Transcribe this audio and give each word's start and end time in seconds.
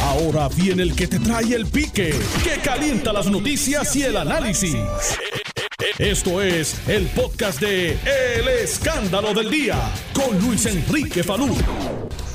Ahora 0.00 0.48
viene 0.48 0.82
el 0.82 0.96
que 0.96 1.06
te 1.06 1.18
trae 1.18 1.54
el 1.54 1.66
pique, 1.66 2.14
que 2.42 2.60
calienta 2.60 3.12
las 3.12 3.26
noticias 3.26 3.94
y 3.96 4.02
el 4.02 4.16
análisis. 4.16 4.76
Esto 5.98 6.40
es 6.40 6.88
el 6.88 7.06
podcast 7.08 7.60
de 7.60 7.92
El 7.92 8.48
Escándalo 8.48 9.34
del 9.34 9.50
Día 9.50 9.76
con 10.14 10.38
Luis 10.40 10.66
Enrique 10.66 11.22
Falú. 11.22 11.54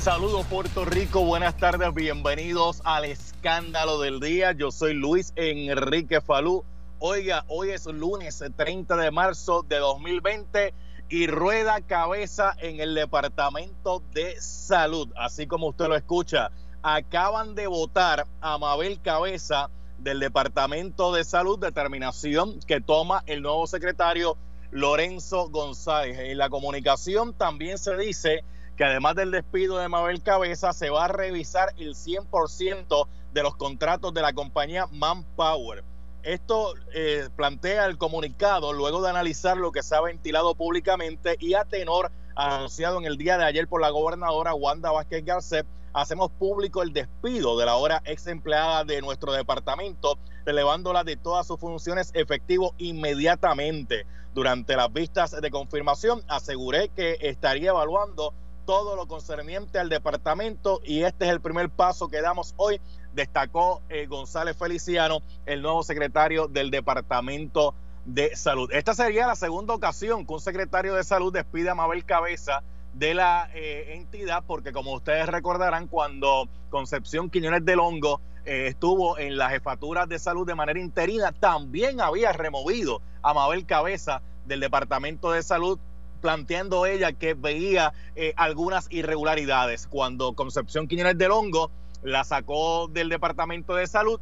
Saludos 0.00 0.46
Puerto 0.46 0.84
Rico, 0.84 1.24
buenas 1.24 1.56
tardes, 1.56 1.92
bienvenidos 1.92 2.80
al 2.84 3.04
Escándalo 3.04 4.00
del 4.00 4.20
Día. 4.20 4.52
Yo 4.52 4.70
soy 4.70 4.94
Luis 4.94 5.32
Enrique 5.36 6.20
Falú. 6.20 6.64
Oiga, 7.00 7.44
hoy 7.48 7.70
es 7.70 7.86
lunes 7.86 8.42
30 8.56 8.96
de 8.96 9.10
marzo 9.10 9.64
de 9.68 9.78
2020 9.78 10.74
y 11.08 11.26
rueda 11.26 11.80
cabeza 11.80 12.54
en 12.60 12.80
el 12.80 12.94
Departamento 12.94 14.02
de 14.12 14.40
Salud, 14.40 15.08
así 15.16 15.46
como 15.46 15.68
usted 15.68 15.88
lo 15.88 15.96
escucha. 15.96 16.50
Acaban 16.90 17.54
de 17.54 17.66
votar 17.66 18.26
a 18.40 18.56
Mabel 18.56 18.98
Cabeza 19.02 19.68
del 19.98 20.20
Departamento 20.20 21.12
de 21.12 21.22
Salud, 21.22 21.58
determinación 21.58 22.60
que 22.60 22.80
toma 22.80 23.22
el 23.26 23.42
nuevo 23.42 23.66
secretario 23.66 24.38
Lorenzo 24.70 25.50
González. 25.50 26.18
En 26.18 26.38
la 26.38 26.48
comunicación 26.48 27.34
también 27.34 27.76
se 27.76 27.94
dice 27.98 28.42
que 28.78 28.84
además 28.84 29.16
del 29.16 29.32
despido 29.32 29.76
de 29.76 29.90
Mabel 29.90 30.22
Cabeza, 30.22 30.72
se 30.72 30.88
va 30.88 31.04
a 31.04 31.08
revisar 31.08 31.74
el 31.76 31.94
100% 31.94 33.06
de 33.34 33.42
los 33.42 33.54
contratos 33.56 34.14
de 34.14 34.22
la 34.22 34.32
compañía 34.32 34.86
Manpower. 34.90 35.84
Esto 36.22 36.72
eh, 36.94 37.28
plantea 37.36 37.84
el 37.84 37.98
comunicado 37.98 38.72
luego 38.72 39.02
de 39.02 39.10
analizar 39.10 39.58
lo 39.58 39.72
que 39.72 39.82
se 39.82 39.94
ha 39.94 40.00
ventilado 40.00 40.54
públicamente 40.54 41.36
y 41.38 41.52
a 41.52 41.66
tenor 41.66 42.10
anunciado 42.34 42.96
en 42.98 43.04
el 43.04 43.18
día 43.18 43.36
de 43.36 43.44
ayer 43.44 43.68
por 43.68 43.82
la 43.82 43.90
gobernadora 43.90 44.54
Wanda 44.54 44.90
Vázquez 44.90 45.22
Garcet, 45.22 45.66
hacemos 45.92 46.30
público 46.30 46.82
el 46.82 46.92
despido 46.92 47.58
de 47.58 47.66
la 47.66 47.72
ahora 47.72 48.02
ex 48.04 48.26
empleada 48.26 48.84
de 48.84 49.00
nuestro 49.00 49.32
departamento, 49.32 50.18
relevándola 50.44 51.04
de 51.04 51.16
todas 51.16 51.46
sus 51.46 51.58
funciones 51.58 52.10
efectivo 52.14 52.74
inmediatamente. 52.78 54.06
Durante 54.34 54.76
las 54.76 54.92
vistas 54.92 55.40
de 55.40 55.50
confirmación, 55.50 56.22
aseguré 56.28 56.90
que 56.90 57.18
estaría 57.20 57.70
evaluando 57.70 58.34
todo 58.66 58.96
lo 58.96 59.08
concerniente 59.08 59.78
al 59.78 59.88
departamento 59.88 60.80
y 60.84 61.02
este 61.02 61.24
es 61.24 61.30
el 61.30 61.40
primer 61.40 61.70
paso 61.70 62.08
que 62.08 62.20
damos 62.20 62.54
hoy, 62.58 62.80
destacó 63.14 63.82
eh, 63.88 64.06
González 64.06 64.56
Feliciano, 64.56 65.22
el 65.46 65.62
nuevo 65.62 65.82
secretario 65.82 66.48
del 66.48 66.70
Departamento 66.70 67.74
de 68.04 68.36
Salud. 68.36 68.70
Esta 68.72 68.94
sería 68.94 69.26
la 69.26 69.36
segunda 69.36 69.74
ocasión 69.74 70.26
que 70.26 70.34
un 70.34 70.40
secretario 70.40 70.94
de 70.94 71.04
Salud 71.04 71.32
despide 71.32 71.70
a 71.70 71.74
Mabel 71.74 72.04
Cabeza 72.04 72.62
de 72.94 73.14
la 73.14 73.48
eh, 73.54 73.94
entidad, 73.94 74.42
porque 74.46 74.72
como 74.72 74.94
ustedes 74.94 75.26
recordarán, 75.26 75.86
cuando 75.86 76.48
Concepción 76.70 77.30
Quiñones 77.30 77.64
del 77.64 77.80
Hongo 77.80 78.20
eh, 78.44 78.66
estuvo 78.68 79.18
en 79.18 79.36
la 79.36 79.50
jefatura 79.50 80.06
de 80.06 80.18
salud 80.18 80.46
de 80.46 80.54
manera 80.54 80.80
interina, 80.80 81.32
también 81.32 82.00
había 82.00 82.32
removido 82.32 83.00
a 83.22 83.34
Mabel 83.34 83.66
Cabeza 83.66 84.22
del 84.46 84.60
Departamento 84.60 85.30
de 85.30 85.42
Salud 85.42 85.78
planteando 86.20 86.86
ella 86.86 87.12
que 87.12 87.34
veía 87.34 87.92
eh, 88.16 88.32
algunas 88.36 88.90
irregularidades. 88.90 89.86
Cuando 89.86 90.32
Concepción 90.32 90.88
Quiñones 90.88 91.16
del 91.16 91.30
Hongo 91.30 91.70
la 92.02 92.24
sacó 92.24 92.88
del 92.88 93.08
Departamento 93.08 93.74
de 93.74 93.86
Salud, 93.86 94.20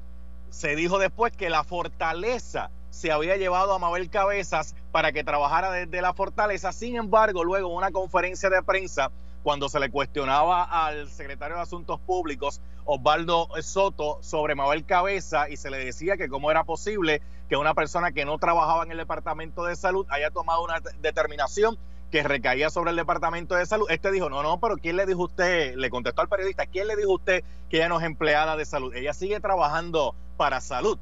se 0.51 0.77
dijo 0.77 0.99
después 0.99 1.33
que 1.33 1.51
la 1.51 1.65
fortaleza 1.65 2.71
se 2.97 3.13
había 3.13 3.37
llevado 3.37 3.75
a 3.75 3.79
Mabel 3.79 4.09
Cabezas 4.09 4.75
para 4.91 5.13
que 5.13 5.23
trabajara 5.23 5.71
desde 5.71 6.01
la 6.01 6.15
fortaleza. 6.15 6.73
Sin 6.73 6.97
embargo, 6.97 7.45
luego 7.45 7.69
en 7.69 7.77
una 7.77 7.91
conferencia 7.91 8.49
de 8.49 8.63
prensa, 8.63 9.11
cuando 9.43 9.69
se 9.69 9.79
le 9.79 9.91
cuestionaba 9.91 10.65
al 10.65 11.11
secretario 11.11 11.57
de 11.57 11.63
Asuntos 11.63 12.01
Públicos, 12.01 12.63
Osvaldo 12.87 13.49
Soto, 13.61 14.19
sobre 14.23 14.55
Mabel 14.55 14.87
Cabeza 14.87 15.51
y 15.51 15.59
se 15.59 15.71
le 15.71 15.85
decía 15.85 16.17
que 16.17 16.31
cómo 16.31 16.51
era 16.51 16.65
posible 16.65 17.21
que 17.51 17.57
una 17.57 17.75
persona 17.75 18.13
que 18.13 18.25
no 18.25 18.39
trabajaba 18.39 18.85
en 18.85 18.93
el 18.93 18.99
Departamento 18.99 19.65
de 19.65 19.77
Salud 19.77 20.07
haya 20.09 20.31
tomado 20.31 20.65
una 20.65 20.81
determinación 21.01 21.77
que 22.11 22.23
recaía 22.23 22.71
sobre 22.71 22.93
el 22.93 22.97
Departamento 22.97 23.57
de 23.57 23.67
Salud. 23.67 23.87
Este 23.91 24.11
dijo, 24.11 24.31
no, 24.31 24.43
no, 24.43 24.59
pero 24.59 24.79
¿quién 24.79 24.97
le 24.97 25.05
dijo 25.05 25.25
usted? 25.25 25.75
Le 25.77 25.91
contestó 25.91 26.23
al 26.23 26.29
periodista, 26.29 26.65
¿quién 26.65 26.89
le 26.89 26.97
dijo 26.97 27.13
usted 27.13 27.45
que 27.69 27.77
ella 27.77 27.91
no 27.91 27.99
es 27.99 28.07
empleada 28.07 28.57
de 28.57 28.65
salud? 28.65 28.95
Ella 28.95 29.13
sigue 29.13 29.39
trabajando 29.39 30.15
para 30.39 30.63
salud. 30.63 30.99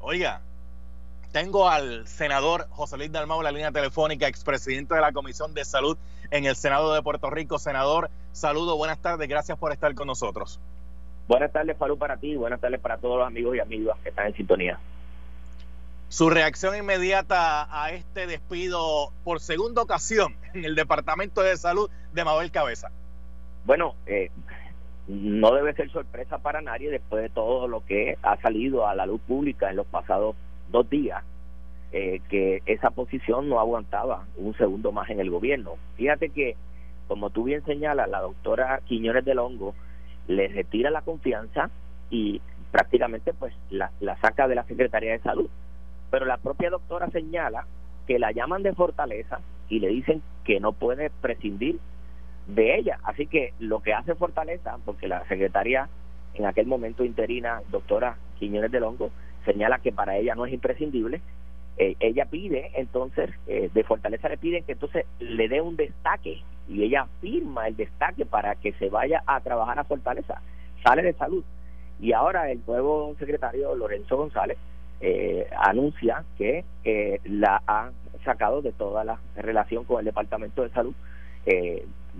Oiga, 0.00 0.42
tengo 1.32 1.68
al 1.68 2.06
senador 2.06 2.66
José 2.70 2.96
Luis 2.96 3.12
Dalmau, 3.12 3.42
la 3.42 3.52
línea 3.52 3.70
telefónica, 3.70 4.26
expresidente 4.26 4.94
de 4.94 5.00
la 5.00 5.12
Comisión 5.12 5.54
de 5.54 5.64
Salud 5.64 5.96
en 6.30 6.44
el 6.44 6.56
Senado 6.56 6.92
de 6.92 7.02
Puerto 7.02 7.30
Rico. 7.30 7.58
Senador, 7.58 8.10
saludo, 8.32 8.76
buenas 8.76 8.98
tardes, 8.98 9.28
gracias 9.28 9.56
por 9.58 9.72
estar 9.72 9.94
con 9.94 10.06
nosotros. 10.06 10.60
Buenas 11.28 11.52
tardes, 11.52 11.76
Falú, 11.76 11.96
para 11.96 12.16
ti, 12.16 12.34
buenas 12.34 12.60
tardes 12.60 12.80
para 12.80 12.98
todos 12.98 13.18
los 13.18 13.26
amigos 13.26 13.54
y 13.54 13.60
amigas 13.60 13.96
que 14.02 14.08
están 14.08 14.26
en 14.26 14.34
sintonía. 14.34 14.78
Su 16.08 16.28
reacción 16.28 16.76
inmediata 16.76 17.68
a 17.70 17.92
este 17.92 18.26
despido 18.26 19.12
por 19.22 19.38
segunda 19.38 19.82
ocasión 19.82 20.34
en 20.54 20.64
el 20.64 20.74
Departamento 20.74 21.42
de 21.42 21.56
Salud 21.56 21.88
de 22.12 22.24
Mabel 22.24 22.50
Cabeza. 22.50 22.90
Bueno, 23.64 23.94
eh, 24.06 24.32
no 25.06 25.54
debe 25.54 25.72
ser 25.74 25.88
sorpresa 25.92 26.38
para 26.38 26.60
nadie 26.62 26.90
después 26.90 27.22
de 27.22 27.28
todo 27.28 27.68
lo 27.68 27.86
que 27.86 28.18
ha 28.22 28.36
salido 28.40 28.88
a 28.88 28.96
la 28.96 29.06
luz 29.06 29.20
pública 29.20 29.70
en 29.70 29.76
los 29.76 29.86
pasados 29.86 30.34
dos 30.70 30.88
días, 30.88 31.22
eh, 31.92 32.20
que 32.28 32.62
esa 32.66 32.90
posición 32.90 33.48
no 33.48 33.58
aguantaba 33.58 34.26
un 34.36 34.54
segundo 34.56 34.92
más 34.92 35.10
en 35.10 35.20
el 35.20 35.30
gobierno. 35.30 35.72
Fíjate 35.96 36.30
que, 36.30 36.56
como 37.08 37.30
tú 37.30 37.44
bien 37.44 37.64
señalas, 37.64 38.08
la 38.08 38.20
doctora 38.20 38.80
Quiñones 38.86 39.24
del 39.24 39.38
Hongo 39.38 39.74
le 40.28 40.48
retira 40.48 40.90
la 40.90 41.02
confianza 41.02 41.70
y 42.10 42.40
prácticamente 42.70 43.32
pues 43.32 43.52
la, 43.70 43.90
la 44.00 44.16
saca 44.20 44.46
de 44.46 44.54
la 44.54 44.64
Secretaría 44.64 45.12
de 45.12 45.18
Salud 45.18 45.50
pero 46.10 46.26
la 46.26 46.36
propia 46.36 46.70
doctora 46.70 47.08
señala 47.10 47.66
que 48.06 48.18
la 48.18 48.32
llaman 48.32 48.62
de 48.62 48.74
fortaleza 48.74 49.40
y 49.68 49.78
le 49.78 49.88
dicen 49.88 50.22
que 50.44 50.60
no 50.60 50.72
puede 50.72 51.10
prescindir 51.10 51.78
de 52.48 52.76
ella. 52.76 52.98
Así 53.04 53.26
que 53.26 53.54
lo 53.60 53.80
que 53.80 53.94
hace 53.94 54.14
Fortaleza, 54.16 54.78
porque 54.84 55.06
la 55.06 55.26
secretaria 55.28 55.88
en 56.34 56.46
aquel 56.46 56.66
momento 56.66 57.04
interina, 57.04 57.62
doctora 57.70 58.16
Quiñones 58.38 58.72
del 58.72 58.82
Hongo, 58.82 59.10
señala 59.44 59.78
que 59.78 59.92
para 59.92 60.16
ella 60.16 60.34
no 60.34 60.46
es 60.46 60.52
imprescindible, 60.52 61.20
eh, 61.76 61.96
ella 62.00 62.26
pide 62.26 62.72
entonces, 62.74 63.30
eh, 63.46 63.70
de 63.72 63.84
Fortaleza 63.84 64.28
le 64.28 64.36
piden 64.36 64.64
que 64.64 64.72
entonces 64.72 65.06
le 65.18 65.48
dé 65.48 65.62
un 65.62 65.76
destaque 65.76 66.42
y 66.68 66.82
ella 66.82 67.06
firma 67.22 67.68
el 67.68 67.76
destaque 67.76 68.26
para 68.26 68.54
que 68.56 68.72
se 68.74 68.90
vaya 68.90 69.22
a 69.26 69.40
trabajar 69.40 69.78
a 69.78 69.84
Fortaleza, 69.84 70.42
sale 70.84 71.02
de 71.02 71.14
salud. 71.14 71.42
Y 71.98 72.12
ahora 72.12 72.50
el 72.50 72.60
nuevo 72.66 73.14
secretario 73.18 73.74
Lorenzo 73.74 74.18
González 74.18 74.58
eh, 75.00 75.48
anuncia 75.56 76.24
que 76.36 76.64
la 77.24 77.62
ha 77.66 77.90
sacado 78.26 78.60
de 78.60 78.72
toda 78.72 79.02
la 79.04 79.18
relación 79.36 79.84
con 79.84 80.00
el 80.00 80.04
Departamento 80.04 80.62
de 80.62 80.70
Salud. 80.70 80.94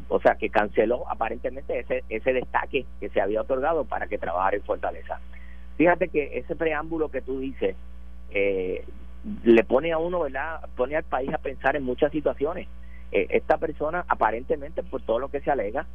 O 0.08 0.20
sea, 0.20 0.36
que 0.36 0.48
canceló 0.48 1.08
aparentemente 1.08 1.78
ese, 1.78 2.04
ese 2.08 2.32
destaque 2.32 2.86
que 2.98 3.10
se 3.10 3.20
había 3.20 3.42
otorgado 3.42 3.84
para 3.84 4.06
que 4.06 4.16
trabajara 4.16 4.56
en 4.56 4.62
Fortaleza. 4.62 5.20
Fíjate 5.80 6.08
que 6.08 6.36
ese 6.36 6.56
preámbulo 6.56 7.10
que 7.10 7.22
tú 7.22 7.40
dices 7.40 7.74
eh, 8.32 8.84
le 9.44 9.64
pone 9.64 9.92
a 9.92 9.96
uno, 9.96 10.20
¿verdad? 10.20 10.60
Pone 10.76 10.94
al 10.94 11.04
país 11.04 11.32
a 11.32 11.38
pensar 11.38 11.74
en 11.74 11.84
muchas 11.84 12.12
situaciones. 12.12 12.68
Eh, 13.12 13.28
esta 13.30 13.56
persona, 13.56 14.04
aparentemente, 14.06 14.82
por 14.82 15.00
todo 15.00 15.18
lo 15.18 15.30
que 15.30 15.40
se 15.40 15.50
alega, 15.50 15.86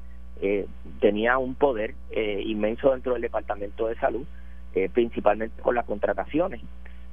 eh, 0.42 0.66
tenía 1.02 1.38
un 1.38 1.54
poder 1.54 1.94
eh, 2.10 2.42
inmenso 2.48 2.94
dentro 2.94 3.14
del 3.14 3.22
Departamento 3.22 3.86
de 3.86 3.96
Salud 3.98 4.26
eh, 4.74 4.90
principalmente 4.92 5.62
con 5.62 5.76
las 5.76 5.86
contrataciones. 5.86 6.62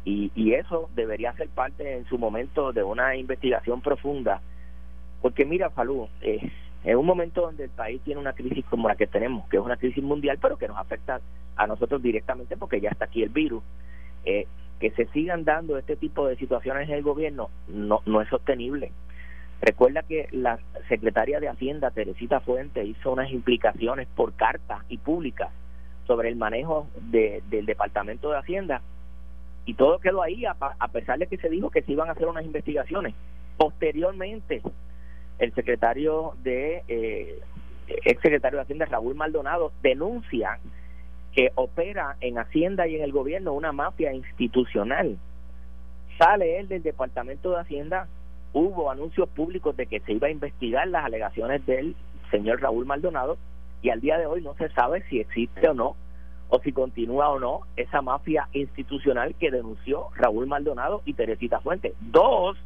Y, 0.07 0.33
y 0.35 0.55
eso 0.55 0.89
debería 0.95 1.35
ser 1.35 1.51
parte 1.51 1.99
en 1.99 2.07
su 2.07 2.17
momento 2.17 2.73
de 2.73 2.83
una 2.83 3.17
investigación 3.17 3.83
profunda, 3.83 4.41
porque 5.21 5.45
mira, 5.45 5.69
Falú, 5.69 6.09
en 6.85 6.97
un 6.97 7.07
momento 7.07 7.43
donde 7.43 7.65
el 7.65 7.71
país 7.71 8.01
tiene 8.05 8.21
una 8.21 8.33
crisis 8.33 8.65
como 8.67 8.89
la 8.89 8.97
que 8.97 9.07
tenemos, 9.07 9.49
que 9.49 9.57
es 9.57 9.63
una 9.63 9.77
crisis 9.77 10.03
mundial, 10.03 10.39
pero 10.41 10.57
que 10.57 10.69
nos 10.69 10.79
afecta 10.79 11.21
a 11.57 11.67
nosotros 11.67 12.03
directamente 12.03 12.57
porque 12.57 12.81
ya 12.81 12.91
está 12.91 13.05
aquí 13.05 13.23
el 13.23 13.29
virus, 13.29 13.63
eh, 14.25 14.47
que 14.81 14.91
se 14.91 15.07
sigan 15.07 15.45
dando 15.45 15.79
este 15.79 15.97
tipo 15.97 16.27
de 16.27 16.37
situaciones 16.37 16.89
en 16.89 16.97
el 16.97 17.03
gobierno 17.03 17.51
no, 17.69 18.01
no 18.05 18.21
es 18.21 18.29
sostenible. 18.29 18.91
Recuerda 19.61 20.03
que 20.03 20.27
la 20.33 20.59
secretaria 20.89 21.39
de 21.39 21.49
Hacienda, 21.49 21.93
Teresita 21.93 22.41
Fuente, 22.41 22.85
hizo 22.85 23.13
unas 23.13 23.31
implicaciones 23.31 24.09
por 24.17 24.33
carta 24.33 24.85
y 24.89 24.99
públicas 24.99 25.51
sobre 26.09 26.29
el 26.31 26.37
manejo 26.37 26.89
de, 26.97 27.45
del 27.49 27.65
Departamento 27.65 28.31
de 28.31 28.39
Hacienda 28.39 28.83
y 29.65 29.75
todo 29.75 30.01
quedó 30.01 30.21
ahí 30.21 30.45
a, 30.45 30.57
a, 30.59 30.89
pesar 30.89 31.21
de 31.21 31.29
que 31.29 31.37
se 31.37 31.49
dijo 31.49 31.71
que 31.71 31.83
se 31.83 31.93
iban 31.93 32.09
a 32.09 32.13
hacer 32.13 32.27
unas 32.27 32.45
investigaciones. 32.45 33.15
Posteriormente, 33.57 34.63
el 35.43 35.53
secretario 35.55 36.35
de 36.45 36.85
eh, 36.87 37.41
ex 37.89 38.23
secretario 38.23 38.59
de 38.59 38.63
Hacienda 38.63 38.87
Raúl 38.87 39.17
Maldonado 39.17 39.73
denuncia 39.83 40.61
que 41.33 41.51
opera 41.57 42.17
en 42.21 42.39
Hacienda 42.39 42.87
y 42.87 42.95
en 42.95 43.03
el 43.03 43.11
gobierno 43.11 43.53
una 43.53 43.73
mafia 43.73 44.13
institucional. 44.13 45.19
Sale 46.17 46.61
él 46.61 46.69
del 46.69 46.85
Departamento 46.85 47.51
de 47.51 47.61
Hacienda, 47.61 48.07
hubo 48.53 48.89
anuncios 48.89 49.29
públicos 49.31 49.77
de 49.77 49.87
que 49.87 49.99
se 50.01 50.13
iba 50.13 50.29
a 50.29 50.31
investigar 50.31 50.87
las 50.87 51.05
alegaciones 51.05 51.67
del 51.67 51.97
señor 52.31 52.61
Raúl 52.61 52.87
Maldonado 52.87 53.37
y 53.83 53.91
al 53.91 54.01
día 54.01 54.19
de 54.19 54.27
hoy 54.27 54.43
no 54.43 54.55
se 54.55 54.69
sabe 54.69 55.03
si 55.09 55.19
existe 55.19 55.69
o 55.69 55.75
no 55.75 55.97
o 56.51 56.61
si 56.61 56.71
continúa 56.71 57.31
o 57.31 57.41
no 57.41 57.63
esa 57.77 58.01
mafia 58.01 58.47
institucional 58.53 59.35
que 59.35 59.51
denunció 59.51 60.07
Raúl 60.15 60.47
Maldonado 60.47 61.03
y 61.05 61.15
Teresita 61.15 61.59
Fuentes, 61.59 61.95
dos 62.01 62.57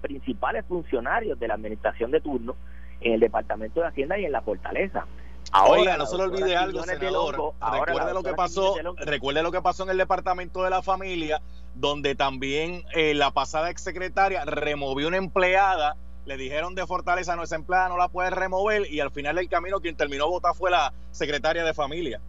principales 0.00 0.64
funcionarios 0.66 1.38
de 1.38 1.48
la 1.48 1.54
administración 1.54 2.10
de 2.10 2.20
turno 2.20 2.56
en 3.00 3.14
el 3.14 3.20
Departamento 3.20 3.80
de 3.80 3.86
Hacienda 3.86 4.18
y 4.18 4.24
en 4.24 4.32
la 4.32 4.42
Fortaleza. 4.42 5.06
Ahora, 5.52 5.96
no 5.96 6.06
se 6.06 6.16
le 6.16 6.24
olvide 6.24 6.56
algo, 6.56 6.82
senador. 6.82 7.54
recuerde 7.72 8.12
lo 8.12 8.22
que 8.22 8.34
pasó, 8.34 8.76
recuerde 8.98 9.42
lo 9.42 9.52
que 9.52 9.62
pasó 9.62 9.84
en 9.84 9.90
el 9.90 9.98
Departamento 9.98 10.62
de 10.62 10.70
la 10.70 10.82
Familia, 10.82 11.40
donde 11.74 12.14
también 12.14 12.82
eh, 12.94 13.14
la 13.14 13.30
pasada 13.30 13.70
exsecretaria 13.70 14.44
removió 14.44 15.08
una 15.08 15.16
empleada, 15.16 15.96
le 16.26 16.36
dijeron 16.36 16.74
de 16.74 16.86
Fortaleza, 16.86 17.34
no, 17.36 17.42
esa 17.42 17.56
empleada 17.56 17.88
no 17.88 17.96
la 17.96 18.08
puede 18.08 18.30
remover, 18.30 18.90
y 18.90 19.00
al 19.00 19.10
final 19.10 19.36
del 19.36 19.48
camino 19.48 19.80
quien 19.80 19.96
terminó 19.96 20.28
votar 20.28 20.54
fue 20.54 20.70
la 20.70 20.92
secretaria 21.12 21.64
de 21.64 21.72
Familia. 21.72 22.20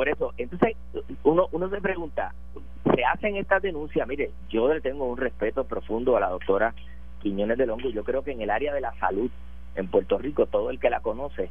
Por 0.00 0.08
eso, 0.08 0.32
entonces 0.38 0.78
uno, 1.24 1.48
uno 1.52 1.68
se 1.68 1.78
pregunta, 1.78 2.32
se 2.94 3.04
hacen 3.04 3.36
estas 3.36 3.60
denuncias, 3.60 4.08
mire, 4.08 4.30
yo 4.48 4.72
le 4.72 4.80
tengo 4.80 5.04
un 5.04 5.18
respeto 5.18 5.64
profundo 5.64 6.16
a 6.16 6.20
la 6.20 6.30
doctora 6.30 6.72
Quiñones 7.20 7.58
de 7.58 7.66
Longo, 7.66 7.90
yo 7.90 8.02
creo 8.02 8.22
que 8.22 8.32
en 8.32 8.40
el 8.40 8.48
área 8.48 8.72
de 8.72 8.80
la 8.80 8.94
salud 8.98 9.30
en 9.74 9.88
Puerto 9.88 10.16
Rico, 10.16 10.46
todo 10.46 10.70
el 10.70 10.80
que 10.80 10.88
la 10.88 11.00
conoce 11.00 11.50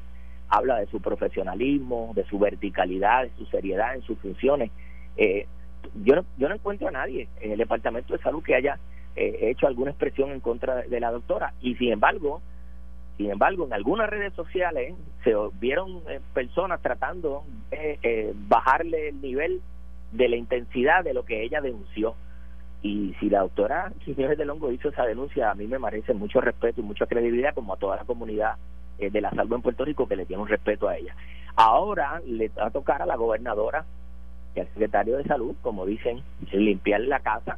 habla 0.49 0.79
de 0.79 0.87
su 0.87 0.99
profesionalismo, 0.99 2.11
de 2.15 2.25
su 2.25 2.39
verticalidad, 2.39 3.25
de 3.25 3.31
su 3.37 3.45
seriedad 3.45 3.93
en 3.93 4.01
sus 4.01 4.17
funciones. 4.17 4.71
Eh, 5.15 5.45
yo, 6.03 6.15
no, 6.15 6.25
yo 6.39 6.49
no 6.49 6.55
encuentro 6.55 6.87
a 6.87 6.91
nadie 6.91 7.27
en 7.41 7.51
el 7.51 7.59
Departamento 7.59 8.13
de 8.13 8.23
Salud 8.23 8.41
que 8.41 8.55
haya 8.55 8.79
eh, 9.15 9.51
hecho 9.51 9.67
alguna 9.67 9.91
expresión 9.91 10.31
en 10.31 10.39
contra 10.39 10.77
de 10.77 10.99
la 10.99 11.11
doctora. 11.11 11.53
Y 11.61 11.75
sin 11.75 11.91
embargo 11.91 12.41
sin 13.19 13.31
embargo, 13.31 13.65
en 13.65 13.73
algunas 13.73 14.09
redes 14.09 14.33
sociales 14.33 14.95
se 15.25 15.35
vieron 15.59 16.01
eh, 16.07 16.21
personas 16.33 16.81
tratando 16.81 17.43
de 17.69 17.99
eh, 18.01 18.33
bajarle 18.47 19.09
el 19.09 19.19
nivel 19.19 19.61
de 20.13 20.29
la 20.29 20.37
intensidad 20.37 21.03
de 21.03 21.13
lo 21.13 21.25
que 21.25 21.43
ella 21.43 21.59
denunció. 21.59 22.15
Y 22.81 23.13
si 23.19 23.29
la 23.29 23.41
doctora 23.41 23.91
Quiñones 24.05 24.37
de 24.37 24.45
Longo 24.45 24.71
hizo 24.71 24.87
esa 24.87 25.03
denuncia, 25.03 25.51
a 25.51 25.55
mí 25.55 25.67
me 25.67 25.79
merece 25.79 26.13
mucho 26.13 26.39
respeto 26.39 26.79
y 26.79 26.85
mucha 26.85 27.07
credibilidad, 27.07 27.53
como 27.53 27.73
a 27.73 27.77
toda 27.77 27.97
la 27.97 28.05
comunidad 28.05 28.55
eh, 28.99 29.09
de 29.09 29.19
la 29.19 29.31
salud 29.31 29.53
en 29.53 29.63
Puerto 29.63 29.83
Rico, 29.83 30.07
que 30.07 30.15
le 30.15 30.25
tiene 30.25 30.41
un 30.41 30.47
respeto 30.47 30.87
a 30.87 30.95
ella. 30.95 31.13
Ahora 31.57 32.21
le 32.25 32.47
va 32.47 32.67
a 32.67 32.71
tocar 32.71 33.01
a 33.01 33.05
la 33.05 33.17
gobernadora 33.17 33.83
y 34.55 34.61
al 34.61 34.67
secretario 34.67 35.17
de 35.17 35.25
salud, 35.25 35.57
como 35.61 35.85
dicen, 35.85 36.23
limpiar 36.53 37.01
la 37.01 37.19
casa 37.19 37.57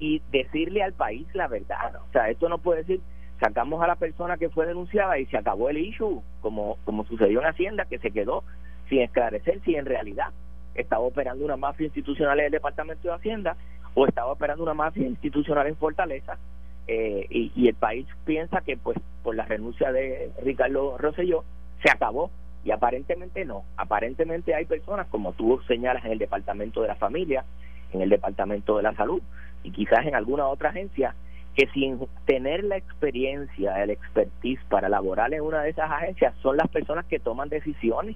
y 0.00 0.22
decirle 0.32 0.82
al 0.82 0.92
país 0.92 1.28
la 1.34 1.46
verdad. 1.46 2.00
O 2.08 2.10
sea, 2.10 2.30
esto 2.30 2.48
no 2.48 2.58
puede 2.58 2.80
decir 2.80 3.00
sacamos 3.40 3.82
a 3.82 3.86
la 3.86 3.96
persona 3.96 4.36
que 4.36 4.48
fue 4.48 4.66
denunciada 4.66 5.18
y 5.18 5.26
se 5.26 5.36
acabó 5.36 5.68
el 5.70 5.78
issue, 5.78 6.22
como, 6.40 6.76
como 6.84 7.04
sucedió 7.04 7.40
en 7.40 7.46
Hacienda, 7.46 7.84
que 7.84 7.98
se 7.98 8.10
quedó 8.10 8.44
sin 8.88 9.00
esclarecer 9.02 9.60
si 9.64 9.74
en 9.74 9.86
realidad 9.86 10.32
estaba 10.74 11.02
operando 11.02 11.44
una 11.44 11.56
mafia 11.56 11.86
institucional 11.86 12.38
en 12.40 12.46
el 12.46 12.52
Departamento 12.52 13.08
de 13.08 13.14
Hacienda 13.14 13.56
o 13.94 14.06
estaba 14.06 14.32
operando 14.32 14.62
una 14.62 14.74
mafia 14.74 15.06
institucional 15.06 15.66
en 15.66 15.76
Fortaleza. 15.76 16.38
Eh, 16.86 17.26
y, 17.30 17.68
el 17.68 17.74
país 17.74 18.06
piensa 18.24 18.62
que 18.62 18.78
pues 18.78 18.96
por 19.22 19.36
la 19.36 19.44
renuncia 19.44 19.92
de 19.92 20.30
Ricardo 20.42 20.96
Rosselló 20.96 21.44
se 21.82 21.90
acabó 21.90 22.30
y 22.64 22.70
aparentemente 22.70 23.44
no. 23.44 23.64
Aparentemente 23.76 24.54
hay 24.54 24.64
personas, 24.64 25.06
como 25.08 25.32
tú 25.34 25.60
señalas, 25.68 26.04
en 26.06 26.12
el 26.12 26.18
Departamento 26.18 26.80
de 26.80 26.88
la 26.88 26.94
Familia, 26.94 27.44
en 27.92 28.00
el 28.00 28.08
Departamento 28.08 28.78
de 28.78 28.84
la 28.84 28.94
Salud 28.94 29.20
y 29.62 29.70
quizás 29.70 30.06
en 30.06 30.14
alguna 30.14 30.46
otra 30.46 30.70
agencia 30.70 31.14
que 31.58 31.66
sin 31.74 31.98
tener 32.24 32.62
la 32.62 32.76
experiencia, 32.76 33.82
el 33.82 33.90
expertise 33.90 34.60
para 34.68 34.88
laborar 34.88 35.34
en 35.34 35.40
una 35.40 35.60
de 35.62 35.70
esas 35.70 35.90
agencias, 35.90 36.32
son 36.40 36.56
las 36.56 36.68
personas 36.68 37.04
que 37.06 37.18
toman 37.18 37.48
decisiones, 37.48 38.14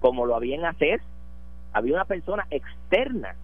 como 0.00 0.26
lo 0.26 0.34
había 0.34 0.56
en 0.56 0.64
ACES. 0.64 1.00
Había 1.72 1.94
una 1.94 2.06
persona 2.06 2.48
externa 2.50 3.36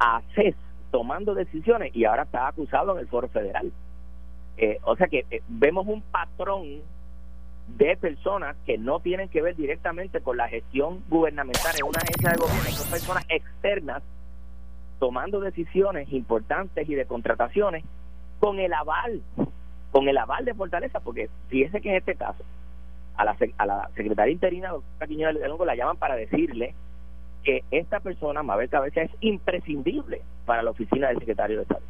a 0.00 0.16
ACES 0.16 0.56
tomando 0.90 1.36
decisiones 1.36 1.94
y 1.94 2.04
ahora 2.04 2.24
está 2.24 2.48
acusado 2.48 2.94
en 2.94 2.98
el 2.98 3.06
foro 3.06 3.28
federal. 3.28 3.70
Eh, 4.56 4.80
o 4.82 4.96
sea 4.96 5.06
que 5.06 5.24
eh, 5.30 5.40
vemos 5.46 5.86
un 5.86 6.02
patrón 6.02 6.80
de 7.76 7.96
personas 7.96 8.56
que 8.66 8.76
no 8.76 8.98
tienen 8.98 9.28
que 9.28 9.40
ver 9.40 9.54
directamente 9.54 10.20
con 10.20 10.36
la 10.36 10.48
gestión 10.48 11.04
gubernamental 11.08 11.76
en 11.78 11.86
una 11.86 12.00
agencia 12.00 12.30
de 12.30 12.38
gobierno, 12.38 12.70
son 12.70 12.90
personas 12.90 13.24
externas 13.28 14.02
tomando 14.98 15.38
decisiones 15.38 16.12
importantes 16.12 16.88
y 16.88 16.96
de 16.96 17.06
contrataciones 17.06 17.84
con 18.38 18.58
el 18.58 18.72
aval, 18.72 19.22
con 19.90 20.08
el 20.08 20.18
aval 20.18 20.44
de 20.44 20.54
Fortaleza, 20.54 21.00
porque 21.00 21.28
fíjese 21.48 21.80
que 21.80 21.90
en 21.90 21.96
este 21.96 22.14
caso, 22.14 22.44
a 23.16 23.24
la, 23.24 23.36
a 23.56 23.66
la 23.66 23.90
secretaria 23.96 24.32
interina, 24.32 24.70
doctora 24.70 25.06
Quiñones 25.06 25.42
de 25.42 25.48
Longo, 25.48 25.64
la 25.64 25.74
llaman 25.74 25.96
para 25.96 26.14
decirle 26.14 26.74
que 27.42 27.64
esta 27.70 28.00
persona, 28.00 28.42
Mabel 28.42 28.68
Cabeza, 28.68 29.02
es 29.02 29.10
imprescindible 29.20 30.22
para 30.46 30.62
la 30.62 30.70
oficina 30.70 31.08
del 31.08 31.18
secretario 31.18 31.56
de 31.56 31.62
Estado. 31.62 31.82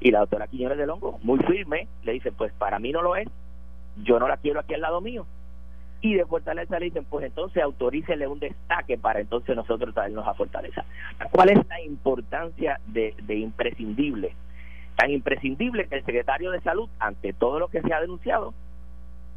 Y 0.00 0.10
la 0.10 0.20
doctora 0.20 0.46
Quiñones 0.48 0.78
de 0.78 0.86
Longo, 0.86 1.18
muy 1.22 1.38
firme, 1.40 1.88
le 2.02 2.12
dice, 2.12 2.32
pues 2.32 2.52
para 2.52 2.78
mí 2.78 2.92
no 2.92 3.02
lo 3.02 3.16
es, 3.16 3.28
yo 4.02 4.18
no 4.18 4.28
la 4.28 4.36
quiero 4.36 4.60
aquí 4.60 4.74
al 4.74 4.80
lado 4.80 5.00
mío. 5.00 5.26
Y 6.00 6.14
de 6.14 6.26
Fortaleza 6.26 6.78
le 6.78 6.86
dicen, 6.86 7.04
pues 7.04 7.24
entonces 7.24 7.60
autorícele 7.60 8.28
un 8.28 8.38
destaque 8.38 8.96
para 8.96 9.20
entonces 9.20 9.56
nosotros 9.56 9.92
traernos 9.94 10.26
a 10.28 10.34
Fortaleza. 10.34 10.84
¿Cuál 11.32 11.50
es 11.50 11.66
la 11.66 11.80
importancia 11.80 12.80
de 12.86 13.14
imprescindible? 13.28 14.34
Tan 14.98 15.12
imprescindible 15.12 15.86
que 15.86 15.94
el 15.94 16.04
secretario 16.04 16.50
de 16.50 16.60
salud, 16.60 16.88
ante 16.98 17.32
todo 17.32 17.60
lo 17.60 17.68
que 17.68 17.80
se 17.80 17.94
ha 17.94 18.00
denunciado, 18.00 18.52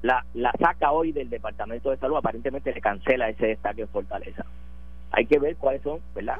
la, 0.01 0.25
la 0.33 0.51
saca 0.59 0.91
hoy 0.91 1.11
del 1.11 1.29
Departamento 1.29 1.91
de 1.91 1.97
Salud, 1.97 2.17
aparentemente 2.17 2.73
le 2.73 2.81
cancela 2.81 3.29
ese 3.29 3.45
destaque 3.45 3.83
en 3.83 3.87
Fortaleza. 3.89 4.43
Hay 5.11 5.27
que 5.27 5.37
ver 5.37 5.57
cuáles 5.57 5.83
son 5.83 5.99
¿verdad? 6.15 6.39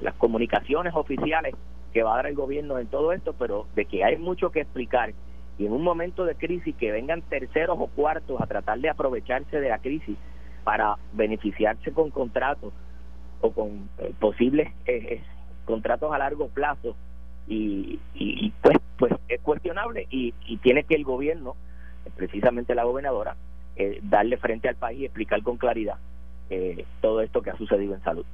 las 0.00 0.14
comunicaciones 0.14 0.94
oficiales 0.94 1.56
que 1.92 2.04
va 2.04 2.12
a 2.12 2.16
dar 2.18 2.26
el 2.28 2.36
gobierno 2.36 2.78
en 2.78 2.86
todo 2.86 3.12
esto, 3.12 3.34
pero 3.36 3.66
de 3.74 3.86
que 3.86 4.04
hay 4.04 4.18
mucho 4.18 4.50
que 4.50 4.60
explicar 4.60 5.12
y 5.58 5.66
en 5.66 5.72
un 5.72 5.82
momento 5.82 6.24
de 6.24 6.36
crisis 6.36 6.76
que 6.76 6.92
vengan 6.92 7.22
terceros 7.22 7.76
o 7.80 7.88
cuartos 7.88 8.40
a 8.40 8.46
tratar 8.46 8.78
de 8.78 8.88
aprovecharse 8.88 9.60
de 9.60 9.68
la 9.68 9.78
crisis 9.78 10.16
para 10.62 10.96
beneficiarse 11.12 11.92
con 11.92 12.10
contratos 12.10 12.72
o 13.40 13.50
con 13.50 13.88
eh, 13.98 14.14
posibles 14.20 14.68
eh, 14.86 14.94
eh, 15.10 15.22
contratos 15.64 16.12
a 16.12 16.18
largo 16.18 16.48
plazo 16.48 16.94
y, 17.46 18.00
pues 18.62 18.78
pues 18.96 19.12
es 19.28 19.40
cuestionable 19.40 20.06
y, 20.10 20.32
y 20.46 20.56
tiene 20.58 20.84
que 20.84 20.94
el 20.94 21.04
gobierno 21.04 21.56
precisamente 22.16 22.74
la 22.74 22.84
gobernadora 22.84 23.36
eh, 23.76 24.00
darle 24.02 24.36
frente 24.36 24.68
al 24.68 24.76
país 24.76 25.00
y 25.00 25.04
explicar 25.04 25.42
con 25.42 25.56
claridad 25.56 25.96
eh, 26.50 26.86
todo 27.00 27.20
esto 27.20 27.42
que 27.42 27.50
ha 27.50 27.56
sucedido 27.56 27.94
en 27.94 28.02
salud. 28.02 28.24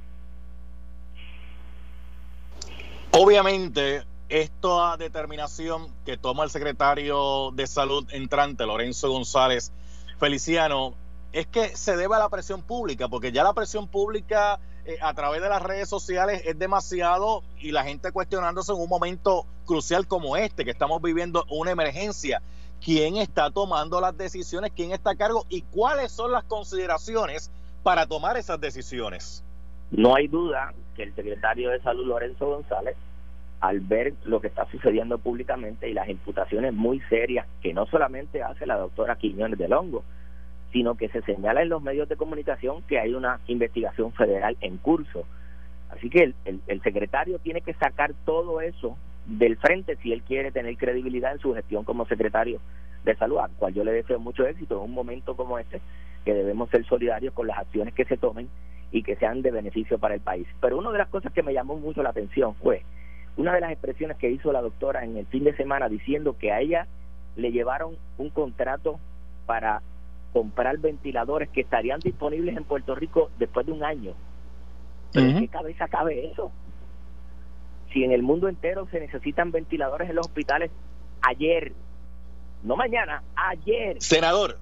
Obviamente 3.11 4.03
esta 4.29 4.97
determinación 4.97 5.87
que 6.05 6.17
toma 6.17 6.43
el 6.43 6.49
secretario 6.49 7.51
de 7.51 7.67
salud 7.67 8.07
entrante 8.11 8.65
Lorenzo 8.65 9.09
González 9.09 9.73
Feliciano 10.19 10.93
es 11.33 11.47
que 11.47 11.75
se 11.75 11.97
debe 11.97 12.15
a 12.15 12.19
la 12.19 12.29
presión 12.29 12.61
pública 12.61 13.09
porque 13.09 13.31
ya 13.31 13.43
la 13.43 13.53
presión 13.53 13.87
pública 13.87 14.59
eh, 14.85 14.97
a 15.01 15.13
través 15.13 15.41
de 15.41 15.49
las 15.49 15.61
redes 15.61 15.87
sociales 15.87 16.41
es 16.45 16.57
demasiado 16.57 17.43
y 17.59 17.71
la 17.71 17.83
gente 17.83 18.11
cuestionándose 18.11 18.71
en 18.71 18.79
un 18.79 18.89
momento 18.89 19.45
crucial 19.65 20.07
como 20.07 20.37
este, 20.37 20.65
que 20.65 20.71
estamos 20.71 21.01
viviendo 21.01 21.45
una 21.49 21.71
emergencia. 21.71 22.41
¿Quién 22.83 23.17
está 23.17 23.51
tomando 23.51 24.01
las 24.01 24.17
decisiones? 24.17 24.71
¿Quién 24.75 24.91
está 24.91 25.11
a 25.11 25.15
cargo? 25.15 25.45
¿Y 25.49 25.61
cuáles 25.61 26.11
son 26.11 26.31
las 26.31 26.43
consideraciones 26.45 27.51
para 27.83 28.07
tomar 28.07 28.37
esas 28.37 28.59
decisiones? 28.59 29.43
No 29.91 30.15
hay 30.15 30.27
duda 30.27 30.73
que 30.95 31.03
el 31.03 31.13
secretario 31.13 31.69
de 31.69 31.79
Salud, 31.81 32.07
Lorenzo 32.07 32.47
González, 32.47 32.95
al 33.59 33.79
ver 33.81 34.15
lo 34.23 34.41
que 34.41 34.47
está 34.47 34.65
sucediendo 34.71 35.19
públicamente 35.19 35.87
y 35.87 35.93
las 35.93 36.09
imputaciones 36.09 36.73
muy 36.73 36.99
serias 37.01 37.45
que 37.61 37.73
no 37.73 37.85
solamente 37.85 38.41
hace 38.41 38.65
la 38.65 38.77
doctora 38.77 39.15
Quiñones 39.17 39.59
del 39.59 39.73
Hongo, 39.73 40.03
sino 40.71 40.95
que 40.95 41.09
se 41.09 41.21
señala 41.23 41.61
en 41.61 41.69
los 41.69 41.81
medios 41.81 42.07
de 42.09 42.15
comunicación 42.15 42.81
que 42.83 42.99
hay 42.99 43.13
una 43.13 43.39
investigación 43.47 44.13
federal 44.13 44.57
en 44.61 44.77
curso. 44.77 45.25
Así 45.89 46.09
que 46.09 46.33
el, 46.45 46.61
el, 46.67 46.81
secretario 46.81 47.39
tiene 47.39 47.61
que 47.61 47.73
sacar 47.73 48.13
todo 48.25 48.61
eso 48.61 48.97
del 49.25 49.57
frente 49.57 49.97
si 49.97 50.13
él 50.13 50.23
quiere 50.23 50.51
tener 50.51 50.77
credibilidad 50.77 51.33
en 51.33 51.39
su 51.39 51.53
gestión 51.53 51.83
como 51.83 52.05
secretario 52.05 52.59
de 53.03 53.15
salud, 53.15 53.39
al 53.39 53.51
cual 53.51 53.73
yo 53.73 53.83
le 53.83 53.91
deseo 53.91 54.19
mucho 54.19 54.45
éxito 54.47 54.75
en 54.75 54.85
un 54.85 54.93
momento 54.93 55.35
como 55.35 55.59
este, 55.59 55.81
que 56.23 56.33
debemos 56.33 56.69
ser 56.69 56.85
solidarios 56.85 57.33
con 57.33 57.47
las 57.47 57.57
acciones 57.57 57.93
que 57.93 58.05
se 58.05 58.17
tomen 58.17 58.47
y 58.91 59.03
que 59.03 59.15
sean 59.15 59.41
de 59.41 59.51
beneficio 59.51 59.97
para 59.99 60.15
el 60.15 60.21
país. 60.21 60.47
Pero 60.61 60.77
una 60.77 60.91
de 60.91 60.97
las 60.97 61.09
cosas 61.09 61.33
que 61.33 61.43
me 61.43 61.53
llamó 61.53 61.75
mucho 61.77 62.03
la 62.03 62.09
atención 62.09 62.55
fue 62.55 62.83
una 63.37 63.53
de 63.53 63.61
las 63.61 63.71
expresiones 63.71 64.17
que 64.17 64.29
hizo 64.29 64.51
la 64.51 64.61
doctora 64.61 65.03
en 65.03 65.17
el 65.17 65.25
fin 65.27 65.43
de 65.43 65.55
semana 65.55 65.89
diciendo 65.89 66.35
que 66.37 66.51
a 66.51 66.59
ella 66.59 66.87
le 67.35 67.51
llevaron 67.51 67.95
un 68.17 68.29
contrato 68.29 68.99
para 69.45 69.81
comprar 70.33 70.77
ventiladores 70.77 71.49
que 71.49 71.61
estarían 71.61 71.99
disponibles 71.99 72.55
en 72.55 72.63
Puerto 72.63 72.95
Rico 72.95 73.29
después 73.37 73.65
de 73.65 73.71
un 73.71 73.83
año. 73.83 74.13
¿Pero 75.11 75.27
¿en 75.27 75.39
qué 75.39 75.47
cabeza 75.47 75.87
cabe 75.87 76.27
eso? 76.31 76.51
Si 77.91 78.03
en 78.03 78.11
el 78.11 78.23
mundo 78.23 78.47
entero 78.47 78.87
se 78.91 78.99
necesitan 78.99 79.51
ventiladores 79.51 80.09
en 80.09 80.15
los 80.15 80.27
hospitales 80.27 80.71
ayer, 81.21 81.73
no 82.63 82.77
mañana, 82.77 83.23
ayer. 83.35 84.01
Senador, 84.01 84.57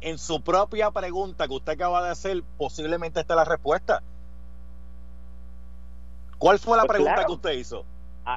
en 0.00 0.18
su 0.18 0.40
propia 0.40 0.90
pregunta 0.90 1.46
que 1.46 1.54
usted 1.54 1.72
acaba 1.72 2.02
de 2.02 2.10
hacer, 2.10 2.42
posiblemente 2.56 3.20
está 3.20 3.34
la 3.34 3.44
respuesta. 3.44 4.02
¿Cuál 6.38 6.58
fue 6.58 6.76
la 6.76 6.84
pues 6.84 6.96
pregunta 6.98 7.24
que 7.26 7.32
usted 7.32 7.52
hizo? 7.52 7.84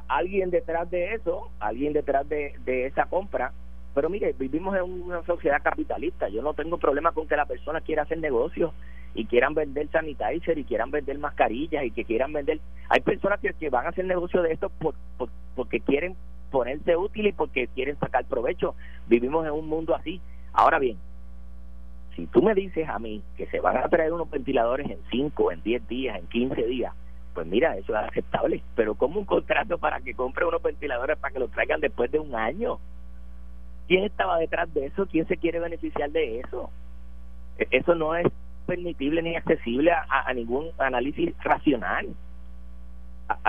alguien 0.07 0.51
detrás 0.51 0.89
de 0.91 1.15
eso, 1.15 1.49
alguien 1.59 1.93
detrás 1.93 2.27
de, 2.29 2.55
de 2.63 2.85
esa 2.85 3.05
compra. 3.05 3.53
Pero 3.93 4.10
mire, 4.10 4.34
vivimos 4.38 4.75
en 4.75 4.84
una 4.84 5.24
sociedad 5.24 5.62
capitalista. 5.62 6.29
Yo 6.29 6.41
no 6.41 6.53
tengo 6.53 6.77
problema 6.77 7.12
con 7.12 7.27
que 7.27 7.36
la 7.36 7.46
persona 7.46 7.81
quiera 7.81 8.03
hacer 8.03 8.19
negocios 8.19 8.72
y 9.15 9.25
quieran 9.25 9.55
vender 9.55 9.89
sanitizer 9.89 10.58
y 10.58 10.63
quieran 10.63 10.91
vender 10.91 11.17
mascarillas 11.17 11.84
y 11.84 11.91
que 11.91 12.05
quieran 12.05 12.31
vender. 12.31 12.60
Hay 12.89 13.01
personas 13.01 13.39
que, 13.39 13.53
que 13.53 13.69
van 13.69 13.86
a 13.86 13.89
hacer 13.89 14.05
negocio 14.05 14.41
de 14.41 14.53
esto 14.53 14.69
por, 14.69 14.93
porque 15.55 15.79
quieren 15.79 16.15
ponerse 16.51 16.96
útil 16.96 17.27
y 17.27 17.31
porque 17.31 17.67
quieren 17.67 17.98
sacar 18.00 18.25
provecho. 18.25 18.75
Vivimos 19.08 19.46
en 19.46 19.51
un 19.51 19.67
mundo 19.67 19.96
así. 19.96 20.22
Ahora 20.53 20.79
bien, 20.79 20.98
si 22.15 22.27
tú 22.27 22.41
me 22.41 22.53
dices 22.53 22.88
a 22.88 23.00
mí 23.00 23.24
que 23.38 23.48
se 23.48 23.60
van 23.60 23.77
a 23.77 23.89
traer 23.89 24.13
unos 24.13 24.29
ventiladores 24.29 24.89
en 24.89 25.00
5, 25.10 25.51
en 25.51 25.63
10 25.63 25.88
días, 25.88 26.17
en 26.17 26.27
15 26.27 26.63
días, 26.67 26.93
pues 27.34 27.48
mira, 27.48 27.77
eso 27.77 27.93
es 27.96 28.10
aceptable. 28.10 28.62
Pero 28.75 28.96
como 28.96 29.19
un 29.19 29.25
contrato 29.25 29.77
para 29.77 30.01
que 30.01 30.13
compre 30.13 30.46
unos 30.46 30.62
ventiladores 30.62 31.17
para 31.17 31.34
que 31.34 31.39
los 31.39 31.51
traigan 31.51 31.79
después 31.79 32.12
de 32.12 32.19
un 32.19 32.36
año? 32.36 32.79
¿Quién 33.89 34.03
estaba 34.03 34.38
detrás 34.38 34.72
de 34.72 34.86
eso? 34.86 35.08
¿Quién 35.08 35.27
se 35.27 35.38
quiere 35.38 35.60
beneficiar 35.60 36.12
de 36.12 36.41
eso? 36.41 36.69
E, 37.58 37.67
eso 37.72 37.96
no 37.96 38.15
es 38.15 38.27
permitible 38.67 39.24
ni 39.24 39.36
accesible 39.36 39.91
a, 39.91 40.31
ningún 40.36 40.67
análisis 40.77 41.34
racional. 41.39 42.08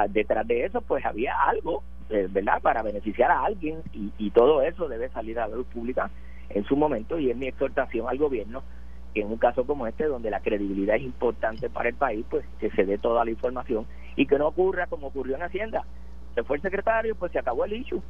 detrás 0.08 0.48
de 0.48 0.64
eso, 0.64 0.80
pues 0.80 1.04
había 1.04 1.34
algo, 1.42 1.82
eh, 2.08 2.26
¿verdad?, 2.30 2.62
para 2.62 2.82
beneficiar 2.82 3.30
a 3.30 3.44
alguien 3.44 3.82
y, 3.92 4.14
y 4.16 4.30
todo 4.30 4.62
eso 4.62 4.88
debe 4.88 5.10
salir 5.10 5.38
a 5.38 5.46
la 5.46 5.56
luz 5.56 5.66
pública 5.66 6.10
en 6.48 6.64
su 6.64 6.74
momento 6.74 7.18
y 7.18 7.30
es 7.30 7.36
mi 7.36 7.46
exhortación 7.46 8.08
al 8.08 8.16
gobierno 8.16 8.62
que 9.12 9.20
en 9.20 9.26
un 9.26 9.36
caso 9.36 9.66
como 9.66 9.86
este, 9.86 10.06
donde 10.06 10.30
la 10.30 10.40
credibilidad 10.40 10.96
es 10.96 11.02
importante 11.02 11.68
para 11.68 11.90
el 11.90 11.96
país, 11.96 12.24
pues 12.30 12.46
que 12.60 12.70
se 12.70 12.86
dé 12.86 12.96
toda 12.96 13.26
la 13.26 13.30
información 13.30 13.86
y 14.16 14.24
que 14.24 14.38
no 14.38 14.46
ocurra 14.46 14.86
como 14.86 15.08
ocurrió 15.08 15.36
en 15.36 15.42
Hacienda. 15.42 15.84
Se 16.34 16.44
fue 16.44 16.56
el 16.56 16.62
secretario, 16.62 17.14
pues 17.14 17.30
se 17.32 17.40
acabó 17.40 17.66
el 17.66 17.74
issue 17.74 18.00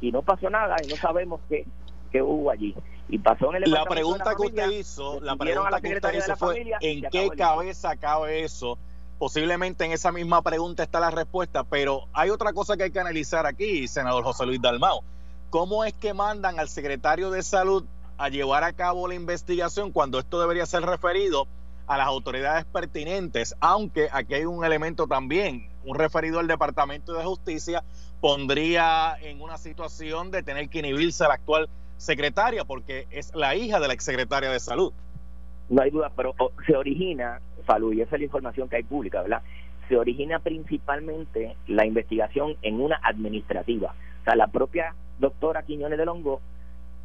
y 0.00 0.12
no 0.12 0.22
pasó 0.22 0.50
nada 0.50 0.76
y 0.84 0.88
no 0.88 0.96
sabemos 0.96 1.40
qué, 1.48 1.66
qué 2.10 2.22
hubo 2.22 2.50
allí. 2.50 2.74
Y 3.08 3.18
pasó 3.18 3.54
en 3.54 3.62
el 3.62 3.70
La 3.70 3.84
pregunta 3.84 4.34
que 4.34 4.46
usted 4.46 4.70
hizo, 4.70 5.20
la 5.20 5.36
pregunta 5.36 5.80
que 5.80 5.94
usted 5.94 6.14
hizo 6.14 6.36
fue 6.36 6.64
¿en 6.80 7.02
qué 7.10 7.30
cabeza 7.30 7.96
cabe 7.96 8.44
eso? 8.44 8.78
Posiblemente 9.18 9.84
en 9.84 9.92
esa 9.92 10.12
misma 10.12 10.42
pregunta 10.42 10.82
está 10.82 11.00
la 11.00 11.10
respuesta, 11.10 11.64
pero 11.64 12.06
hay 12.12 12.30
otra 12.30 12.52
cosa 12.52 12.76
que 12.76 12.84
hay 12.84 12.90
que 12.90 13.00
analizar 13.00 13.46
aquí, 13.46 13.88
senador 13.88 14.24
José 14.24 14.44
Luis 14.44 14.60
Dalmao. 14.60 15.02
¿Cómo 15.50 15.84
es 15.84 15.94
que 15.94 16.12
mandan 16.12 16.58
al 16.58 16.68
secretario 16.68 17.30
de 17.30 17.42
Salud 17.42 17.84
a 18.18 18.28
llevar 18.28 18.64
a 18.64 18.72
cabo 18.72 19.08
la 19.08 19.14
investigación 19.14 19.92
cuando 19.92 20.18
esto 20.18 20.40
debería 20.40 20.66
ser 20.66 20.82
referido 20.82 21.46
a 21.86 21.96
las 21.96 22.06
autoridades 22.06 22.64
pertinentes, 22.64 23.54
aunque 23.60 24.08
aquí 24.10 24.34
hay 24.34 24.44
un 24.44 24.64
elemento 24.64 25.06
también, 25.06 25.68
un 25.86 25.96
referido 25.96 26.40
al 26.40 26.48
Departamento 26.48 27.14
de 27.14 27.24
Justicia 27.24 27.82
pondría 28.20 29.16
en 29.22 29.40
una 29.40 29.56
situación 29.56 30.30
de 30.30 30.42
tener 30.42 30.68
que 30.68 30.80
inhibirse 30.80 31.24
a 31.24 31.28
la 31.28 31.34
actual 31.34 31.68
secretaria, 31.96 32.64
porque 32.64 33.06
es 33.10 33.34
la 33.34 33.54
hija 33.54 33.80
de 33.80 33.88
la 33.88 33.94
exsecretaria 33.94 34.50
de 34.50 34.60
Salud. 34.60 34.92
No 35.68 35.82
hay 35.82 35.90
duda, 35.90 36.10
pero 36.14 36.34
oh, 36.38 36.50
se 36.66 36.76
origina, 36.76 37.40
Falú, 37.64 37.92
y 37.92 38.00
esa 38.00 38.16
es 38.16 38.20
la 38.20 38.26
información 38.26 38.68
que 38.68 38.76
hay 38.76 38.82
pública, 38.82 39.22
¿verdad? 39.22 39.42
Se 39.88 39.96
origina 39.96 40.38
principalmente 40.40 41.56
la 41.66 41.86
investigación 41.86 42.56
en 42.62 42.80
una 42.80 43.00
administrativa. 43.02 43.94
O 44.20 44.24
sea, 44.24 44.36
la 44.36 44.48
propia 44.48 44.94
doctora 45.18 45.62
Quiñones 45.62 45.98
de 45.98 46.04
Longo 46.04 46.40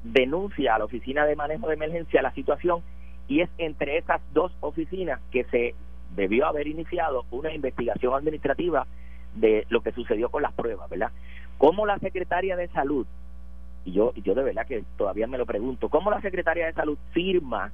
denuncia 0.04 0.76
a 0.76 0.80
la 0.80 0.86
Oficina 0.86 1.26
de 1.26 1.36
Manejo 1.36 1.68
de 1.68 1.76
Emergencia 1.76 2.22
la 2.22 2.34
situación 2.34 2.82
y 3.28 3.42
es 3.42 3.50
entre 3.58 3.98
esas 3.98 4.22
dos 4.34 4.52
oficinas 4.62 5.20
que 5.32 5.44
se 5.46 5.76
debió 6.16 6.48
haber 6.48 6.68
iniciado 6.68 7.26
una 7.32 7.54
investigación 7.54 8.14
administrativa 8.14 8.86
de 9.36 9.66
lo 9.70 9.82
que 9.82 9.92
sucedió 9.92 10.30
con 10.30 10.44
las 10.44 10.54
pruebas, 10.54 10.90
¿verdad? 10.90 11.12
¿Cómo 11.58 11.86
la 11.86 12.00
secretaria 12.00 12.56
de 12.56 12.68
Salud, 12.70 13.06
y 13.86 13.94
yo, 13.94 14.14
yo 14.16 14.36
de 14.36 14.44
verdad 14.44 14.68
que 14.68 14.84
todavía 14.98 15.28
me 15.28 15.38
lo 15.38 15.46
pregunto, 15.46 15.90
cómo 15.90 16.12
la 16.12 16.22
secretaria 16.22 16.66
de 16.66 16.74
Salud 16.74 16.98
firma 17.12 17.72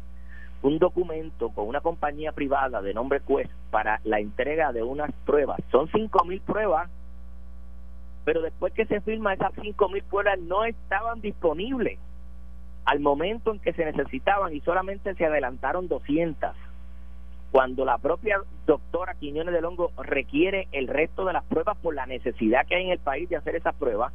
un 0.61 0.79
documento 0.79 1.49
con 1.49 1.67
una 1.67 1.81
compañía 1.81 2.31
privada 2.31 2.81
de 2.81 2.93
nombre 2.93 3.21
Quest 3.21 3.51
para 3.69 3.99
la 4.03 4.19
entrega 4.19 4.71
de 4.71 4.83
unas 4.83 5.11
pruebas? 5.25 5.59
Son 5.71 5.89
cinco 5.91 6.23
mil 6.25 6.41
pruebas, 6.41 6.89
pero 8.25 8.41
después 8.41 8.73
que 8.73 8.85
se 8.85 9.01
firma 9.01 9.33
esas 9.33 9.53
cinco 9.61 9.89
mil 9.89 10.03
pruebas 10.03 10.39
no 10.39 10.65
estaban 10.65 11.21
disponibles 11.21 11.99
al 12.85 13.01
momento 13.01 13.51
en 13.51 13.59
que 13.59 13.73
se 13.73 13.83
necesitaban 13.83 14.55
y 14.55 14.61
solamente 14.61 15.13
se 15.15 15.25
adelantaron 15.25 15.89
200, 15.89 16.55
cuando 17.51 17.85
la 17.85 17.97
propia 17.97 18.41
doctora 18.65 19.15
Quiñones 19.15 19.53
de 19.53 19.61
Longo 19.61 19.91
requiere 19.97 20.67
el 20.71 20.87
resto 20.87 21.25
de 21.25 21.33
las 21.33 21.43
pruebas 21.45 21.77
por 21.77 21.95
la 21.95 22.05
necesidad 22.05 22.65
que 22.67 22.75
hay 22.75 22.85
en 22.85 22.91
el 22.91 22.99
país 22.99 23.29
de 23.29 23.37
hacer 23.37 23.55
esas 23.55 23.75
pruebas, 23.75 24.13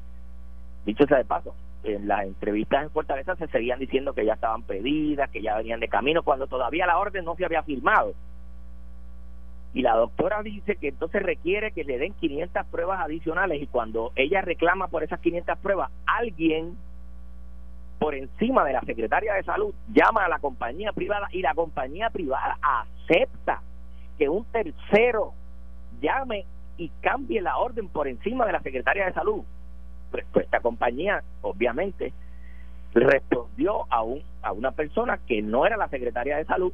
dicho 0.84 1.06
sea 1.06 1.18
de 1.18 1.24
paso, 1.24 1.54
en 1.84 2.06
las 2.06 2.24
entrevistas 2.24 2.84
en 2.84 2.90
Fortaleza 2.90 3.34
se 3.36 3.48
seguían 3.48 3.78
diciendo 3.78 4.12
que 4.12 4.24
ya 4.24 4.34
estaban 4.34 4.62
pedidas, 4.62 5.30
que 5.30 5.42
ya 5.42 5.56
venían 5.56 5.80
de 5.80 5.88
camino, 5.88 6.22
cuando 6.22 6.46
todavía 6.46 6.86
la 6.86 6.98
orden 6.98 7.24
no 7.24 7.34
se 7.34 7.44
había 7.44 7.62
firmado. 7.62 8.14
Y 9.74 9.80
la 9.80 9.96
doctora 9.96 10.42
dice 10.42 10.76
que 10.76 10.88
entonces 10.88 11.22
requiere 11.22 11.72
que 11.72 11.84
le 11.84 11.98
den 11.98 12.12
500 12.14 12.66
pruebas 12.66 13.00
adicionales 13.00 13.62
y 13.62 13.66
cuando 13.66 14.12
ella 14.16 14.42
reclama 14.42 14.88
por 14.88 15.02
esas 15.02 15.18
500 15.20 15.58
pruebas, 15.58 15.90
alguien 16.06 16.76
por 18.02 18.16
encima 18.16 18.64
de 18.64 18.72
la 18.72 18.80
secretaria 18.80 19.34
de 19.34 19.44
salud, 19.44 19.72
llama 19.92 20.24
a 20.24 20.28
la 20.28 20.40
compañía 20.40 20.92
privada 20.92 21.28
y 21.30 21.40
la 21.40 21.54
compañía 21.54 22.10
privada 22.10 22.58
acepta 22.60 23.62
que 24.18 24.28
un 24.28 24.44
tercero 24.46 25.34
llame 26.00 26.44
y 26.78 26.88
cambie 27.00 27.40
la 27.40 27.58
orden 27.58 27.86
por 27.86 28.08
encima 28.08 28.44
de 28.44 28.54
la 28.54 28.60
secretaria 28.60 29.06
de 29.06 29.12
salud. 29.12 29.44
Pues, 30.10 30.24
pues, 30.32 30.46
esta 30.46 30.58
compañía, 30.58 31.22
obviamente, 31.42 32.12
respondió 32.92 33.86
a, 33.88 34.02
un, 34.02 34.20
a 34.42 34.50
una 34.50 34.72
persona 34.72 35.20
que 35.24 35.40
no 35.40 35.64
era 35.64 35.76
la 35.76 35.86
secretaria 35.86 36.38
de 36.38 36.44
salud 36.44 36.72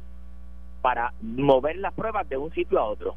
para 0.81 1.13
mover 1.21 1.75
las 1.75 1.93
pruebas 1.93 2.27
de 2.27 2.37
un 2.37 2.51
sitio 2.53 2.79
a 2.79 2.85
otro. 2.85 3.13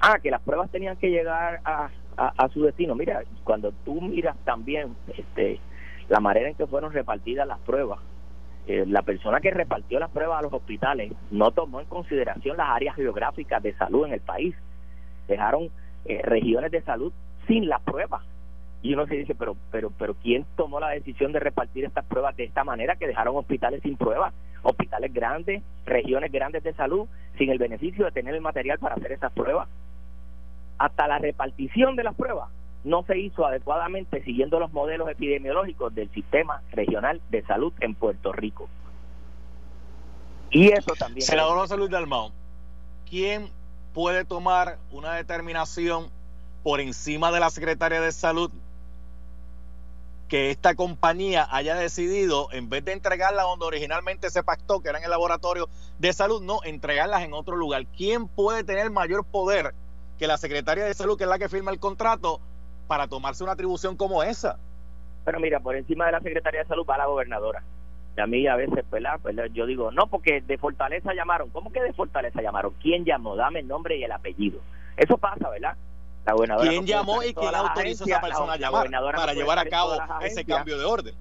Ah, 0.00 0.18
que 0.18 0.30
las 0.30 0.40
pruebas 0.40 0.70
tenían 0.70 0.96
que 0.96 1.10
llegar 1.10 1.60
a, 1.66 1.90
a, 2.16 2.32
a 2.38 2.48
su 2.48 2.62
destino. 2.62 2.94
Mira, 2.94 3.22
cuando 3.44 3.70
tú 3.84 4.00
miras 4.00 4.34
también 4.46 4.96
este 5.14 5.60
la 6.10 6.18
manera 6.18 6.48
en 6.48 6.56
que 6.56 6.66
fueron 6.66 6.92
repartidas 6.92 7.46
las 7.46 7.60
pruebas. 7.60 8.00
Eh, 8.66 8.84
la 8.86 9.02
persona 9.02 9.40
que 9.40 9.52
repartió 9.52 10.00
las 10.00 10.10
pruebas 10.10 10.40
a 10.40 10.42
los 10.42 10.52
hospitales 10.52 11.12
no 11.30 11.52
tomó 11.52 11.80
en 11.80 11.86
consideración 11.86 12.56
las 12.56 12.68
áreas 12.68 12.96
geográficas 12.96 13.62
de 13.62 13.74
salud 13.74 14.06
en 14.06 14.14
el 14.14 14.20
país. 14.20 14.54
Dejaron 15.28 15.70
eh, 16.04 16.20
regiones 16.22 16.72
de 16.72 16.82
salud 16.82 17.12
sin 17.46 17.68
las 17.68 17.80
pruebas. 17.82 18.22
Y 18.82 18.92
uno 18.92 19.06
se 19.06 19.14
dice, 19.14 19.36
pero, 19.36 19.56
pero, 19.70 19.92
pero 19.96 20.14
¿quién 20.14 20.44
tomó 20.56 20.80
la 20.80 20.88
decisión 20.88 21.32
de 21.32 21.38
repartir 21.38 21.84
estas 21.84 22.04
pruebas 22.06 22.36
de 22.36 22.44
esta 22.44 22.64
manera 22.64 22.96
que 22.96 23.06
dejaron 23.06 23.36
hospitales 23.36 23.80
sin 23.82 23.96
pruebas? 23.96 24.34
Hospitales 24.62 25.12
grandes, 25.14 25.62
regiones 25.86 26.32
grandes 26.32 26.64
de 26.64 26.74
salud, 26.74 27.06
sin 27.38 27.50
el 27.50 27.58
beneficio 27.58 28.04
de 28.04 28.10
tener 28.10 28.34
el 28.34 28.40
material 28.40 28.80
para 28.80 28.96
hacer 28.96 29.12
esas 29.12 29.32
pruebas. 29.32 29.68
Hasta 30.76 31.06
la 31.06 31.18
repartición 31.18 31.94
de 31.94 32.02
las 32.02 32.16
pruebas 32.16 32.48
no 32.84 33.04
se 33.04 33.18
hizo 33.18 33.46
adecuadamente 33.46 34.22
siguiendo 34.22 34.58
los 34.58 34.72
modelos 34.72 35.08
epidemiológicos 35.10 35.94
del 35.94 36.10
sistema 36.12 36.62
regional 36.72 37.20
de 37.30 37.42
salud 37.42 37.72
en 37.80 37.94
Puerto 37.94 38.32
Rico. 38.32 38.68
Y 40.50 40.68
eso 40.68 40.94
también. 40.98 41.26
Senador 41.26 41.58
José 41.58 41.76
Luis 41.76 41.90
Dalmau, 41.90 42.32
¿quién 43.08 43.50
puede 43.92 44.24
tomar 44.24 44.78
una 44.90 45.14
determinación 45.14 46.10
por 46.62 46.80
encima 46.80 47.32
de 47.32 47.40
la 47.40 47.50
Secretaría 47.50 48.00
de 48.00 48.12
Salud 48.12 48.50
que 50.28 50.50
esta 50.50 50.76
compañía 50.76 51.48
haya 51.50 51.74
decidido, 51.74 52.48
en 52.52 52.68
vez 52.68 52.84
de 52.84 52.92
entregarla 52.92 53.42
donde 53.42 53.66
originalmente 53.66 54.30
se 54.30 54.44
pactó, 54.44 54.80
que 54.80 54.88
era 54.88 54.98
en 54.98 55.04
el 55.04 55.10
laboratorio 55.10 55.68
de 55.98 56.12
salud, 56.12 56.40
no, 56.40 56.60
entregarlas 56.62 57.22
en 57.22 57.32
otro 57.32 57.56
lugar? 57.56 57.86
¿Quién 57.96 58.28
puede 58.28 58.62
tener 58.62 58.90
mayor 58.90 59.24
poder 59.24 59.74
que 60.18 60.28
la 60.28 60.38
Secretaría 60.38 60.84
de 60.84 60.94
Salud, 60.94 61.18
que 61.18 61.24
es 61.24 61.30
la 61.30 61.38
que 61.38 61.48
firma 61.48 61.72
el 61.72 61.80
contrato, 61.80 62.40
para 62.90 63.06
tomarse 63.06 63.44
una 63.44 63.52
atribución 63.52 63.96
como 63.96 64.20
esa. 64.24 64.58
Pero 65.24 65.38
mira, 65.38 65.60
por 65.60 65.76
encima 65.76 66.06
de 66.06 66.12
la 66.12 66.20
Secretaría 66.20 66.62
de 66.62 66.66
Salud 66.66 66.84
va 66.84 66.98
la 66.98 67.06
gobernadora. 67.06 67.62
Y 68.16 68.20
a 68.20 68.26
mí 68.26 68.48
a 68.48 68.56
veces, 68.56 68.84
¿verdad? 68.90 69.20
Pues 69.22 69.36
yo 69.52 69.64
digo, 69.64 69.92
no, 69.92 70.08
porque 70.08 70.40
de 70.40 70.58
Fortaleza 70.58 71.14
llamaron. 71.14 71.50
¿Cómo 71.50 71.70
que 71.70 71.80
de 71.80 71.92
Fortaleza 71.92 72.42
llamaron? 72.42 72.74
¿Quién 72.82 73.04
llamó? 73.04 73.36
Dame 73.36 73.60
el 73.60 73.68
nombre 73.68 73.96
y 73.96 74.02
el 74.02 74.10
apellido. 74.10 74.58
Eso 74.96 75.18
pasa, 75.18 75.48
¿verdad? 75.50 75.76
La 76.26 76.32
gobernadora 76.32 76.68
¿Quién 76.68 76.84
llamó 76.84 77.22
y 77.22 77.32
quién 77.32 77.54
autorizó 77.54 78.02
a 78.02 78.08
esa 78.08 78.20
persona 78.20 78.52
a 78.54 78.56
llamar 78.56 78.90
para 78.90 79.34
llevar 79.34 79.60
a 79.60 79.66
cabo 79.66 79.92
ese 80.22 80.44
cambio 80.44 80.76
de 80.76 80.84
orden? 80.84 81.14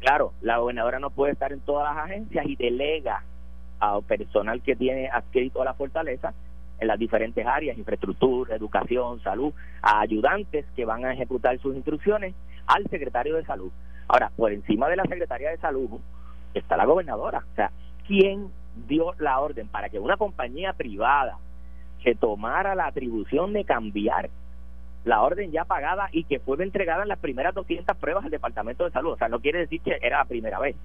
Claro, 0.00 0.32
la 0.40 0.56
gobernadora 0.56 0.98
no 0.98 1.10
puede 1.10 1.34
estar 1.34 1.52
en 1.52 1.60
todas 1.60 1.94
las 1.94 2.06
agencias 2.06 2.46
y 2.46 2.56
delega 2.56 3.22
a 3.80 4.00
personal 4.00 4.62
que 4.62 4.74
tiene 4.74 5.10
adscrito 5.10 5.60
a 5.60 5.66
la 5.66 5.74
fortaleza 5.74 6.32
en 6.78 6.88
las 6.88 6.98
diferentes 6.98 7.46
áreas, 7.46 7.78
infraestructura, 7.78 8.56
educación, 8.56 9.20
salud, 9.22 9.52
a 9.82 10.00
ayudantes 10.00 10.66
que 10.74 10.84
van 10.84 11.04
a 11.04 11.12
ejecutar 11.12 11.58
sus 11.58 11.74
instrucciones 11.74 12.34
al 12.66 12.84
secretario 12.88 13.36
de 13.36 13.44
salud. 13.44 13.70
Ahora, 14.08 14.30
por 14.36 14.52
encima 14.52 14.88
de 14.88 14.96
la 14.96 15.04
secretaria 15.04 15.50
de 15.50 15.58
salud 15.58 16.00
está 16.54 16.76
la 16.76 16.84
gobernadora. 16.84 17.44
O 17.52 17.54
sea, 17.54 17.70
quien 18.06 18.50
dio 18.86 19.14
la 19.18 19.40
orden 19.40 19.68
para 19.68 19.88
que 19.88 19.98
una 19.98 20.16
compañía 20.16 20.72
privada 20.72 21.38
que 22.02 22.14
tomara 22.14 22.74
la 22.74 22.86
atribución 22.86 23.52
de 23.52 23.64
cambiar 23.64 24.30
la 25.04 25.22
orden 25.22 25.52
ya 25.52 25.64
pagada 25.64 26.08
y 26.12 26.24
que 26.24 26.40
fue 26.40 26.62
entregada 26.62 27.02
en 27.02 27.08
las 27.08 27.18
primeras 27.18 27.54
200 27.54 27.96
pruebas 27.96 28.24
al 28.24 28.30
Departamento 28.30 28.84
de 28.84 28.90
Salud. 28.90 29.12
O 29.12 29.16
sea, 29.16 29.28
no 29.28 29.40
quiere 29.40 29.60
decir 29.60 29.80
que 29.80 29.96
era 30.02 30.18
la 30.18 30.24
primera 30.24 30.58
vez. 30.58 30.76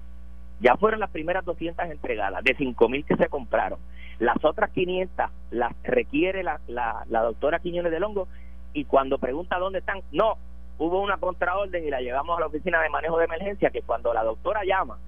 Ya 0.62 0.76
fueron 0.76 1.00
las 1.00 1.10
primeras 1.10 1.44
200 1.44 1.90
entregadas, 1.90 2.42
de 2.44 2.56
5.000 2.56 3.04
que 3.04 3.16
se 3.16 3.28
compraron. 3.28 3.78
Las 4.20 4.42
otras 4.44 4.70
500 4.70 5.30
las 5.50 5.72
requiere 5.82 6.42
la, 6.44 6.60
la, 6.68 7.04
la 7.08 7.22
doctora 7.22 7.58
Quiñones 7.58 7.90
de 7.90 7.98
Longo 7.98 8.28
y 8.72 8.84
cuando 8.84 9.18
pregunta 9.18 9.58
dónde 9.58 9.80
están, 9.80 10.00
no, 10.12 10.36
hubo 10.78 11.00
una 11.00 11.16
contraorden 11.16 11.84
y 11.84 11.90
la 11.90 12.00
llevamos 12.00 12.36
a 12.36 12.40
la 12.40 12.46
oficina 12.46 12.80
de 12.80 12.88
manejo 12.88 13.18
de 13.18 13.24
emergencia 13.24 13.70
que 13.70 13.82
cuando 13.82 14.14
la 14.14 14.22
doctora 14.22 14.62
llama 14.64 14.98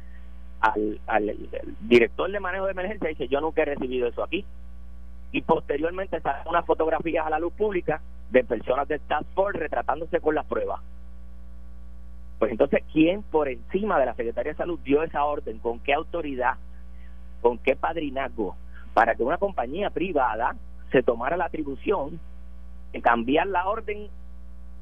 al, 0.60 1.36
director 1.80 2.30
de 2.30 2.40
manejo 2.40 2.66
de 2.66 2.72
emergencia 2.72 3.08
dice 3.08 3.28
yo 3.28 3.40
nunca 3.40 3.62
he 3.62 3.66
recibido 3.66 4.08
eso 4.08 4.22
aquí 4.22 4.44
y 5.32 5.42
posteriormente 5.42 6.20
salen 6.20 6.46
unas 6.48 6.64
fotografías 6.64 7.26
a 7.26 7.30
la 7.30 7.38
luz 7.38 7.52
pública 7.52 8.00
de 8.30 8.44
personas 8.44 8.88
de 8.88 8.98
Task 9.00 9.26
Force 9.34 9.58
retratándose 9.58 10.20
con 10.20 10.34
las 10.34 10.46
pruebas 10.46 10.80
pues 12.44 12.52
entonces 12.52 12.82
quién 12.92 13.22
por 13.22 13.48
encima 13.48 13.98
de 13.98 14.04
la 14.04 14.14
Secretaría 14.14 14.52
de 14.52 14.58
Salud 14.58 14.78
dio 14.80 15.02
esa 15.02 15.24
orden 15.24 15.58
con 15.60 15.80
qué 15.80 15.94
autoridad 15.94 16.56
con 17.40 17.56
qué 17.56 17.74
padrinazgo 17.74 18.54
para 18.92 19.14
que 19.14 19.22
una 19.22 19.38
compañía 19.38 19.88
privada 19.88 20.54
se 20.92 21.02
tomara 21.02 21.38
la 21.38 21.46
atribución 21.46 22.20
de 22.92 23.00
cambiar 23.00 23.46
la 23.46 23.66
orden 23.66 24.08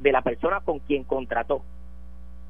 de 0.00 0.10
la 0.10 0.22
persona 0.22 0.58
con 0.58 0.80
quien 0.80 1.04
contrató. 1.04 1.62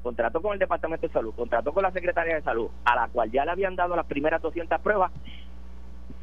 Contrató 0.01 0.41
con 0.41 0.53
el 0.53 0.57
Departamento 0.57 1.05
de 1.05 1.13
Salud, 1.13 1.35
contrató 1.35 1.73
con 1.73 1.83
la 1.83 1.91
Secretaría 1.91 2.33
de 2.33 2.41
Salud, 2.41 2.71
a 2.83 2.95
la 2.95 3.07
cual 3.09 3.29
ya 3.29 3.45
le 3.45 3.51
habían 3.51 3.75
dado 3.75 3.95
las 3.95 4.07
primeras 4.07 4.41
200 4.41 4.81
pruebas, 4.81 5.11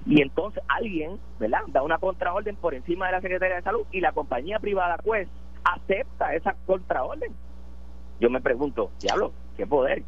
y 0.04 0.20
entonces 0.20 0.64
alguien, 0.66 1.20
¿verdad?, 1.38 1.60
da 1.68 1.84
una 1.84 1.98
contraorden 1.98 2.56
por 2.56 2.74
encima 2.74 3.06
de 3.06 3.12
la 3.12 3.20
Secretaría 3.20 3.54
de 3.54 3.62
Salud 3.62 3.86
y 3.92 4.00
la 4.00 4.10
compañía 4.10 4.58
privada, 4.58 4.96
pues, 4.96 5.28
acepta 5.62 6.34
esa 6.34 6.56
contraorden. 6.66 7.32
Yo 8.20 8.30
me 8.30 8.40
pregunto, 8.40 8.90
diablo, 9.00 9.32
¿qué 9.56 9.66
poder? 9.66 10.02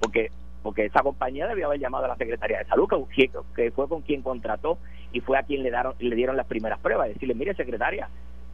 Porque 0.00 0.30
porque 0.64 0.86
esa 0.86 1.02
compañía 1.02 1.46
debió 1.46 1.66
haber 1.66 1.78
llamado 1.78 2.06
a 2.06 2.08
la 2.08 2.16
Secretaría 2.16 2.58
de 2.58 2.64
Salud, 2.64 2.88
que, 3.54 3.70
fue 3.70 3.86
con 3.86 4.00
quien 4.00 4.22
contrató 4.22 4.78
y 5.12 5.20
fue 5.20 5.38
a 5.38 5.42
quien 5.42 5.62
le, 5.62 5.70
daron, 5.70 5.94
le 5.98 6.16
dieron 6.16 6.38
las 6.38 6.46
primeras 6.46 6.80
pruebas. 6.80 7.08
Decirle, 7.08 7.34
mire, 7.34 7.54
secretaria, 7.54 8.08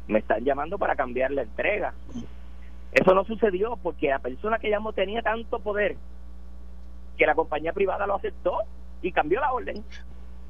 me 0.08 0.18
están 0.18 0.44
llamando 0.44 0.76
para 0.76 0.96
cambiar 0.96 1.30
la 1.30 1.42
entrega. 1.42 1.94
Eso 2.90 3.14
no 3.14 3.24
sucedió 3.24 3.76
porque 3.76 4.08
la 4.08 4.18
persona 4.18 4.58
que 4.58 4.70
llamó 4.70 4.92
tenía 4.92 5.22
tanto 5.22 5.60
poder 5.60 5.96
que 7.16 7.26
la 7.26 7.36
compañía 7.36 7.72
privada 7.72 8.08
lo 8.08 8.16
aceptó 8.16 8.58
y 9.02 9.12
cambió 9.12 9.40
la 9.40 9.52
orden. 9.52 9.84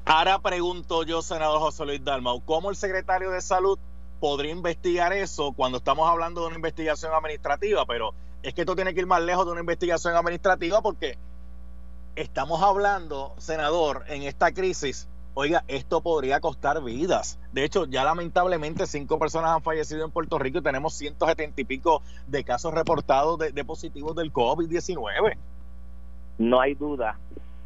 Ahora 0.05 0.39
pregunto 0.39 1.03
yo, 1.03 1.21
senador 1.21 1.59
José 1.59 1.85
Luis 1.85 2.03
Dalmau, 2.03 2.41
¿cómo 2.43 2.71
el 2.71 2.75
secretario 2.75 3.29
de 3.29 3.39
Salud 3.39 3.77
podría 4.19 4.51
investigar 4.51 5.13
eso 5.13 5.53
cuando 5.53 5.77
estamos 5.77 6.09
hablando 6.09 6.41
de 6.41 6.47
una 6.47 6.55
investigación 6.55 7.13
administrativa? 7.13 7.85
Pero 7.85 8.15
es 8.43 8.53
que 8.53 8.61
esto 8.61 8.75
tiene 8.75 8.93
que 8.93 9.01
ir 9.01 9.07
más 9.07 9.21
lejos 9.21 9.45
de 9.45 9.51
una 9.51 9.61
investigación 9.61 10.15
administrativa 10.15 10.81
porque 10.81 11.17
estamos 12.15 12.61
hablando, 12.61 13.33
senador, 13.37 14.03
en 14.07 14.23
esta 14.23 14.51
crisis 14.51 15.07
Oiga, 15.33 15.63
esto 15.69 16.01
podría 16.01 16.41
costar 16.41 16.83
vidas. 16.83 17.39
De 17.53 17.63
hecho, 17.63 17.85
ya 17.85 18.03
lamentablemente 18.03 18.85
cinco 18.85 19.17
personas 19.17 19.51
han 19.51 19.61
fallecido 19.61 20.03
en 20.03 20.11
Puerto 20.11 20.37
Rico 20.37 20.57
y 20.57 20.61
tenemos 20.61 20.93
170 20.95 21.61
y 21.61 21.63
pico 21.63 22.01
de 22.27 22.43
casos 22.43 22.73
reportados 22.73 23.39
de, 23.39 23.63
positivos 23.63 24.13
del 24.13 24.33
COVID-19. 24.33 25.37
No 26.37 26.59
hay 26.59 26.73
duda 26.73 27.17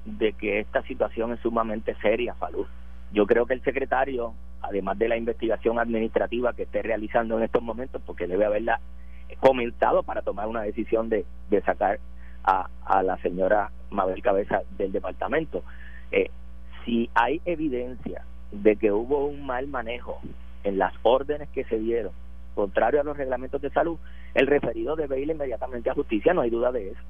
de 0.05 0.33
que 0.33 0.59
esta 0.59 0.83
situación 0.83 1.33
es 1.33 1.39
sumamente 1.39 1.95
seria, 2.03 2.35
Falú. 2.35 2.67
Yo 3.11 3.25
creo 3.25 3.47
que 3.47 3.55
el 3.55 3.63
secretario, 3.63 4.35
además 4.61 4.99
de 4.99 5.09
la 5.09 5.17
investigación 5.17 5.79
administrativa 5.79 6.53
que 6.53 6.63
esté 6.63 6.83
realizando 6.83 7.35
en 7.37 7.45
estos 7.45 7.63
momentos, 7.63 7.99
porque 8.05 8.27
debe 8.27 8.45
haberla 8.45 8.79
comenzado 9.39 10.03
para 10.03 10.21
tomar 10.21 10.47
una 10.47 10.61
decisión 10.61 11.09
de, 11.09 11.25
sacar 11.65 11.99
a, 12.43 12.69
a, 12.85 13.03
la 13.03 13.17
señora 13.17 13.71
Mabel 13.89 14.21
Cabeza 14.21 14.61
del 14.77 14.91
departamento, 14.91 15.63
eh, 16.11 16.29
si 16.83 17.09
hay 17.15 17.41
evidencia 17.45 18.23
de 18.51 18.75
que 18.75 18.91
hubo 18.91 19.25
un 19.25 19.45
mal 19.45 19.67
manejo 19.67 20.19
en 20.63 20.77
las 20.77 20.93
órdenes 21.03 21.49
que 21.49 21.63
se 21.65 21.79
dieron, 21.79 22.11
contrario 22.53 23.01
a 23.01 23.03
los 23.03 23.17
reglamentos 23.17 23.61
de 23.61 23.69
salud, 23.69 23.97
el 24.33 24.47
referido 24.47 24.95
debe 24.95 25.19
ir 25.19 25.29
inmediatamente 25.29 25.89
a 25.89 25.93
justicia, 25.93 26.33
no 26.33 26.41
hay 26.41 26.49
duda 26.49 26.71
de 26.71 26.89
eso. 26.89 27.01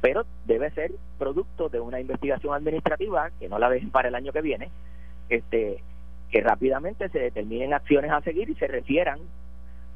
Pero 0.00 0.24
debe 0.46 0.70
ser 0.70 0.92
producto 1.18 1.68
de 1.68 1.80
una 1.80 2.00
investigación 2.00 2.54
administrativa, 2.54 3.30
que 3.38 3.48
no 3.48 3.58
la 3.58 3.68
dejen 3.68 3.90
para 3.90 4.08
el 4.08 4.14
año 4.14 4.32
que 4.32 4.40
viene, 4.40 4.70
este 5.28 5.82
que 6.30 6.40
rápidamente 6.40 7.08
se 7.08 7.18
determinen 7.18 7.74
acciones 7.74 8.12
a 8.12 8.20
seguir 8.20 8.48
y 8.48 8.54
se 8.54 8.68
refieran 8.68 9.18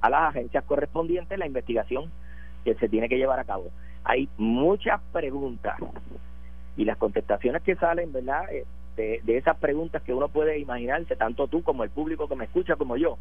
a 0.00 0.11
las 0.11 0.22
agencias 0.30 0.64
correspondientes 0.64 1.38
la 1.38 1.46
investigación 1.46 2.11
que 2.64 2.74
se 2.74 2.88
tiene 2.88 3.09
que 3.09 3.18
llevar 3.18 3.38
a 3.38 3.44
cabo. 3.44 3.70
Hay 4.04 4.28
muchas 4.37 5.00
preguntas 5.12 5.76
y 6.76 6.85
las 6.85 6.96
contestaciones 6.96 7.62
que 7.62 7.76
salen, 7.76 8.12
¿verdad? 8.12 8.44
Eh, 8.52 8.64
de, 8.96 9.37
esas 9.37 9.57
preguntas 9.57 10.02
que 10.02 10.14
uno 10.14 10.28
puede 10.28 10.59
imaginarse, 10.59 11.16
tanto 11.16 11.48
tú 11.48 11.62
como 11.62 11.85
el 11.85 11.90
público 11.90 12.28
que 12.28 12.37
me 12.37 12.44
escucha 12.44 12.76
como 12.76 12.96
yo, 12.96 13.18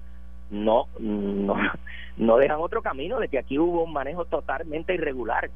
no, 0.52 0.88
no, 1.00 1.56
no 2.18 2.38
dejan 2.38 2.60
otro 2.60 2.82
camino 2.82 3.20
de 3.20 3.28
que 3.28 3.40
aquí 3.40 3.58
hubo 3.58 3.84
un 3.84 3.94
manejo 3.94 4.26
totalmente 4.26 4.94
irregular 4.94 5.50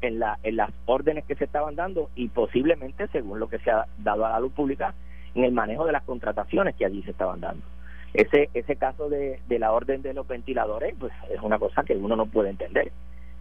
en, 0.00 0.18
la, 0.20 0.38
en 0.42 0.56
las 0.56 0.70
órdenes 0.86 1.24
que 1.24 1.34
se 1.34 1.44
estaban 1.44 1.74
dando 1.74 2.10
y 2.14 2.28
posiblemente, 2.28 3.08
según 3.08 3.40
lo 3.40 3.48
que 3.48 3.58
se 3.58 3.70
ha 3.70 3.86
dado 3.98 4.24
a 4.24 4.30
la 4.30 4.40
luz 4.40 4.52
pública, 4.52 4.94
en 5.34 5.44
el 5.44 5.52
manejo 5.52 5.84
de 5.86 5.92
las 5.92 6.04
contrataciones 6.04 6.74
que 6.76 6.84
allí 6.84 7.02
se 7.02 7.10
estaban 7.10 7.40
dando. 7.40 7.64
Ese, 8.14 8.48
ese 8.54 8.76
caso 8.76 9.08
de, 9.08 9.40
de 9.48 9.58
la 9.58 9.72
orden 9.72 10.02
de 10.02 10.14
los 10.14 10.26
ventiladores, 10.26 10.94
pues 10.98 11.12
es 11.30 11.40
una 11.42 11.58
cosa 11.58 11.82
que 11.84 11.94
uno 11.94 12.16
no 12.16 12.26
puede 12.26 12.50
entender, 12.50 12.90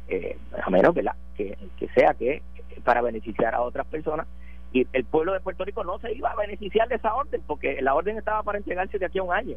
eh, 0.10 0.38
a 0.62 0.69
menos 0.69 0.93
que, 0.93 1.03
la, 1.03 1.15
que, 1.36 1.58
que 1.77 1.88
sea 1.89 2.13
que 2.13 2.41
para 2.84 3.01
beneficiar 3.01 3.56
a 3.56 3.62
otras 3.62 3.88
personas 3.88 4.27
y 4.73 4.86
el 4.93 5.06
pueblo 5.06 5.34
de 5.34 5.39
Puerto 5.39 5.63
Rico 5.65 5.84
no 5.84 5.99
se 5.99 6.13
iba 6.13 6.32
a 6.32 6.36
beneficiar 6.36 6.88
de 6.88 6.95
esa 6.95 7.13
orden 7.13 7.41
porque 7.47 7.82
la 7.82 7.95
orden 7.95 8.17
estaba 8.17 8.43
para 8.43 8.58
entregarse 8.58 8.99
de 8.99 9.06
aquí 9.06 9.19
a 9.19 9.23
un 9.23 9.34
año. 9.34 9.56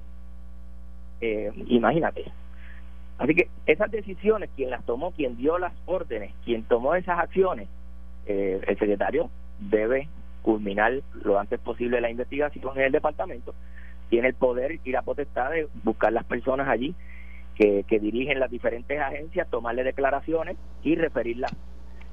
Eh, 1.20 1.52
imagínate. 1.66 2.24
Así 3.18 3.34
que 3.34 3.48
esas 3.66 3.90
decisiones, 3.90 4.50
quien 4.56 4.70
las 4.70 4.84
tomó, 4.86 5.12
quien 5.12 5.36
dio 5.36 5.58
las 5.58 5.74
órdenes, 5.86 6.32
quien 6.44 6.62
tomó 6.64 6.94
esas 6.94 7.18
acciones, 7.18 7.68
eh, 8.26 8.60
el 8.66 8.78
secretario 8.78 9.30
debe 9.58 10.08
culminar 10.42 10.92
lo 11.22 11.38
antes 11.38 11.60
posible 11.60 12.00
la 12.00 12.10
investigación 12.10 12.78
en 12.78 12.84
el 12.84 12.92
departamento. 12.92 13.54
Tiene 14.10 14.28
el 14.28 14.34
poder 14.34 14.78
y 14.84 14.90
la 14.90 15.02
potestad 15.02 15.50
de 15.50 15.68
buscar 15.82 16.12
las 16.12 16.24
personas 16.24 16.68
allí 16.68 16.94
que, 17.56 17.98
dirigen 18.00 18.40
las 18.40 18.50
diferentes 18.50 18.98
agencias, 18.98 19.48
tomarle 19.50 19.84
declaraciones 19.84 20.56
y 20.82 20.94
referirlas 20.94 21.52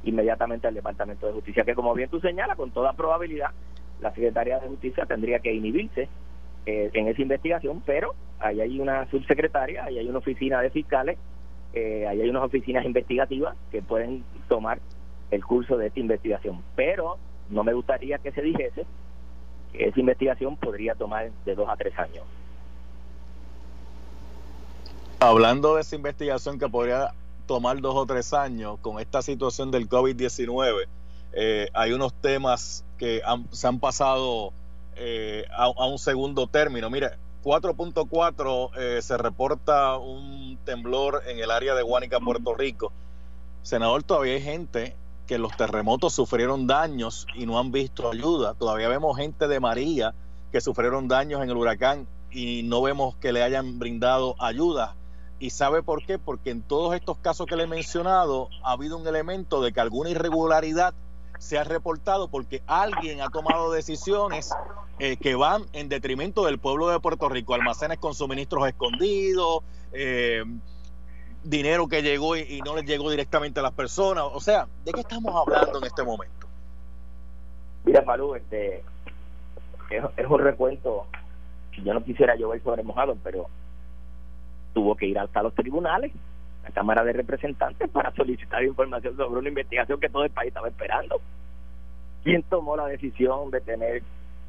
inmediatamente 0.04 0.68
al 0.68 0.74
Departamento 0.74 1.26
de 1.26 1.34
Justicia, 1.34 1.64
que 1.64 1.74
como 1.74 1.94
bien 1.94 2.10
tú 2.10 2.20
señalas, 2.20 2.58
con 2.58 2.72
toda 2.72 2.94
probabilidad 2.94 3.52
la 4.02 4.14
Secretaría 4.14 4.60
de 4.60 4.68
Justicia 4.68 5.06
tendría 5.06 5.40
que 5.40 5.54
inhibirse 5.54 6.10
eh, 6.66 6.90
en 6.94 7.08
esa 7.08 7.22
investigación, 7.22 7.82
pero 7.86 8.14
ahí 8.40 8.60
hay 8.62 8.80
una 8.80 9.10
subsecretaria, 9.10 9.86
ahí 9.86 9.98
hay 9.98 10.08
una 10.08 10.20
oficina 10.20 10.62
de 10.62 10.70
fiscales, 10.70 11.18
eh, 11.74 12.06
ahí 12.08 12.22
hay 12.22 12.30
unas 12.30 12.44
oficinas 12.44 12.86
investigativas 12.86 13.56
que 13.72 13.82
pueden 13.82 14.24
tomar 14.48 14.80
el 15.32 15.44
curso 15.46 15.78
de 15.78 15.88
esta 15.88 16.00
investigación. 16.00 16.62
Pero 16.76 17.18
no 17.50 17.64
me 17.64 17.74
gustaría 17.74 18.18
que 18.18 18.32
se 18.32 18.42
dijese 18.42 18.86
esa 19.74 20.00
investigación 20.00 20.58
podría 20.58 20.96
tomar 20.96 21.32
de 21.46 21.56
dos 21.56 21.70
a 21.70 21.76
tres 21.76 21.98
años. 21.98 22.24
Hablando 25.20 25.76
de 25.76 25.82
esa 25.82 25.96
investigación 25.96 26.60
que 26.60 26.70
podría 26.70 27.14
tomar 27.48 27.82
dos 27.82 27.96
o 27.96 28.06
tres 28.06 28.34
años 28.34 28.78
con 28.82 29.00
esta 29.00 29.22
situación 29.22 29.72
del 29.72 29.90
COVID-19, 29.90 30.86
eh, 31.34 31.70
hay 31.74 31.92
unos 31.94 32.14
temas 32.14 32.86
que 32.98 33.22
se 33.52 33.68
han 33.68 33.80
pasado 33.80 34.54
eh, 34.96 35.46
a, 35.52 35.70
un 35.70 35.98
segundo 35.98 36.48
término. 36.48 36.90
Mire, 36.90 37.12
4.4 37.44 38.72
eh, 38.78 39.02
se 39.02 39.18
reporta 39.18 39.98
un 39.98 40.58
temblor 40.66 41.24
en 41.28 41.40
el 41.40 41.52
área 41.52 41.74
de 41.76 41.84
Guánica, 41.84 42.20
Puerto 42.20 42.54
Rico. 42.54 42.92
Senador, 43.64 44.04
todavía 44.04 44.34
hay 44.34 44.42
gente 44.42 44.96
que 45.28 45.38
los 45.38 45.56
terremotos 45.56 46.14
sufrieron 46.14 46.66
daños 46.66 47.28
y 47.36 47.46
no 47.46 47.60
han 47.60 47.72
visto 47.72 48.10
ayuda. 48.10 48.54
Todavía 48.54 48.88
vemos 48.88 49.18
gente 49.18 49.48
de 49.48 49.60
María 49.60 50.16
que 50.52 50.62
sufrieron 50.62 51.08
daños 51.08 51.44
en 51.44 51.50
el 51.50 51.58
huracán 51.58 52.08
y 52.32 52.64
no 52.64 52.82
vemos 52.82 53.16
que 53.18 53.34
le 53.34 53.44
hayan 53.44 53.78
brindado 53.78 54.36
ayuda. 54.40 54.96
¿Y 55.40 55.52
sabe 55.52 55.84
por 55.84 56.04
qué? 56.06 56.18
Porque 56.18 56.50
en 56.50 56.62
todos 56.62 56.96
estos 56.96 57.18
casos 57.18 57.46
que 57.46 57.56
le 57.56 57.64
he 57.64 57.68
mencionado 57.68 58.50
ha 58.64 58.72
habido 58.72 58.98
un 58.98 59.06
elemento 59.06 59.62
de 59.62 59.72
que 59.72 59.80
alguna 59.80 60.10
irregularidad 60.10 60.96
se 61.38 61.60
ha 61.60 61.64
reportado 61.64 62.30
porque 62.30 62.64
alguien 62.66 63.22
ha 63.22 63.30
tomado 63.30 63.72
decisiones 63.72 64.52
eh, 64.98 65.18
que 65.18 65.36
van 65.36 65.66
en 65.74 65.90
detrimento 65.90 66.46
del 66.46 66.58
pueblo 66.58 66.88
de 66.88 67.00
Puerto 67.00 67.30
Rico, 67.30 67.54
almacenes 67.54 68.00
con 68.00 68.16
suministros 68.16 68.68
escondidos, 68.68 69.62
eh, 69.92 70.44
dinero 71.50 71.88
que 71.88 72.02
llegó 72.02 72.36
y, 72.36 72.62
no 72.66 72.76
les 72.76 72.86
llegó 72.86 73.10
directamente 73.10 73.60
a 73.60 73.64
las 73.64 73.74
personas. 73.74 74.26
O 74.32 74.40
sea, 74.40 74.68
¿de 74.84 74.92
qué 74.92 75.02
estamos 75.02 75.34
hablando 75.36 75.80
en 75.80 75.86
este 75.86 76.04
momento? 76.04 76.48
Mira, 77.86 78.04
Falú, 78.04 78.36
este, 78.36 78.84
es, 79.90 80.26
un 80.30 80.40
recuento 80.40 81.08
que 81.72 81.82
yo 81.84 81.94
no 81.94 82.04
quisiera 82.04 82.36
llover 82.36 82.62
sobre 82.64 82.84
mojado, 82.84 83.18
pero 83.24 83.48
tuvo 84.74 84.96
que 84.96 85.08
ir 85.08 85.18
hasta 85.18 85.42
los 85.42 85.54
tribunales, 85.56 86.12
la 86.64 86.72
Cámara 86.72 87.04
de 87.04 87.14
Representantes, 87.14 87.90
para 87.90 88.14
solicitar 88.14 88.64
información 88.64 89.16
sobre 89.16 89.40
una 89.40 89.50
investigación 89.50 90.00
que 90.00 90.10
todo 90.10 90.24
el 90.24 90.32
país 90.32 90.50
estaba 90.50 90.68
esperando. 90.68 91.22
¿Quién 92.24 92.44
tomó 92.44 92.76
la 92.76 92.88
decisión 92.88 93.52
de 93.52 93.62
tener 93.62 94.04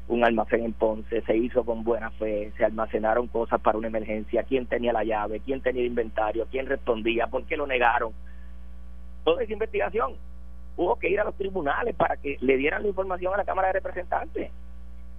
un 0.09 0.25
almacén 0.25 0.65
en 0.65 0.73
Ponce? 0.73 1.21
Se 1.21 1.37
hizo 1.37 1.63
con 1.63 1.83
buena 1.83 2.09
fe, 2.11 2.51
se 2.57 2.65
almacenaron 2.65 3.27
cosas 3.27 3.61
para 3.61 3.77
una 3.77 3.87
emergencia, 3.87 4.43
quién 4.43 4.65
tenía 4.65 4.91
la 4.91 5.03
llave, 5.03 5.39
quién 5.39 5.61
tenía 5.61 5.83
el 5.83 5.87
inventario, 5.87 6.47
quién 6.51 6.65
respondía, 6.65 7.27
por 7.27 7.45
qué 7.45 7.55
lo 7.55 7.65
negaron. 7.65 8.11
Toda 9.23 9.43
esa 9.43 9.53
investigación 9.53 10.15
hubo 10.75 10.95
que 10.97 11.09
ir 11.09 11.19
a 11.19 11.23
los 11.25 11.35
tribunales 11.35 11.95
para 11.95 12.17
que 12.17 12.37
le 12.41 12.57
dieran 12.57 12.81
la 12.81 12.89
información 12.89 13.33
a 13.33 13.37
la 13.37 13.45
Cámara 13.45 13.67
de 13.67 13.73
Representantes 13.73 14.51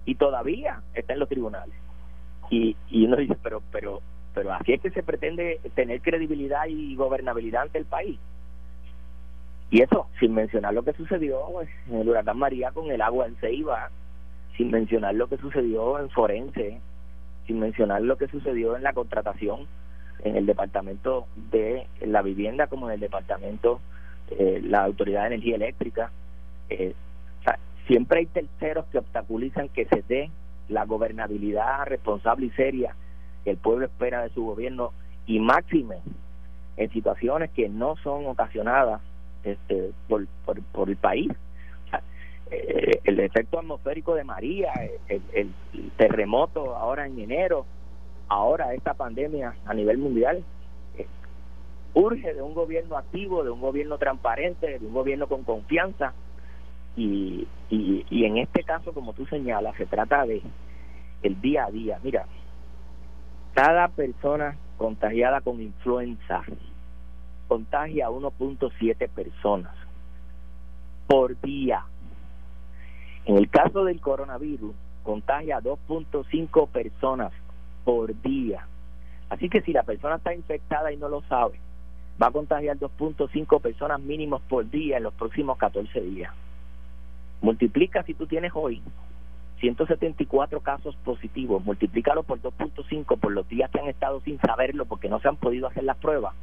y 0.05 0.15
todavía 0.15 0.81
está 0.93 1.13
en 1.13 1.19
los 1.19 1.29
tribunales. 1.29 1.75
Y, 2.49 2.75
y 2.89 3.05
uno 3.05 3.15
dice, 3.15 3.37
pero, 3.41 3.63
pero, 3.71 4.01
pero 4.33 4.53
así 4.53 4.73
es 4.73 4.81
que 4.81 4.91
se 4.91 5.03
pretende 5.03 5.61
tener 5.73 6.01
credibilidad 6.01 6.65
y 6.67 6.95
gobernabilidad 6.95 7.63
ante 7.63 7.77
el 7.77 7.85
país. 7.85 8.19
Y 9.69 9.81
eso, 9.81 10.07
sin 10.19 10.33
mencionar 10.33 10.73
lo 10.73 10.83
que 10.83 10.91
sucedió 10.91 11.39
en 11.87 11.95
el 11.95 12.09
huracán 12.09 12.37
María 12.37 12.71
con 12.71 12.91
el 12.91 13.01
agua 13.01 13.27
en 13.27 13.37
Ceiba, 13.37 13.89
sin 14.57 14.71
mencionar 14.71 15.15
lo 15.15 15.27
que 15.27 15.37
sucedió 15.37 15.99
en 15.99 16.09
Forense, 16.09 16.79
sin 17.47 17.59
mencionar 17.59 18.01
lo 18.01 18.17
que 18.17 18.27
sucedió 18.27 18.75
en 18.75 18.83
la 18.83 18.93
contratación 18.93 19.67
en 20.23 20.35
el 20.35 20.45
departamento 20.45 21.27
de 21.51 21.87
la 22.01 22.21
vivienda 22.21 22.67
como 22.67 22.87
en 22.87 22.95
el 22.95 22.99
departamento 22.99 23.79
eh, 24.29 24.61
la 24.63 24.83
autoridad 24.83 25.21
de 25.21 25.27
energía 25.27 25.55
eléctrica. 25.55 26.11
Eh, 26.69 26.93
siempre 27.87 28.19
hay 28.19 28.25
terceros 28.27 28.85
que 28.85 28.99
obstaculizan 28.99 29.69
que 29.69 29.85
se 29.85 30.03
dé 30.07 30.31
la 30.69 30.85
gobernabilidad 30.85 31.85
responsable 31.85 32.45
y 32.45 32.51
seria 32.51 32.95
que 33.43 33.51
el 33.51 33.57
pueblo 33.57 33.85
espera 33.85 34.21
de 34.21 34.29
su 34.29 34.45
gobierno 34.45 34.91
y 35.25 35.39
máxime 35.39 35.97
en 36.77 36.89
situaciones 36.91 37.49
que 37.51 37.67
no 37.67 37.95
son 37.97 38.27
ocasionadas 38.27 39.01
este, 39.43 39.91
por, 40.07 40.25
por, 40.45 40.89
el 40.89 40.95
país. 40.95 41.31
Eh, 42.51 42.99
el 43.05 43.19
efecto 43.21 43.59
atmosférico 43.59 44.13
de 44.13 44.25
María, 44.25 44.73
el, 45.07 45.53
terremoto 45.95 46.75
ahora 46.75 47.07
en 47.07 47.17
enero, 47.17 47.65
ahora 48.27 48.73
esta 48.73 48.93
pandemia 48.93 49.55
a 49.65 49.73
nivel 49.73 49.97
mundial, 49.97 50.43
eh, 50.97 51.07
urge 51.93 52.33
de 52.33 52.41
un 52.41 52.53
gobierno 52.53 52.97
activo, 52.97 53.45
de 53.45 53.51
un 53.51 53.61
gobierno 53.61 53.97
transparente, 53.97 54.79
de 54.79 54.85
un 54.85 54.93
gobierno 54.93 55.27
con 55.27 55.43
confianza. 55.43 56.13
Y, 56.97 57.47
y, 57.69 58.25
en 58.25 58.37
este 58.37 58.63
caso, 58.65 58.93
como 58.93 59.13
tú 59.13 59.25
señalas, 59.27 59.77
se 59.77 59.85
trata 59.85 60.25
de 60.25 60.41
el 61.23 61.39
día 61.39 61.65
a 61.65 61.71
día. 61.71 61.99
Mira, 62.03 62.25
cada 63.53 63.87
persona 63.87 64.57
contagiada 64.77 65.39
con 65.39 65.61
influenza 65.61 66.43
contagia 67.47 68.07
a 68.07 68.09
1.7 68.09 69.09
personas 69.09 69.73
por 71.07 71.39
día. 71.39 71.85
En 73.25 73.37
el 73.37 73.49
caso 73.49 73.83
del 73.85 74.01
coronavirus, 74.01 74.73
contagia 75.03 75.57
a 75.57 75.61
2.5 75.61 76.67
personas 76.69 77.31
por 77.83 78.19
día. 78.21 78.67
Así 79.29 79.49
que 79.49 79.61
si 79.61 79.73
la 79.73 79.83
persona 79.83 80.15
está 80.15 80.33
infectada 80.33 80.91
y 80.91 80.97
no 80.97 81.07
lo 81.09 81.21
sabe, 81.23 81.59
va 82.21 82.27
a 82.27 82.31
contagiar 82.31 82.77
2.5 82.77 83.61
personas 83.61 83.99
mínimos 84.01 84.41
por 84.43 84.69
día 84.69 84.97
en 84.97 85.03
los 85.03 85.13
próximos 85.13 85.57
14 85.57 86.01
días. 86.01 86.33
Multiplica 87.41 88.03
si 88.03 88.13
tú 88.13 88.27
tienes 88.27 88.51
hoy 88.53 88.81
174 89.59 90.59
casos 90.61 90.95
positivos, 90.97 91.63
multiplícalo 91.63 92.23
por 92.23 92.41
2.5 92.41 93.19
por 93.19 93.31
los 93.31 93.47
días 93.47 93.69
que 93.71 93.79
han 93.79 93.87
estado 93.87 94.19
sin 94.21 94.39
saberlo 94.39 94.85
porque 94.85 95.09
no 95.09 95.19
se 95.19 95.27
han 95.27 95.37
podido 95.37 95.67
hacer 95.67 95.83
las 95.83 95.97
pruebas 95.97 96.33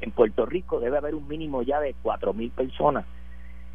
en 0.00 0.10
Puerto 0.10 0.46
Rico 0.46 0.80
debe 0.80 0.98
haber 0.98 1.14
un 1.14 1.26
mínimo 1.26 1.62
ya 1.62 1.80
de 1.80 1.94
4.000 2.02 2.50
personas 2.50 3.04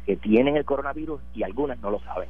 que 0.06 0.16
tienen 0.16 0.56
el 0.56 0.64
coronavirus 0.64 1.20
y 1.34 1.42
algunas 1.42 1.78
no 1.80 1.90
lo 1.90 2.00
saben. 2.00 2.28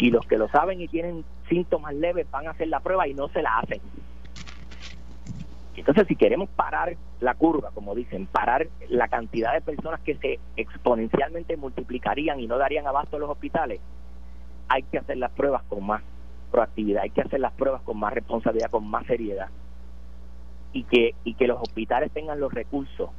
Y 0.00 0.10
los 0.10 0.26
que 0.26 0.38
lo 0.38 0.48
saben 0.48 0.80
y 0.80 0.88
tienen 0.88 1.24
síntomas 1.48 1.94
leves 1.94 2.30
van 2.30 2.46
a 2.46 2.52
hacer 2.52 2.68
la 2.68 2.80
prueba 2.80 3.06
y 3.06 3.14
no 3.14 3.28
se 3.28 3.42
la 3.42 3.58
hacen. 3.58 3.80
Entonces, 5.76 6.06
si 6.08 6.16
queremos 6.16 6.48
parar 6.50 6.96
la 7.20 7.34
curva, 7.34 7.70
como 7.72 7.94
dicen, 7.94 8.26
parar 8.26 8.66
la 8.88 9.08
cantidad 9.08 9.52
de 9.54 9.60
personas 9.60 10.00
que 10.00 10.16
se 10.16 10.38
exponencialmente 10.56 11.56
multiplicarían 11.56 12.40
y 12.40 12.46
no 12.46 12.58
darían 12.58 12.86
abasto 12.86 13.16
a 13.16 13.20
los 13.20 13.30
hospitales, 13.30 13.80
hay 14.68 14.82
que 14.82 14.98
hacer 14.98 15.16
las 15.16 15.30
pruebas 15.32 15.62
con 15.64 15.86
más 15.86 16.02
proactividad, 16.50 17.02
hay 17.02 17.10
que 17.10 17.22
hacer 17.22 17.40
las 17.40 17.52
pruebas 17.52 17.82
con 17.82 17.98
más 17.98 18.12
responsabilidad, 18.12 18.70
con 18.70 18.86
más 18.88 19.06
seriedad 19.06 19.48
y 20.72 20.84
que 20.84 21.14
y 21.24 21.34
que 21.34 21.46
los 21.46 21.60
hospitales 21.60 22.12
tengan 22.12 22.38
los 22.38 22.52
recursos 22.52 23.10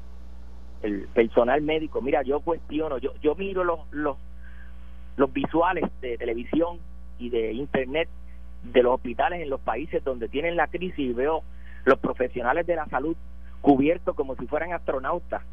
el 0.84 1.08
personal 1.14 1.62
médico 1.62 2.02
mira 2.02 2.24
yo 2.24 2.40
cuestiono 2.40 2.98
yo 2.98 3.14
yo 3.22 3.36
miro 3.36 3.64
los 3.64 3.80
los 3.92 4.18
los 5.22 5.32
visuales 5.32 5.84
de 6.02 6.18
televisión 6.18 6.80
y 7.20 7.30
de 7.30 7.54
internet 7.54 8.10
de 8.64 8.84
los 8.84 8.96
hospitales 8.96 9.42
en 9.42 9.50
los 9.50 9.62
países 9.62 10.04
donde 10.04 10.28
tienen 10.28 10.56
la 10.56 10.68
crisis 10.68 10.98
y 10.98 11.14
veo 11.14 11.44
los 11.86 12.00
profesionales 12.00 12.66
de 12.66 12.76
la 12.76 12.88
salud 12.88 13.16
cubiertos 13.62 14.16
como 14.16 14.36
si 14.36 14.48
fueran 14.48 14.74
astronautas 14.74 15.44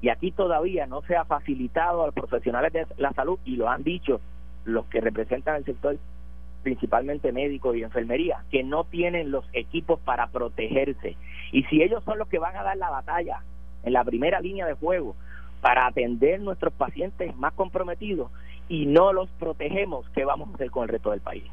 y 0.00 0.08
aquí 0.08 0.30
todavía 0.30 0.86
no 0.86 1.02
se 1.02 1.14
ha 1.14 1.24
facilitado 1.26 2.02
a 2.02 2.06
los 2.06 2.14
profesionales 2.14 2.72
de 2.72 2.86
la 2.96 3.12
salud 3.12 3.38
y 3.44 3.56
lo 3.56 3.68
han 3.68 3.82
dicho 3.82 4.20
los 4.64 4.86
que 4.86 5.00
representan 5.00 5.56
el 5.56 5.64
sector 5.64 5.98
principalmente 6.62 7.30
médicos 7.30 7.76
y 7.76 7.82
enfermería, 7.84 8.42
que 8.50 8.64
no 8.64 8.84
tienen 8.84 9.30
los 9.30 9.44
equipos 9.52 10.00
para 10.00 10.26
protegerse. 10.26 11.16
Y 11.52 11.62
si 11.64 11.80
ellos 11.80 12.02
son 12.02 12.18
los 12.18 12.26
que 12.26 12.40
van 12.40 12.56
a 12.56 12.64
dar 12.64 12.76
la 12.76 12.90
batalla 12.90 13.42
en 13.84 13.92
la 13.92 14.02
primera 14.02 14.40
línea 14.40 14.66
de 14.66 14.74
fuego 14.74 15.14
para 15.60 15.86
atender 15.86 16.40
nuestros 16.40 16.72
pacientes 16.72 17.36
más 17.36 17.52
comprometidos 17.52 18.32
y 18.68 18.86
no 18.86 19.12
los 19.12 19.30
protegemos, 19.38 20.08
¿qué 20.10 20.24
vamos 20.24 20.50
a 20.50 20.54
hacer 20.54 20.70
con 20.70 20.84
el 20.84 20.88
resto 20.88 21.10
del 21.10 21.20
país? 21.20 21.44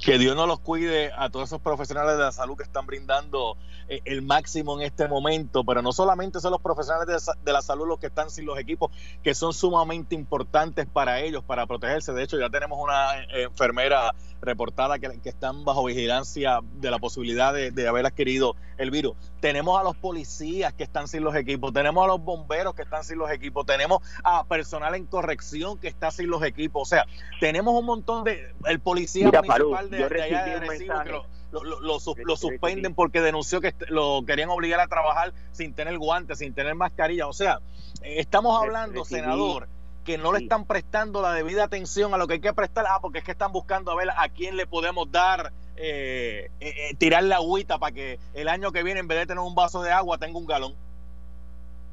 Que 0.00 0.18
Dios 0.18 0.34
nos 0.34 0.48
los 0.48 0.60
cuide 0.60 1.12
a 1.14 1.28
todos 1.28 1.50
esos 1.50 1.60
profesionales 1.60 2.16
de 2.16 2.22
la 2.22 2.32
salud 2.32 2.56
que 2.56 2.62
están 2.62 2.86
brindando 2.86 3.58
eh, 3.86 4.00
el 4.06 4.22
máximo 4.22 4.78
en 4.78 4.86
este 4.86 5.08
momento, 5.08 5.62
pero 5.62 5.82
no 5.82 5.92
solamente 5.92 6.40
son 6.40 6.52
los 6.52 6.62
profesionales 6.62 7.26
de, 7.44 7.52
la 7.52 7.60
salud 7.60 7.86
los 7.86 7.98
que 7.98 8.06
están 8.06 8.30
sin 8.30 8.46
los 8.46 8.58
equipos, 8.58 8.90
que 9.22 9.34
son 9.34 9.52
sumamente 9.52 10.14
importantes 10.14 10.86
para 10.86 11.20
ellos, 11.20 11.44
para 11.44 11.66
protegerse. 11.66 12.12
De 12.12 12.22
hecho, 12.22 12.38
ya 12.38 12.48
tenemos 12.48 12.78
una 12.80 13.20
eh, 13.24 13.42
enfermera 13.42 14.14
reportada 14.40 14.98
que, 14.98 15.10
están 15.24 15.64
bajo 15.64 15.84
vigilancia 15.84 16.60
de 16.74 16.90
la 16.90 16.98
posibilidad 16.98 17.52
de, 17.52 17.88
haber 17.88 18.06
adquirido 18.06 18.56
el 18.78 18.90
virus. 18.90 19.16
Tenemos 19.40 19.78
a 19.78 19.82
los 19.82 19.96
policías 19.96 20.72
que 20.72 20.82
están 20.82 21.08
sin 21.08 21.22
los 21.22 21.34
equipos, 21.34 21.72
tenemos 21.72 22.04
a 22.04 22.06
los 22.06 22.22
bomberos 22.22 22.74
que 22.74 22.82
están 22.82 23.04
sin 23.04 23.18
los 23.18 23.30
equipos, 23.30 23.66
tenemos 23.66 24.00
a 24.24 24.44
personal 24.44 24.94
en 24.94 25.06
corrección 25.06 25.78
que 25.78 25.88
está 25.88 26.10
sin 26.10 26.30
los 26.30 26.42
equipos. 26.42 26.82
O 26.82 26.86
sea, 26.86 27.06
tenemos 27.40 27.74
un 27.74 27.84
montón 27.84 28.24
de... 28.24 28.54
El 28.64 28.80
policía 28.80 29.30
municipal 29.30 29.89
de, 29.90 30.22
allá 30.22 30.44
de 30.44 30.52
Arecibo 30.54 31.26
lo, 31.52 32.36
suspenden 32.36 32.94
porque 32.94 33.20
denunció 33.20 33.60
que 33.60 33.74
lo 33.88 34.24
querían 34.26 34.50
obligar 34.50 34.80
a 34.80 34.86
trabajar 34.86 35.32
sin 35.52 35.74
tener 35.74 35.98
guantes, 35.98 36.38
sin 36.38 36.54
tener 36.54 36.74
mascarilla. 36.74 37.26
O 37.26 37.32
sea, 37.32 37.58
estamos 38.02 38.60
hablando, 38.60 39.04
senador, 39.04 39.68
que 40.04 40.18
no 40.18 40.32
le 40.32 40.40
están 40.40 40.64
prestando 40.64 41.22
la 41.22 41.32
debida 41.32 41.64
atención 41.64 42.14
a 42.14 42.18
lo 42.18 42.26
que 42.26 42.34
hay 42.34 42.40
que 42.40 42.52
prestar. 42.52 42.86
Ah, 42.88 42.98
porque 43.00 43.18
es 43.18 43.24
que 43.24 43.32
están 43.32 43.52
buscando 43.52 43.90
a 43.90 43.96
ver 43.96 44.08
a 44.16 44.28
quién 44.28 44.56
le 44.56 44.66
podemos 44.66 45.10
dar, 45.10 45.52
eh, 45.76 46.50
eh, 46.60 46.74
eh, 46.90 46.94
tirar 46.96 47.24
la 47.24 47.36
agüita 47.36 47.78
para 47.78 47.92
que 47.92 48.18
el 48.34 48.48
año 48.48 48.72
que 48.72 48.82
viene, 48.82 49.00
en 49.00 49.08
vez 49.08 49.18
de 49.18 49.26
tener 49.26 49.42
un 49.42 49.54
vaso 49.54 49.82
de 49.82 49.90
agua, 49.90 50.18
tenga 50.18 50.38
un 50.38 50.46
galón. 50.46 50.74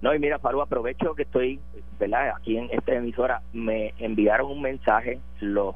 No, 0.02 0.14
y 0.14 0.20
mira, 0.20 0.38
Faru, 0.38 0.62
aprovecho 0.62 1.16
que 1.16 1.24
estoy, 1.24 1.60
¿verdad? 2.00 2.36
Aquí 2.38 2.56
en 2.56 2.70
esta 2.72 2.94
emisora 2.94 3.42
me 3.52 3.96
enviaron 3.98 4.52
un 4.52 4.62
mensaje 4.62 5.20
los 5.40 5.74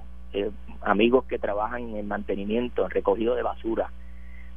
amigos 0.82 1.26
que 1.26 1.40
trabajan 1.40 1.96
en 1.96 2.08
mantenimiento, 2.08 2.84
en 2.84 2.92
recogido 2.92 3.36
de 3.36 3.44
basura, 3.44 3.92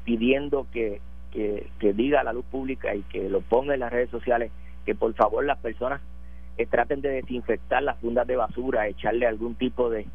pidiendo 0.04 0.66
que, 0.72 1.00
que, 1.30 1.92
diga 1.92 2.20
a 2.20 2.24
la 2.24 2.32
luz 2.32 2.44
pública 2.46 2.94
y 2.94 3.02
que 3.02 3.28
lo 3.28 3.40
ponga 3.40 3.74
en 3.74 3.80
las 3.80 3.92
redes 3.92 4.10
sociales 4.10 4.50
que 4.86 4.94
por 4.94 5.12
favor 5.14 5.44
las 5.44 5.58
personas 5.58 6.00
eh, 6.56 6.66
traten 6.66 7.00
de 7.00 7.10
desinfectar 7.10 7.82
las 7.82 7.98
fundas 7.98 8.26
de 8.26 8.36
basura, 8.36 8.86
echarle 8.86 9.26
algún 9.26 9.54
tipo 9.54 9.90
de, 9.90 10.06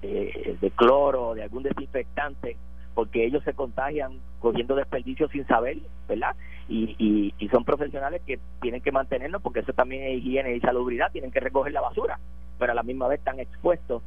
de, 0.00 0.56
de 0.60 0.70
cloro, 0.72 1.34
de 1.34 1.42
algún 1.44 1.62
desinfectante, 1.62 2.56
porque 2.94 3.24
ellos 3.24 3.42
se 3.44 3.54
contagian 3.54 4.18
cogiendo 4.40 4.74
desperdicios 4.74 5.30
sin 5.30 5.46
saber, 5.46 5.78
¿verdad? 6.08 6.34
Y, 6.68 6.96
y, 6.98 7.34
y, 7.38 7.48
son 7.48 7.64
profesionales 7.64 8.22
que 8.26 8.38
tienen 8.60 8.80
que 8.80 8.92
mantenernos, 8.92 9.42
porque 9.42 9.60
eso 9.60 9.72
también 9.72 10.04
es 10.04 10.18
higiene 10.18 10.56
y 10.56 10.60
salubridad, 10.60 11.12
tienen 11.12 11.30
que 11.30 11.40
recoger 11.40 11.72
la 11.72 11.82
basura, 11.82 12.18
pero 12.58 12.72
a 12.72 12.74
la 12.74 12.82
misma 12.82 13.08
vez 13.08 13.18
están 13.18 13.38
expuestos 13.38 14.02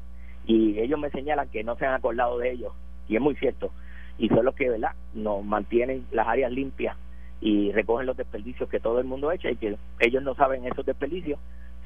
y 0.48 0.80
ellos 0.80 1.00
me 1.00 1.12
señalan 1.12 1.50
que 1.50 1.64
no 1.64 1.76
se 1.76 1.86
han 1.86 1.94
acordado 1.94 2.40
de 2.40 2.52
ellos 2.52 2.74
y 3.08 3.16
es 3.16 3.22
muy 3.22 3.36
cierto 3.36 3.72
y 4.18 4.30
son 4.30 4.46
los 4.46 4.56
que 4.56 4.70
verdad 4.70 4.94
nos 5.14 5.44
mantienen 5.44 6.08
las 6.12 6.28
áreas 6.28 6.52
limpias 6.52 6.98
y 7.40 7.72
recogen 7.72 8.08
los 8.08 8.18
desperdicios 8.18 8.68
que 8.68 8.80
todo 8.80 9.00
el 9.00 9.06
mundo 9.06 9.32
echa 9.32 9.52
y 9.52 9.58
que 9.58 9.78
ellos 10.00 10.24
no 10.24 10.34
saben 10.34 10.66
esos 10.66 10.86
desperdicios 10.86 11.40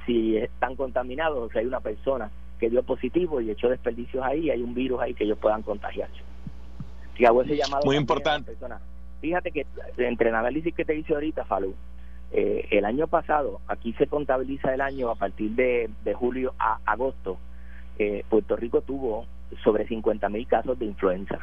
si 0.06 0.38
están 0.38 0.76
contaminados 0.76 1.38
o 1.38 1.52
si 1.52 1.60
hay 1.60 1.66
una 1.66 1.80
persona 1.80 2.32
que 2.60 2.70
dio 2.70 2.84
positivo 2.84 3.42
y 3.42 3.50
echó 3.50 3.70
desperdicios 3.70 4.24
ahí, 4.24 4.50
hay 4.50 4.62
un 4.62 4.74
virus 4.74 5.02
ahí 5.02 5.14
que 5.14 5.24
ellos 5.24 5.38
puedan 5.40 5.64
contagiarse. 5.64 6.22
Si 7.18 7.26
hago 7.26 7.42
ese 7.42 7.58
llamado 7.58 7.84
Muy 7.86 7.98
importante. 7.98 8.56
Fíjate 9.20 9.52
que 9.52 9.66
entre 9.98 10.30
el 10.30 10.36
análisis 10.36 10.74
que 10.74 10.86
te 10.86 10.96
hice 10.96 11.14
ahorita, 11.14 11.46
Falú, 11.46 11.76
eh, 12.32 12.68
el 12.72 12.86
año 12.86 13.08
pasado, 13.08 13.62
aquí 13.68 13.94
se 13.94 14.08
contabiliza 14.08 14.74
el 14.74 14.82
año 14.82 15.10
a 15.10 15.16
partir 15.16 15.52
de, 15.52 16.14
julio 16.14 16.54
a 16.58 16.80
agosto, 16.86 17.38
Puerto 18.30 18.56
Rico 18.56 18.82
tuvo 18.82 19.26
sobre 19.64 19.88
50 19.88 20.30
mil 20.30 20.48
casos 20.48 20.78
de 20.80 20.86
influenza, 20.86 21.40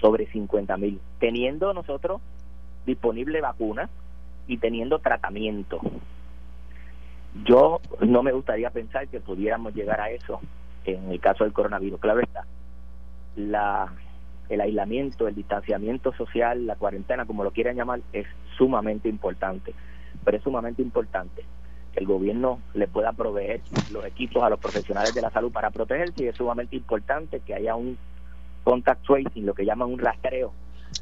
sobre 0.00 0.26
50 0.26 0.76
mil, 0.76 1.00
teniendo 1.18 1.74
nosotros 1.74 2.20
disponible 2.86 3.40
vacuna 3.40 3.88
y 4.46 4.58
teniendo 4.58 4.98
tratamiento. 4.98 5.80
Yo 7.44 7.80
no 8.00 8.22
me 8.22 8.32
gustaría 8.32 8.70
pensar 8.70 9.08
que 9.08 9.20
pudiéramos 9.20 9.74
llegar 9.74 10.00
a 10.00 10.10
eso 10.10 10.40
en 10.84 11.10
el 11.10 11.20
caso 11.20 11.44
del 11.44 11.52
coronavirus. 11.52 12.00
Claro 12.00 12.20
está, 12.20 12.44
la, 13.36 13.92
el 14.48 14.60
aislamiento, 14.60 15.28
el 15.28 15.34
distanciamiento 15.34 16.12
social, 16.14 16.66
la 16.66 16.76
cuarentena, 16.76 17.26
como 17.26 17.44
lo 17.44 17.52
quieran 17.52 17.76
llamar, 17.76 18.00
es 18.12 18.26
sumamente 18.56 19.08
importante. 19.08 19.74
Pero 20.24 20.36
es 20.36 20.42
sumamente 20.42 20.82
importante 20.82 21.44
que 21.92 22.00
el 22.00 22.06
gobierno 22.06 22.60
le 22.74 22.88
pueda 22.88 23.12
proveer 23.12 23.60
los 23.90 24.04
equipos 24.04 24.42
a 24.42 24.50
los 24.50 24.58
profesionales 24.58 25.14
de 25.14 25.22
la 25.22 25.30
salud 25.30 25.52
para 25.52 25.70
protegerse 25.70 26.24
y 26.24 26.28
es 26.28 26.36
sumamente 26.36 26.76
importante 26.76 27.40
que 27.40 27.54
haya 27.54 27.74
un 27.74 27.98
contact 28.64 29.04
tracing, 29.06 29.46
lo 29.46 29.54
que 29.54 29.64
llaman 29.64 29.90
un 29.90 29.98
rastreo 29.98 30.52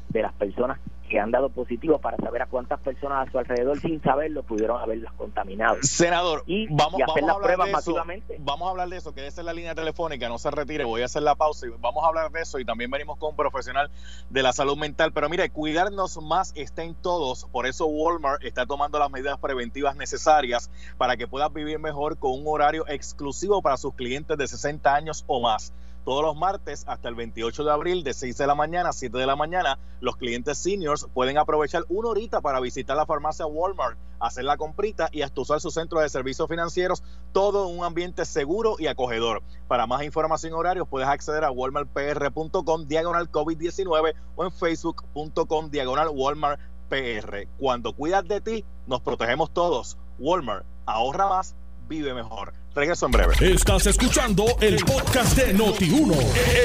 de 0.09 0.21
las 0.21 0.33
personas 0.33 0.79
que 1.09 1.19
han 1.19 1.31
dado 1.31 1.49
positivo 1.49 1.99
para 1.99 2.15
saber 2.17 2.43
a 2.43 2.45
cuántas 2.45 2.79
personas 2.79 3.27
a 3.27 3.31
su 3.31 3.39
alrededor 3.39 3.79
sin 3.79 4.01
saberlo 4.01 4.43
pudieron 4.43 4.79
haberlas 4.79 5.11
contaminado. 5.13 5.77
Senador, 5.81 6.43
y, 6.45 6.67
vamos, 6.67 7.01
hacer 7.01 7.23
las 7.23 7.37
pruebas 7.37 7.71
masivamente. 7.71 8.37
Vamos 8.39 8.67
a 8.67 8.71
hablar 8.71 8.89
de 8.89 8.97
eso, 8.97 9.13
que 9.13 9.27
esa 9.27 9.41
es 9.41 9.45
la 9.45 9.53
línea 9.53 9.75
telefónica, 9.75 10.29
no 10.29 10.37
se 10.37 10.51
retire, 10.51 10.85
voy 10.85 11.01
a 11.01 11.05
hacer 11.05 11.23
la 11.23 11.35
pausa 11.35 11.67
y 11.67 11.69
vamos 11.79 12.03
a 12.03 12.07
hablar 12.07 12.31
de 12.31 12.41
eso 12.41 12.59
y 12.59 12.65
también 12.65 12.89
venimos 12.91 13.17
con 13.17 13.31
un 13.31 13.35
profesional 13.35 13.89
de 14.29 14.43
la 14.43 14.53
salud 14.53 14.77
mental. 14.77 15.11
Pero 15.11 15.27
mire, 15.27 15.49
cuidarnos 15.49 16.21
más 16.21 16.53
está 16.55 16.83
en 16.83 16.95
todos, 16.95 17.45
por 17.51 17.65
eso 17.65 17.87
Walmart 17.87 18.43
está 18.43 18.65
tomando 18.65 18.99
las 18.99 19.09
medidas 19.09 19.37
preventivas 19.39 19.95
necesarias 19.95 20.69
para 20.97 21.17
que 21.17 21.27
puedas 21.27 21.51
vivir 21.51 21.79
mejor 21.79 22.17
con 22.17 22.31
un 22.31 22.43
horario 22.45 22.87
exclusivo 22.87 23.61
para 23.61 23.77
sus 23.77 23.95
clientes 23.95 24.37
de 24.37 24.47
60 24.47 24.93
años 24.93 25.23
o 25.27 25.41
más 25.41 25.73
todos 26.05 26.23
los 26.23 26.35
martes 26.35 26.83
hasta 26.87 27.09
el 27.09 27.15
28 27.15 27.63
de 27.63 27.71
abril 27.71 28.03
de 28.03 28.13
6 28.13 28.37
de 28.37 28.47
la 28.47 28.55
mañana 28.55 28.89
a 28.89 28.93
7 28.93 29.17
de 29.17 29.25
la 29.25 29.35
mañana, 29.35 29.77
los 30.01 30.17
clientes 30.17 30.57
seniors 30.57 31.07
pueden 31.13 31.37
aprovechar 31.37 31.83
una 31.89 32.09
horita 32.09 32.41
para 32.41 32.59
visitar 32.59 32.97
la 32.97 33.05
farmacia 33.05 33.45
Walmart, 33.45 33.97
hacer 34.19 34.43
la 34.43 34.57
comprita 34.57 35.09
y 35.11 35.21
hasta 35.21 35.41
usar 35.41 35.61
su 35.61 35.71
centro 35.71 35.99
de 35.99 36.09
servicios 36.09 36.47
financieros, 36.47 37.03
todo 37.31 37.69
en 37.69 37.77
un 37.77 37.85
ambiente 37.85 38.25
seguro 38.25 38.75
y 38.79 38.87
acogedor. 38.87 39.41
Para 39.67 39.87
más 39.87 40.03
información 40.03 40.53
y 40.53 40.55
horarios 40.55 40.87
puedes 40.87 41.07
acceder 41.07 41.43
a 41.43 41.51
walmartpr.com 41.51 42.87
diagonal 42.87 43.31
COVID-19 43.31 44.13
o 44.35 44.45
en 44.45 44.51
facebook.com 44.51 45.69
diagonal 45.69 46.09
Walmart 46.13 46.59
PR. 46.89 47.47
Cuando 47.57 47.93
cuidas 47.93 48.27
de 48.27 48.41
ti, 48.41 48.65
nos 48.87 49.01
protegemos 49.01 49.53
todos. 49.53 49.97
Walmart, 50.17 50.65
ahorra 50.85 51.27
más, 51.29 51.55
vive 51.87 52.13
mejor. 52.13 52.53
Regreso 52.79 53.07
en 53.07 53.11
breve. 53.11 53.35
Estás 53.41 53.87
escuchando 53.87 54.45
el 54.61 54.77
podcast 54.85 55.35
de 55.35 55.53
Noti1. 55.53 56.15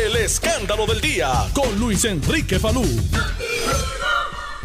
El 0.06 0.14
escándalo 0.14 0.86
del 0.86 1.00
día 1.00 1.32
con 1.52 1.76
Luis 1.80 2.04
Enrique 2.04 2.60
Falú. 2.60 2.84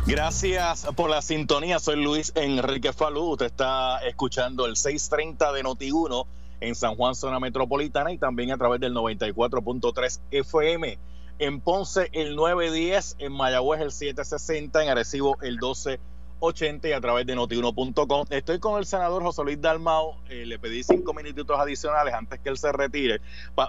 Gracias 0.06 0.86
por 0.96 1.10
la 1.10 1.24
sintonía. 1.24 1.80
Soy 1.80 1.96
Luis 1.96 2.32
Enrique 2.36 2.94
Falú. 2.94 3.32
Usted 3.32 3.48
está 3.48 3.98
escuchando 4.08 4.68
el 4.68 4.76
630 4.76 5.52
de 5.54 5.64
Noti1 5.64 6.28
en 6.60 6.76
San 6.76 6.96
Juan, 6.96 7.16
zona 7.16 7.40
metropolitana, 7.40 8.12
y 8.14 8.20
también 8.20 8.52
a 8.52 8.58
través 8.60 8.80
del 8.80 8.94
94.3 8.94 10.20
FM. 10.30 11.00
En 11.40 11.62
Ponce, 11.62 12.10
el 12.12 12.36
910, 12.36 13.16
en 13.18 13.32
Mayagüez, 13.32 13.82
el 13.82 13.92
760, 13.92 14.84
en 14.84 14.90
Arecibo, 14.90 15.36
el 15.42 15.58
12 15.58 16.00
80 16.40 16.88
y 16.88 16.92
a 16.94 17.02
través 17.02 17.26
de 17.26 17.36
notiuno.com. 17.36 18.26
Estoy 18.30 18.60
con 18.60 18.80
el 18.80 18.86
senador 18.86 19.24
José 19.24 19.44
Luis 19.44 19.62
Dalmau. 19.62 20.16
Eh, 20.30 20.46
le 20.46 20.60
pedí 20.60 20.84
cinco 20.84 21.14
minutitos 21.14 21.60
adicionales 21.60 22.14
antes 22.14 22.40
que 22.40 22.50
él 22.50 22.58
se 22.58 22.72
retire 22.72 23.22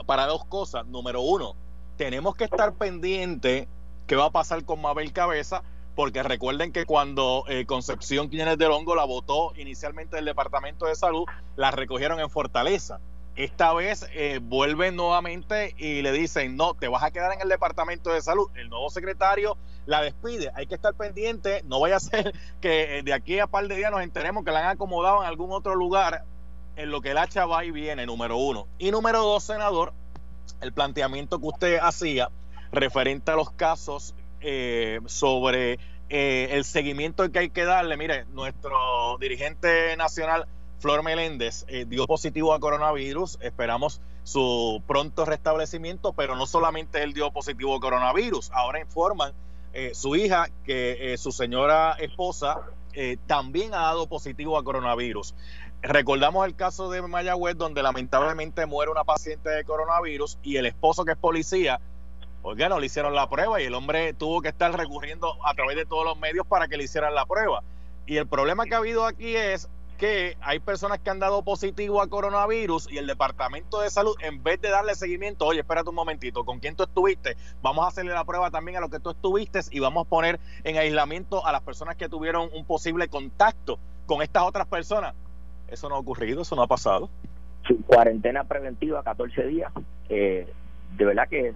para 0.07 0.27
dos 0.27 0.45
cosas. 0.45 0.87
Número 0.87 1.21
uno, 1.21 1.57
tenemos 1.97 2.35
que 2.37 2.45
estar 2.45 2.73
pendiente 2.75 3.69
qué 4.07 4.17
va 4.17 4.27
a 4.27 4.31
pasar 4.31 4.65
con 4.65 4.81
Mabel 4.81 5.13
Cabeza, 5.13 5.63
porque 5.95 6.23
recuerden 6.23 6.73
que 6.73 6.87
cuando 6.87 7.45
eh, 7.49 7.67
Concepción 7.67 8.31
Quiñones 8.31 8.59
del 8.59 8.73
Hongo 8.73 8.95
la 8.95 9.05
votó 9.05 9.53
inicialmente 9.57 10.17
del 10.17 10.25
Departamento 10.25 10.87
de 10.87 10.95
Salud, 10.95 11.25
la 11.57 11.71
recogieron 11.71 12.21
en 12.21 12.31
Fortaleza. 12.31 13.01
Esta 13.41 13.73
vez 13.73 14.07
eh, 14.13 14.39
vuelven 14.43 14.97
nuevamente 14.97 15.75
y 15.79 16.03
le 16.03 16.13
dicen, 16.13 16.57
no, 16.57 16.75
te 16.75 16.89
vas 16.89 17.03
a 17.03 17.11
quedar 17.11 17.33
en 17.33 17.41
el 17.41 17.49
Departamento 17.49 18.13
de 18.13 18.21
Salud. 18.21 18.51
El 18.55 18.69
nuevo 18.69 18.91
secretario 18.91 19.57
la 19.87 20.03
despide. 20.03 20.51
Hay 20.55 20.67
que 20.67 20.75
estar 20.75 20.93
pendiente, 20.93 21.63
no 21.65 21.81
vaya 21.81 21.97
a 21.97 22.01
ser 22.01 22.35
que 22.61 22.99
eh, 22.99 23.03
de 23.03 23.15
aquí 23.15 23.39
a 23.39 23.47
par 23.47 23.67
de 23.67 23.77
días 23.77 23.91
nos 23.91 24.03
enteremos 24.03 24.45
que 24.45 24.51
la 24.51 24.61
han 24.61 24.67
acomodado 24.77 25.23
en 25.23 25.29
algún 25.29 25.53
otro 25.53 25.75
lugar 25.75 26.25
en 26.77 26.91
lo 26.91 27.01
que 27.01 27.15
la 27.15 27.23
hacha 27.23 27.47
va 27.47 27.65
y 27.65 27.71
viene, 27.71 28.05
número 28.05 28.37
uno. 28.37 28.67
Y 28.79 28.91
número 28.91 29.23
dos, 29.23 29.43
senador, 29.43 29.95
el 30.61 30.75
planteamiento 30.75 31.41
que 31.41 31.47
usted 31.47 31.79
hacía 31.81 32.29
referente 32.73 33.31
a 33.31 33.37
los 33.37 33.51
casos 33.53 34.15
eh, 34.43 35.01
sobre 35.07 35.79
el 36.11 36.65
seguimiento 36.67 37.33
que 37.33 37.39
hay 37.39 37.49
que 37.49 37.65
darle. 37.65 37.97
Mire, 37.97 38.27
nuestro 38.27 39.17
dirigente 39.19 39.97
nacional 39.97 40.47
Flor 40.81 41.03
Meléndez 41.03 41.67
eh, 41.69 41.85
dio 41.87 42.07
positivo 42.07 42.55
a 42.55 42.59
coronavirus. 42.59 43.39
Esperamos 43.43 44.01
su 44.25 44.83
pronto 44.87 45.27
restablecimiento, 45.27 46.15
pero 46.15 46.37
no 46.37 46.47
solamente 46.47 47.03
él 47.03 47.13
dio 47.13 47.31
positivo 47.31 47.77
a 47.77 47.81
coronavirus. 47.81 48.51
Ahora 48.53 48.81
informan 48.81 49.33
eh, 49.75 49.91
su 49.93 50.17
hija 50.17 50.49
que 50.65 51.13
eh, 51.13 51.19
su 51.19 51.33
señora 51.33 51.93
esposa 51.99 52.63
también 53.29 53.73
ha 53.73 53.83
dado 53.83 54.09
positivo 54.09 54.59
a 54.59 54.65
coronavirus. 54.65 55.35
Recordamos 55.81 56.45
el 56.45 56.57
caso 56.57 56.91
de 56.91 57.01
Mayagüez, 57.01 57.57
donde 57.57 57.85
lamentablemente 57.85 58.67
muere 58.67 58.91
una 58.91 59.05
paciente 59.05 59.49
de 59.49 59.65
coronavirus 59.65 60.39
y 60.43 60.57
el 60.57 60.67
esposo, 60.67 61.05
que 61.05 61.13
es 61.13 61.17
policía, 61.17 61.81
oiga, 62.43 62.69
no 62.69 62.81
le 62.81 62.87
hicieron 62.87 63.15
la 63.15 63.29
prueba 63.29 63.63
y 63.63 63.67
el 63.67 63.75
hombre 63.75 64.13
tuvo 64.13 64.43
que 64.43 64.49
estar 64.49 64.77
recurriendo 64.77 65.37
a 65.47 65.55
través 65.55 65.77
de 65.77 65.87
todos 65.87 66.05
los 66.05 66.19
medios 66.19 66.45
para 66.49 66.67
que 66.67 66.77
le 66.77 66.85
hicieran 66.85 67.15
la 67.15 67.27
prueba. 67.27 67.63
Y 68.07 68.17
el 68.17 68.27
problema 68.27 68.65
que 68.65 68.75
ha 68.75 68.79
habido 68.79 69.07
aquí 69.07 69.37
es 69.37 69.69
que 70.01 70.35
hay 70.41 70.61
personas 70.61 70.99
que 70.99 71.11
han 71.11 71.19
dado 71.19 71.43
positivo 71.43 72.01
a 72.01 72.09
coronavirus 72.09 72.91
y 72.91 72.97
el 72.97 73.07
Departamento 73.07 73.83
de 73.83 73.91
Salud, 73.91 74.17
en 74.23 74.43
vez 74.43 74.59
de 74.63 74.71
darle 74.71 74.95
seguimiento, 74.95 75.45
oye, 75.45 75.61
espérate 75.61 75.91
un 75.91 75.95
momentito, 75.95 76.43
¿con 76.47 76.59
quién 76.59 76.75
tú 76.75 76.85
estuviste? 76.85 77.37
Vamos 77.61 77.85
a 77.85 77.89
hacerle 77.89 78.15
la 78.15 78.25
prueba 78.25 78.51
también 78.51 78.79
a 78.79 78.81
lo 78.81 78.89
que 78.89 78.99
tú 78.99 79.11
estuviste 79.11 79.61
y 79.71 79.79
vamos 79.79 80.07
a 80.07 80.09
poner 80.09 80.41
en 80.65 80.79
aislamiento 80.79 81.45
a 81.47 81.53
las 81.53 81.61
personas 81.61 81.97
que 81.97 82.09
tuvieron 82.09 82.49
un 82.55 82.65
posible 82.65 83.09
contacto 83.09 83.79
con 84.07 84.23
estas 84.23 84.45
otras 84.45 84.67
personas. 84.69 85.15
Eso 85.69 85.91
no 85.91 85.97
ha 85.97 85.99
ocurrido, 85.99 86.41
eso 86.41 86.57
no 86.57 86.63
ha 86.63 86.67
pasado. 86.67 87.11
cuarentena 87.87 88.45
preventiva, 88.45 89.03
14 89.03 89.47
días. 89.49 89.71
Eh, 90.09 90.51
de 90.97 91.05
verdad 91.05 91.29
que 91.29 91.53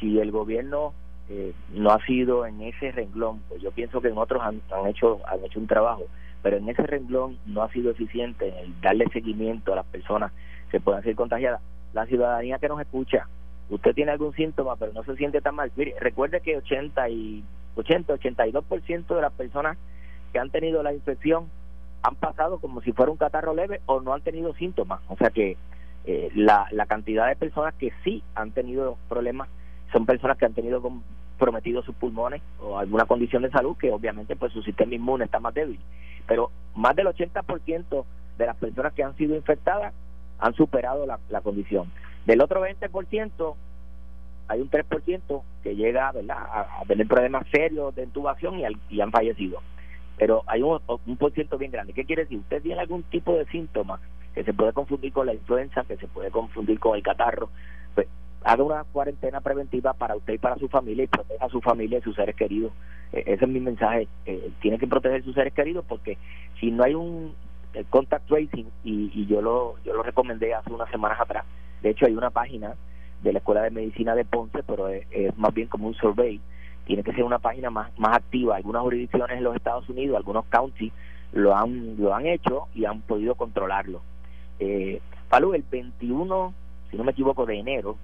si 0.00 0.18
el 0.18 0.32
gobierno 0.32 0.94
eh, 1.28 1.52
no 1.72 1.92
ha 1.92 2.04
sido 2.06 2.44
en 2.44 2.60
ese 2.60 2.90
renglón, 2.90 3.40
pues 3.48 3.62
yo 3.62 3.70
pienso 3.70 4.00
que 4.00 4.08
en 4.08 4.18
otros 4.18 4.42
han, 4.42 4.60
han 4.72 4.88
hecho 4.88 5.20
han 5.28 5.44
hecho 5.44 5.60
un 5.60 5.68
trabajo 5.68 6.02
pero 6.44 6.58
en 6.58 6.68
ese 6.68 6.82
renglón 6.82 7.38
no 7.46 7.62
ha 7.62 7.70
sido 7.70 7.90
eficiente 7.90 8.46
en 8.46 8.54
el 8.56 8.80
darle 8.82 9.06
seguimiento 9.14 9.72
a 9.72 9.76
las 9.76 9.86
personas 9.86 10.30
que 10.70 10.78
puedan 10.78 11.02
ser 11.02 11.14
contagiadas. 11.14 11.62
La 11.94 12.04
ciudadanía 12.04 12.58
que 12.58 12.68
nos 12.68 12.78
escucha, 12.82 13.26
usted 13.70 13.94
tiene 13.94 14.12
algún 14.12 14.34
síntoma, 14.34 14.76
pero 14.76 14.92
no 14.92 15.02
se 15.04 15.16
siente 15.16 15.40
tan 15.40 15.54
mal. 15.54 15.72
Recuerde 15.98 16.42
que 16.42 16.58
80 16.58 17.08
y 17.08 17.42
80, 17.76 18.16
82% 18.16 19.06
de 19.06 19.22
las 19.22 19.32
personas 19.32 19.78
que 20.34 20.38
han 20.38 20.50
tenido 20.50 20.82
la 20.82 20.92
infección 20.92 21.48
han 22.02 22.16
pasado 22.16 22.58
como 22.58 22.82
si 22.82 22.92
fuera 22.92 23.10
un 23.10 23.16
catarro 23.16 23.54
leve 23.54 23.80
o 23.86 24.02
no 24.02 24.12
han 24.12 24.20
tenido 24.20 24.52
síntomas. 24.52 25.00
O 25.08 25.16
sea 25.16 25.30
que 25.30 25.56
eh, 26.04 26.30
la, 26.34 26.66
la 26.72 26.84
cantidad 26.84 27.26
de 27.26 27.36
personas 27.36 27.72
que 27.72 27.90
sí 28.04 28.22
han 28.34 28.50
tenido 28.50 28.98
problemas 29.08 29.48
son 29.94 30.04
personas 30.04 30.36
que 30.36 30.44
han 30.44 30.52
tenido 30.52 30.82
comprometido 31.36 31.82
sus 31.82 31.94
pulmones 31.96 32.42
o 32.60 32.78
alguna 32.78 33.04
condición 33.06 33.42
de 33.42 33.50
salud 33.50 33.76
que 33.76 33.90
obviamente 33.90 34.36
pues 34.36 34.52
su 34.52 34.62
sistema 34.62 34.94
inmune 34.94 35.24
está 35.24 35.40
más 35.40 35.52
débil 35.52 35.80
pero 36.26 36.50
más 36.74 36.96
del 36.96 37.06
80% 37.06 38.04
de 38.38 38.46
las 38.46 38.56
personas 38.56 38.92
que 38.92 39.02
han 39.02 39.16
sido 39.16 39.36
infectadas 39.36 39.92
han 40.38 40.54
superado 40.54 41.06
la, 41.06 41.18
la 41.28 41.40
condición. 41.40 41.90
Del 42.26 42.40
otro 42.40 42.62
20%, 42.62 43.54
hay 44.48 44.60
un 44.60 44.70
3% 44.70 45.42
que 45.62 45.76
llega 45.76 46.12
¿verdad? 46.12 46.36
A, 46.38 46.82
tener 46.86 47.06
problemas 47.06 47.46
serios 47.50 47.94
de 47.94 48.04
intubación 48.04 48.58
y, 48.58 48.64
y 48.90 49.00
han 49.00 49.10
fallecido. 49.10 49.60
Pero 50.16 50.42
hay 50.46 50.62
un, 50.62 50.80
un 51.06 51.16
por 51.16 51.32
ciento 51.32 51.58
bien 51.58 51.72
grande. 51.72 51.92
¿Qué 51.92 52.04
quiere 52.04 52.22
decir? 52.22 52.38
Usted 52.38 52.62
tiene 52.62 52.80
algún 52.80 53.02
tipo 53.04 53.34
de 53.34 53.46
síntoma 53.46 54.00
que 54.34 54.44
se 54.44 54.52
puede 54.52 54.72
confundir 54.72 55.12
con 55.12 55.26
la 55.26 55.34
influenza, 55.34 55.84
que 55.84 55.96
se 55.96 56.08
puede 56.08 56.30
confundir 56.30 56.78
con 56.80 56.96
el 56.96 57.02
catarro, 57.02 57.50
pues 57.94 58.08
haga 58.44 58.62
una 58.62 58.84
cuarentena 58.84 59.40
preventiva 59.40 59.94
para 59.94 60.16
usted 60.16 60.34
y 60.34 60.38
para 60.38 60.56
su 60.56 60.68
familia 60.68 61.04
y 61.04 61.08
proteja 61.08 61.44
a 61.44 61.48
su 61.48 61.60
familia 61.60 61.98
y 61.98 62.02
sus 62.02 62.14
seres 62.14 62.36
queridos. 62.36 62.72
E, 63.12 63.20
ese 63.26 63.44
es 63.44 63.50
mi 63.50 63.60
mensaje. 63.60 64.06
Eh, 64.26 64.50
tiene 64.60 64.78
que 64.78 64.86
proteger 64.86 65.24
sus 65.24 65.34
seres 65.34 65.54
queridos 65.54 65.84
porque 65.88 66.18
si 66.60 66.70
no 66.70 66.84
hay 66.84 66.94
un 66.94 67.34
contact 67.90 68.28
tracing, 68.28 68.66
y, 68.84 69.26
yo 69.26 69.42
lo 69.42 69.74
yo 69.84 69.94
lo 69.94 70.02
recomendé 70.02 70.54
hace 70.54 70.72
unas 70.72 70.90
semanas 70.90 71.20
atrás, 71.20 71.44
De 71.82 71.90
hecho, 71.90 72.06
hay 72.06 72.14
una 72.14 72.30
página 72.30 72.74
de 73.22 73.32
la 73.32 73.38
Escuela 73.38 73.62
de 73.62 73.70
Medicina 73.70 74.14
de 74.14 74.24
Ponce, 74.24 74.62
pero 74.62 74.88
es, 74.88 75.06
más 75.36 75.52
bien 75.52 75.66
como 75.68 75.88
un 75.88 75.94
survey. 75.94 76.40
Tiene 76.84 77.02
que 77.02 77.12
ser 77.12 77.24
una 77.24 77.38
página 77.38 77.70
más, 77.70 77.90
más 77.98 78.16
activa. 78.16 78.56
Algunas 78.56 78.82
jurisdicciones 78.82 79.38
en 79.38 79.44
los 79.44 79.56
Estados 79.56 79.88
Unidos, 79.88 80.16
algunos 80.16 80.44
counties, 80.46 80.92
lo 81.32 81.56
han, 81.56 81.96
lo 81.98 82.14
han 82.14 82.26
hecho 82.26 82.68
y 82.74 82.84
han 82.84 83.00
podido 83.00 83.34
controlarlo. 83.34 84.02
Eh, 84.58 85.00
el 85.32 85.64
21, 85.68 86.54
si 86.90 86.96
no 86.96 87.04
me 87.04 87.10
equivoco, 87.10 87.44
de 87.44 87.58
enero, 87.58 87.96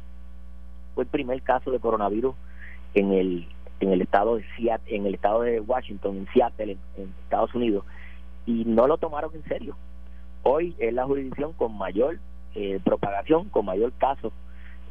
fue 0.95 1.05
el 1.05 1.11
primer 1.11 1.43
caso 1.43 1.71
de 1.71 1.79
coronavirus 1.79 2.35
en 2.95 3.13
el 3.13 3.47
en 3.81 3.93
el 3.93 4.03
estado 4.03 4.37
de 4.37 4.45
Seattle, 4.57 4.95
en 4.95 5.07
el 5.07 5.15
estado 5.15 5.43
de 5.43 5.61
Washington, 5.61 6.19
en 6.19 6.29
Seattle, 6.33 6.77
en, 6.97 7.15
Estados 7.25 7.55
Unidos, 7.55 7.85
y 8.47 8.65
no 8.67 8.87
lo 8.87 8.99
tomaron 8.99 9.35
en 9.35 9.43
serio. 9.45 9.77
Hoy 10.43 10.75
es 10.79 10.93
la 10.93 11.07
jurisdicción 11.07 11.53
con 11.55 11.77
mayor 11.77 12.19
eh, 12.55 12.79
propagación, 12.85 13.49
con 13.49 13.65
mayor 13.65 13.93
caso 13.93 14.33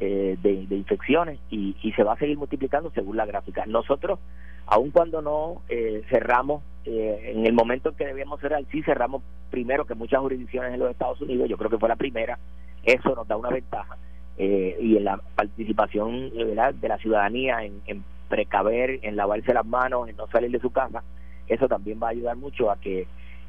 eh, 0.00 0.36
de, 0.42 0.52
infecciones 0.74 1.38
y, 1.50 1.74
se 1.94 2.02
va 2.02 2.14
a 2.14 2.18
seguir 2.18 2.36
multiplicando 2.36 2.90
según 2.90 3.16
la 3.16 3.26
gráfica. 3.26 3.64
Nosotros, 3.66 4.18
aun 4.66 4.90
cuando 4.90 5.22
no 5.22 5.62
eh, 5.68 6.02
cerramos 6.08 6.62
en 6.84 7.46
el 7.46 7.52
momento 7.52 7.90
en 7.90 7.94
que 7.96 8.06
debíamos 8.06 8.40
cerrar, 8.40 8.64
sí 8.72 8.82
cerramos 8.82 9.22
primero 9.50 9.84
que 9.84 9.94
muchas 9.94 10.20
jurisdicciones 10.20 10.72
en 10.72 10.80
los 10.80 10.90
Estados 10.90 11.20
Unidos, 11.20 11.48
yo 11.48 11.58
creo 11.58 11.70
que 11.70 11.78
fue 11.78 11.88
la 11.88 11.96
primera, 11.96 12.38
eso 12.84 13.14
nos 13.14 13.28
da 13.28 13.36
una 13.36 13.50
ventaja 13.50 13.98
eh, 14.42 14.74
y 14.80 14.96
en 14.96 15.04
la 15.04 15.18
participación 15.36 16.30
de 16.30 16.88
la 16.88 16.96
ciudadanía 16.96 17.58
en, 17.62 18.04
precaver, 18.30 18.98
en 19.02 19.14
lavarse 19.14 19.52
las 19.52 19.66
manos, 19.66 20.08
en 20.08 20.16
no 20.16 20.28
salir 20.28 20.50
de 20.50 20.60
su 20.60 20.70
casa, 20.70 21.02
eso 21.46 21.68
también 21.68 22.00
va 22.02 22.06
a 22.06 22.12
ayudar 22.12 22.36
mucho 22.38 22.70
a 22.70 22.76
que, 22.80 23.06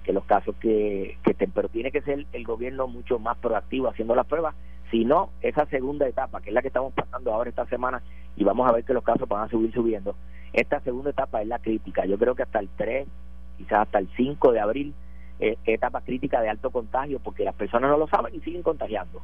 los 0.07 0.25
casos 0.25 0.53
que, 0.59 1.17
que 1.23 1.31
estén, 1.31 1.51
pero 1.51 1.69
tiene 1.69 1.91
que 1.91 2.01
ser 2.01 2.25
el 2.33 2.43
gobierno 2.43 2.87
mucho 2.87 3.19
más 3.19 3.37
proactivo 3.37 3.87
haciendo 3.87 4.15
las 4.15 4.27
pruebas, 4.27 4.53
si 4.89 5.05
no, 5.05 5.29
esa 5.41 5.65
segunda 5.67 6.09
etapa, 6.09 6.41
que 6.41 6.49
es 6.49 6.53
la 6.53 6.61
que 6.61 6.67
estamos 6.67 6.91
pasando 6.91 7.33
ahora 7.33 7.49
esta 7.49 7.65
semana, 7.67 8.03
y 8.35 8.43
vamos 8.43 8.67
a 8.67 8.73
ver 8.73 8.83
que 8.83 8.93
los 8.93 9.05
casos 9.05 9.29
van 9.29 9.45
a 9.45 9.49
subir 9.49 9.71
subiendo, 9.71 10.13
esta 10.51 10.81
segunda 10.81 11.11
etapa 11.11 11.41
es 11.41 11.47
la 11.47 11.59
crítica, 11.59 12.05
yo 12.05 12.17
creo 12.17 12.35
que 12.35 12.43
hasta 12.43 12.59
el 12.59 12.67
3, 12.75 13.07
quizás 13.57 13.83
hasta 13.83 13.99
el 13.99 14.09
5 14.17 14.51
de 14.51 14.59
abril, 14.59 14.93
eh, 15.39 15.55
etapa 15.65 16.01
crítica 16.01 16.41
de 16.41 16.49
alto 16.49 16.69
contagio, 16.69 17.19
porque 17.23 17.45
las 17.45 17.55
personas 17.55 17.89
no 17.91 17.97
lo 17.97 18.09
saben 18.09 18.35
y 18.35 18.41
siguen 18.41 18.61
contagiando. 18.61 19.21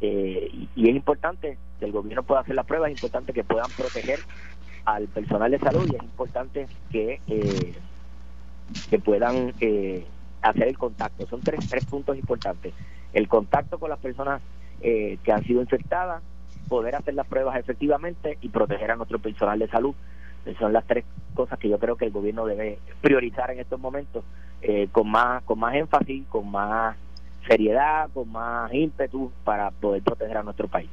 Eh, 0.00 0.50
y, 0.76 0.88
es 0.88 0.96
importante 0.96 1.58
que 1.78 1.84
el 1.84 1.92
gobierno 1.92 2.22
pueda 2.22 2.40
hacer 2.40 2.54
la 2.54 2.64
prueba, 2.64 2.88
es 2.88 2.92
importante 2.92 3.32
que 3.32 3.44
puedan 3.44 3.70
proteger 3.76 4.20
al 4.84 5.08
personal 5.08 5.50
de 5.50 5.58
salud 5.58 5.86
y 5.92 5.96
es 5.96 6.02
importante 6.02 6.66
que, 6.90 7.20
eh, 7.26 7.74
que 8.88 8.98
puedan 8.98 9.52
eh, 9.60 10.06
hacer 10.40 10.68
el 10.68 10.78
contacto. 10.78 11.26
Son 11.26 11.40
tres, 11.40 11.68
tres 11.68 11.84
puntos 11.84 12.16
importantes. 12.16 12.72
El 13.12 13.28
contacto 13.28 13.78
con 13.78 13.90
las 13.90 13.98
personas 13.98 14.40
que 14.82 15.30
han 15.30 15.44
sido 15.44 15.60
infectadas, 15.60 16.22
poder 16.66 16.94
hacer 16.94 17.12
las 17.12 17.26
pruebas 17.26 17.58
efectivamente 17.58 18.38
y 18.40 18.48
proteger 18.48 18.90
a 18.92 18.96
nuestro 18.96 19.18
personal 19.18 19.58
de 19.58 19.68
salud. 19.68 19.94
son 20.58 20.72
las 20.72 20.86
tres 20.86 21.04
cosas 21.34 21.58
que 21.58 21.68
yo 21.68 21.78
creo 21.78 21.96
que 21.96 22.06
el 22.06 22.12
gobierno 22.12 22.46
debe 22.46 22.78
priorizar 23.02 23.50
en 23.50 23.60
estos 23.60 23.78
momentos 23.78 24.24
con 24.92 25.10
más 25.10 25.42
con 25.42 25.58
más 25.58 25.74
énfasis, 25.74 26.26
con 26.28 26.50
más 26.50 26.96
seriedad, 27.46 28.08
con 28.12 28.30
más 28.30 28.72
ímpetu 28.72 29.32
para 29.44 29.70
poder 29.70 30.02
proteger 30.02 30.36
a 30.38 30.42
nuestro 30.42 30.68
país. 30.68 30.90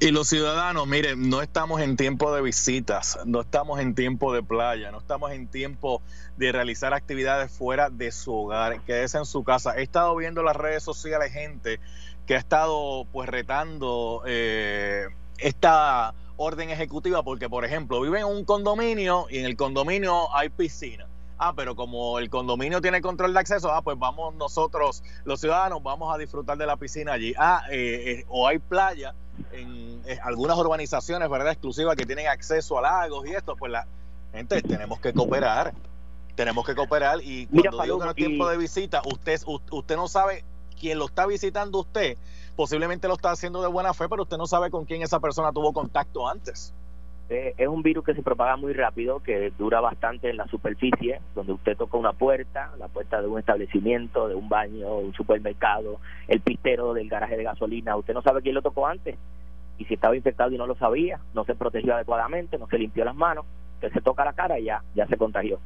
Y 0.00 0.12
los 0.12 0.28
ciudadanos, 0.28 0.86
miren, 0.86 1.28
no 1.28 1.42
estamos 1.42 1.80
en 1.80 1.96
tiempo 1.96 2.32
de 2.32 2.40
visitas, 2.40 3.18
no 3.26 3.40
estamos 3.40 3.80
en 3.80 3.96
tiempo 3.96 4.32
de 4.32 4.44
playa, 4.44 4.92
no 4.92 4.98
estamos 4.98 5.32
en 5.32 5.48
tiempo 5.48 6.02
de 6.36 6.52
realizar 6.52 6.94
actividades 6.94 7.50
fuera 7.50 7.90
de 7.90 8.12
su 8.12 8.32
hogar, 8.32 8.80
quédese 8.82 9.18
en 9.18 9.24
su 9.24 9.42
casa. 9.42 9.76
He 9.76 9.82
estado 9.82 10.14
viendo 10.14 10.44
las 10.44 10.54
redes 10.54 10.84
sociales 10.84 11.32
gente 11.32 11.80
que 12.26 12.36
ha 12.36 12.38
estado 12.38 13.06
pues 13.10 13.28
retando 13.28 14.22
eh, 14.24 15.08
esta 15.38 16.14
orden 16.36 16.70
ejecutiva 16.70 17.24
porque, 17.24 17.48
por 17.48 17.64
ejemplo, 17.64 18.00
viven 18.00 18.20
en 18.20 18.28
un 18.28 18.44
condominio 18.44 19.26
y 19.28 19.38
en 19.38 19.46
el 19.46 19.56
condominio 19.56 20.32
hay 20.32 20.48
piscina 20.48 21.08
ah, 21.38 21.52
pero 21.54 21.74
como 21.74 22.18
el 22.18 22.28
condominio 22.30 22.80
tiene 22.80 23.00
control 23.00 23.32
de 23.32 23.40
acceso, 23.40 23.72
ah, 23.72 23.82
pues 23.82 23.98
vamos 23.98 24.34
nosotros, 24.34 25.02
los 25.24 25.40
ciudadanos, 25.40 25.82
vamos 25.82 26.14
a 26.14 26.18
disfrutar 26.18 26.58
de 26.58 26.66
la 26.66 26.76
piscina 26.76 27.12
allí. 27.12 27.34
Ah, 27.38 27.62
eh, 27.70 28.20
eh, 28.20 28.24
o 28.28 28.46
hay 28.46 28.58
playa 28.58 29.14
en 29.52 30.02
eh, 30.06 30.18
algunas 30.22 30.58
urbanizaciones, 30.58 31.28
¿verdad? 31.30 31.52
Exclusivas 31.52 31.96
que 31.96 32.06
tienen 32.06 32.26
acceso 32.26 32.78
a 32.78 32.82
lagos 32.82 33.26
y 33.26 33.32
esto, 33.32 33.56
pues 33.56 33.72
la 33.72 33.86
gente, 34.32 34.60
tenemos 34.62 35.00
que 35.00 35.12
cooperar. 35.12 35.72
Tenemos 36.34 36.64
que 36.64 36.76
cooperar 36.76 37.20
y 37.20 37.46
cuando 37.46 37.82
digo 37.82 37.98
que 37.98 38.04
no 38.04 38.10
es 38.10 38.16
tiempo 38.16 38.48
de 38.48 38.56
visita, 38.56 39.02
usted, 39.04 39.40
usted 39.44 39.96
no 39.96 40.06
sabe 40.06 40.44
quién 40.78 40.98
lo 40.98 41.06
está 41.06 41.26
visitando 41.26 41.80
usted, 41.80 42.16
posiblemente 42.54 43.08
lo 43.08 43.14
está 43.14 43.32
haciendo 43.32 43.60
de 43.60 43.66
buena 43.66 43.92
fe, 43.92 44.08
pero 44.08 44.22
usted 44.22 44.36
no 44.36 44.46
sabe 44.46 44.70
con 44.70 44.84
quién 44.84 45.02
esa 45.02 45.18
persona 45.18 45.52
tuvo 45.52 45.72
contacto 45.72 46.28
antes. 46.28 46.72
Eh, 47.30 47.54
es 47.58 47.68
un 47.68 47.82
virus 47.82 48.04
que 48.04 48.14
se 48.14 48.22
propaga 48.22 48.56
muy 48.56 48.72
rápido, 48.72 49.20
que 49.20 49.52
dura 49.58 49.80
bastante 49.80 50.30
en 50.30 50.38
la 50.38 50.46
superficie, 50.46 51.20
donde 51.34 51.52
usted 51.52 51.76
toca 51.76 51.98
una 51.98 52.14
puerta, 52.14 52.72
la 52.78 52.88
puerta 52.88 53.20
de 53.20 53.28
un 53.28 53.38
establecimiento, 53.38 54.28
de 54.28 54.34
un 54.34 54.48
baño, 54.48 54.96
un 54.96 55.12
supermercado, 55.12 56.00
el 56.26 56.40
pistero 56.40 56.94
del 56.94 57.08
garaje 57.08 57.36
de 57.36 57.44
gasolina, 57.44 57.96
usted 57.96 58.14
no 58.14 58.22
sabe 58.22 58.40
quién 58.40 58.54
lo 58.54 58.62
tocó 58.62 58.86
antes. 58.86 59.16
Y 59.76 59.84
si 59.84 59.94
estaba 59.94 60.16
infectado 60.16 60.50
y 60.52 60.58
no 60.58 60.66
lo 60.66 60.74
sabía, 60.76 61.20
no 61.34 61.44
se 61.44 61.54
protegió 61.54 61.94
adecuadamente, 61.94 62.58
no 62.58 62.66
se 62.66 62.78
limpió 62.78 63.04
las 63.04 63.14
manos, 63.14 63.44
usted 63.74 63.92
se 63.92 64.00
toca 64.00 64.24
la 64.24 64.32
cara 64.32 64.58
y 64.58 64.64
ya, 64.64 64.82
ya 64.94 65.06
se 65.06 65.18
contagió. 65.18 65.60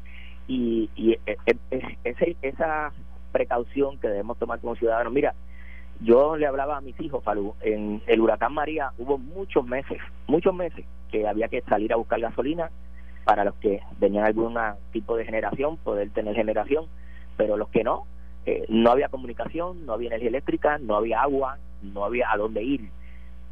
Y, 0.49 0.91
y 0.97 1.13
eh, 1.13 1.37
eh, 1.47 2.37
esa 2.43 2.93
precaución 3.31 3.99
que 3.99 4.09
debemos 4.09 4.37
tomar 4.37 4.59
como 4.59 4.75
ciudadanos, 4.75 5.13
mira, 5.13 5.35
yo 6.03 6.37
le 6.37 6.47
hablaba 6.47 6.79
a 6.79 6.81
mis 6.81 6.99
hijos, 7.01 7.23
Falú, 7.23 7.55
en 7.61 8.03
el 8.07 8.21
huracán 8.21 8.53
María 8.55 8.93
hubo 8.99 9.19
muchos 9.19 9.65
meses, 9.65 9.99
muchos 10.27 10.55
meses 10.55 10.85
que 11.11 11.29
había 11.29 11.49
que 11.49 11.63
salir 11.63 11.93
a 11.93 11.97
buscar 11.97 12.21
gasolina 12.21 12.71
para 13.25 13.45
los 13.45 13.55
que 13.57 13.81
tenían 14.01 14.25
algún 14.25 14.59
tipo 14.93 15.17
de 15.17 15.25
generación, 15.25 15.77
poder 15.77 16.11
tener 16.11 16.35
generación, 16.35 16.87
pero 17.37 17.57
los 17.57 17.69
que 17.69 17.85
no, 17.85 18.05
eh, 18.47 18.65
no 18.69 18.91
había 18.91 19.09
comunicación, 19.09 19.87
no 19.87 19.93
había 19.93 20.09
energía 20.09 20.31
eléctrica, 20.31 20.79
no 20.79 20.97
había 20.97 21.23
agua, 21.23 21.59
no 21.83 22.05
había 22.05 22.33
a 22.33 22.37
dónde 22.37 22.63
ir. 22.65 22.91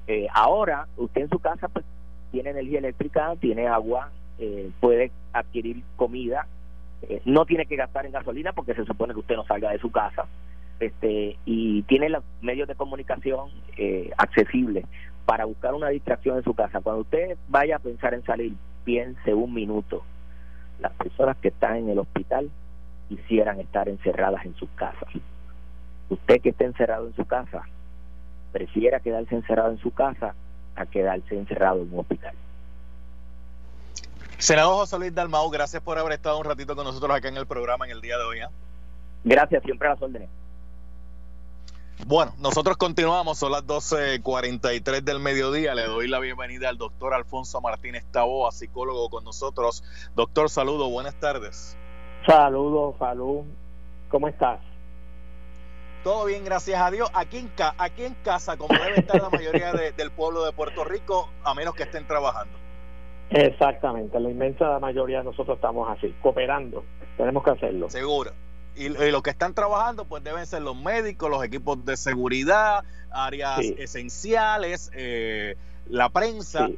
Eh, 0.08 0.26
ahora, 0.34 0.88
usted 0.96 1.22
en 1.22 1.30
su 1.30 1.38
casa 1.38 1.68
pues, 1.68 1.84
tiene 2.32 2.50
energía 2.50 2.80
eléctrica, 2.80 3.36
tiene 3.38 3.68
agua, 3.68 4.10
eh, 4.38 4.70
puede 4.80 5.12
adquirir 5.32 5.84
comida, 5.96 6.46
no 7.24 7.46
tiene 7.46 7.64
que 7.64 7.76
gastar 7.76 8.04
en 8.04 8.12
gasolina 8.12 8.52
porque 8.52 8.74
se 8.74 8.84
supone 8.84 9.14
que 9.14 9.20
usted 9.20 9.36
no 9.36 9.46
salga 9.46 9.70
de 9.70 9.78
su 9.78 9.90
casa 9.90 10.26
este, 10.80 11.36
y 11.44 11.82
tiene 11.82 12.08
los 12.08 12.24
medios 12.40 12.66
de 12.66 12.74
comunicación 12.74 13.50
eh, 13.76 14.10
accesibles 14.16 14.86
para 15.26 15.44
buscar 15.44 15.74
una 15.74 15.88
distracción 15.88 16.38
en 16.38 16.44
su 16.44 16.54
casa. 16.54 16.80
Cuando 16.80 17.02
usted 17.02 17.36
vaya 17.48 17.76
a 17.76 17.78
pensar 17.78 18.14
en 18.14 18.24
salir, 18.24 18.54
piense 18.84 19.34
un 19.34 19.54
minuto. 19.54 20.02
Las 20.80 20.92
personas 20.92 21.36
que 21.36 21.48
están 21.48 21.76
en 21.76 21.90
el 21.90 21.98
hospital 21.98 22.50
quisieran 23.08 23.60
estar 23.60 23.88
encerradas 23.88 24.44
en 24.44 24.54
sus 24.56 24.68
casas. 24.70 25.08
Usted 26.08 26.40
que 26.40 26.48
esté 26.48 26.64
encerrado 26.64 27.06
en 27.06 27.14
su 27.14 27.24
casa, 27.26 27.62
prefiera 28.52 29.00
quedarse 29.00 29.34
encerrado 29.34 29.70
en 29.70 29.78
su 29.78 29.92
casa 29.92 30.34
a 30.74 30.86
quedarse 30.86 31.36
encerrado 31.36 31.82
en 31.82 31.92
un 31.92 32.00
hospital. 32.00 32.34
Senador 34.38 34.76
José 34.76 34.98
Luis 34.98 35.14
Dalmau, 35.14 35.50
gracias 35.50 35.82
por 35.82 35.98
haber 35.98 36.14
estado 36.14 36.38
un 36.38 36.46
ratito 36.46 36.74
con 36.74 36.84
nosotros 36.84 37.14
acá 37.14 37.28
en 37.28 37.36
el 37.36 37.46
programa 37.46 37.84
en 37.84 37.92
el 37.92 38.00
día 38.00 38.16
de 38.16 38.24
hoy. 38.24 38.38
¿eh? 38.38 38.46
Gracias, 39.22 39.62
siempre 39.62 39.88
a 39.88 39.92
las 39.92 40.02
órdenes. 40.02 40.30
Bueno, 42.06 42.32
nosotros 42.38 42.76
continuamos, 42.76 43.38
son 43.38 43.52
las 43.52 43.66
12.43 43.66 45.02
del 45.02 45.20
mediodía. 45.20 45.74
Le 45.74 45.84
doy 45.84 46.08
la 46.08 46.18
bienvenida 46.18 46.68
al 46.68 46.78
doctor 46.78 47.14
Alfonso 47.14 47.60
Martínez 47.60 48.04
Taboa, 48.10 48.50
psicólogo 48.52 49.08
con 49.10 49.24
nosotros. 49.24 49.84
Doctor, 50.16 50.50
saludo, 50.50 50.90
buenas 50.90 51.14
tardes. 51.16 51.76
Saludos, 52.26 52.96
salud. 52.98 53.44
¿Cómo 54.08 54.28
estás? 54.28 54.60
Todo 56.02 56.24
bien, 56.24 56.44
gracias 56.44 56.80
a 56.80 56.90
Dios. 56.90 57.08
Aquí 57.14 57.38
en, 57.38 57.50
aquí 57.78 58.04
en 58.04 58.14
casa, 58.24 58.56
como 58.56 58.74
debe 58.74 59.00
estar 59.00 59.20
la 59.20 59.30
mayoría 59.30 59.72
del 59.96 60.10
pueblo 60.10 60.44
de 60.44 60.52
Puerto 60.52 60.84
Rico, 60.84 61.28
a 61.44 61.54
menos 61.54 61.74
que 61.74 61.84
estén 61.84 62.06
trabajando. 62.06 62.58
Exactamente, 63.30 64.18
la 64.18 64.30
inmensa 64.30 64.78
mayoría 64.80 65.18
de 65.18 65.24
nosotros 65.24 65.56
estamos 65.56 65.88
así, 65.88 66.12
cooperando. 66.22 66.82
Tenemos 67.16 67.44
que 67.44 67.50
hacerlo. 67.50 67.88
Seguro 67.88 68.32
y, 68.80 69.10
los 69.10 69.22
que 69.22 69.30
están 69.30 69.54
trabajando 69.54 70.04
pues 70.06 70.24
deben 70.24 70.46
ser 70.46 70.62
los 70.62 70.76
médicos, 70.76 71.30
los 71.30 71.44
equipos 71.44 71.84
de 71.84 71.96
seguridad, 71.96 72.84
áreas 73.10 73.60
esenciales, 73.60 74.90
eh, 74.94 75.56
la 75.88 76.08
prensa. 76.08 76.68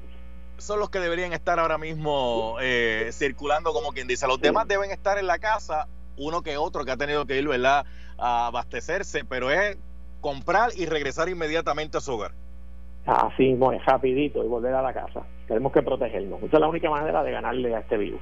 Son 0.59 0.79
los 0.79 0.91
que 0.91 1.01
deberían 1.01 1.33
estar 1.33 1.59
ahora 1.59 1.79
mismo 1.79 2.57
eh, 2.61 3.09
circulando 3.13 3.73
como 3.73 3.93
quien 3.93 4.07
dice. 4.07 4.27
Los 4.27 4.41
demás 4.41 4.69
deben 4.69 4.91
estar 4.91 5.19
en 5.19 5.27
la 5.27 5.39
casa, 5.39 5.89
uno 6.17 6.43
que 6.43 6.57
otro 6.57 6.85
que 6.85 6.91
ha 6.93 6.97
tenido 6.97 7.27
que 7.27 7.39
ir 7.39 7.49
¿verdad? 7.49 7.85
a 8.19 8.47
abastecerse, 8.47 9.25
pero 9.25 9.51
es 9.51 9.77
comprar 10.21 10.71
y 10.77 10.87
regresar 10.87 11.29
inmediatamente 11.29 11.99
a 11.99 12.01
su 12.01 12.13
hogar. 12.13 12.33
Así, 13.07 13.53
es 13.53 13.85
rapidito 13.85 14.45
y 14.45 14.49
volver 14.49 14.75
a 14.75 14.83
la 14.83 14.93
casa. 14.93 15.23
Tenemos 15.49 15.73
que 15.73 15.83
protegernos. 15.83 16.41
Esa 16.43 16.57
es 16.57 16.61
la 16.61 16.69
única 16.69 16.89
manera 16.89 17.23
de 17.25 17.33
ganarle 17.33 17.75
a 17.75 17.81
este 17.81 17.97
virus. 17.97 18.21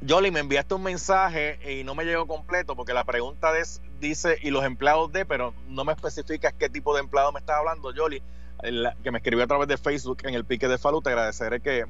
Yoli, 0.00 0.30
me 0.30 0.40
enviaste 0.40 0.74
un 0.74 0.82
mensaje 0.82 1.58
y 1.78 1.84
no 1.84 1.94
me 1.94 2.04
llegó 2.04 2.26
completo 2.26 2.76
porque 2.76 2.92
la 2.92 3.04
pregunta 3.04 3.52
dice 4.00 4.38
y 4.42 4.50
los 4.50 4.64
empleados 4.64 5.12
de, 5.12 5.24
pero 5.24 5.54
no 5.68 5.84
me 5.84 5.92
especificas 5.92 6.52
qué 6.58 6.68
tipo 6.68 6.94
de 6.94 7.00
empleado 7.00 7.32
me 7.32 7.40
estás 7.40 7.56
hablando, 7.58 7.92
Yoli, 7.92 8.22
que 9.02 9.10
me 9.10 9.18
escribió 9.18 9.44
a 9.44 9.46
través 9.46 9.68
de 9.68 9.78
Facebook 9.78 10.18
en 10.24 10.34
el 10.34 10.44
pique 10.44 10.68
de 10.68 10.78
Falú. 10.78 11.00
Te 11.00 11.10
agradeceré 11.10 11.60
que 11.60 11.84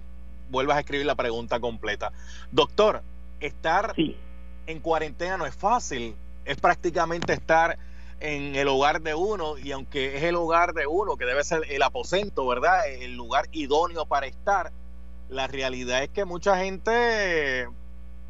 vuelvas 0.51 0.77
a 0.77 0.81
escribir 0.81 1.07
la 1.07 1.15
pregunta 1.15 1.59
completa. 1.59 2.13
Doctor, 2.53 3.03
estar 3.41 3.95
en 4.67 4.81
cuarentena 4.81 5.37
no 5.37 5.47
es 5.47 5.55
fácil, 5.55 6.15
es 6.45 6.57
prácticamente 6.57 7.33
estar 7.33 7.79
en 8.21 8.55
el 8.55 8.69
hogar 8.69 9.03
de 9.03 9.15
uno 9.15 9.59
y 9.59 9.73
aunque 9.73 10.17
es 10.17 10.23
el 10.23 10.37
hogar 10.37 10.73
de 10.73 10.87
uno, 10.87 11.17
que 11.17 11.25
debe 11.25 11.43
ser 11.43 11.63
el 11.69 11.83
aposento, 11.83 12.47
¿verdad? 12.47 12.87
El 12.87 13.17
lugar 13.17 13.47
idóneo 13.51 14.07
para 14.07 14.27
estar, 14.27 14.73
la 15.29 15.47
realidad 15.47 16.03
es 16.03 16.11
que 16.11 16.25
mucha 16.25 16.57
gente 16.59 17.69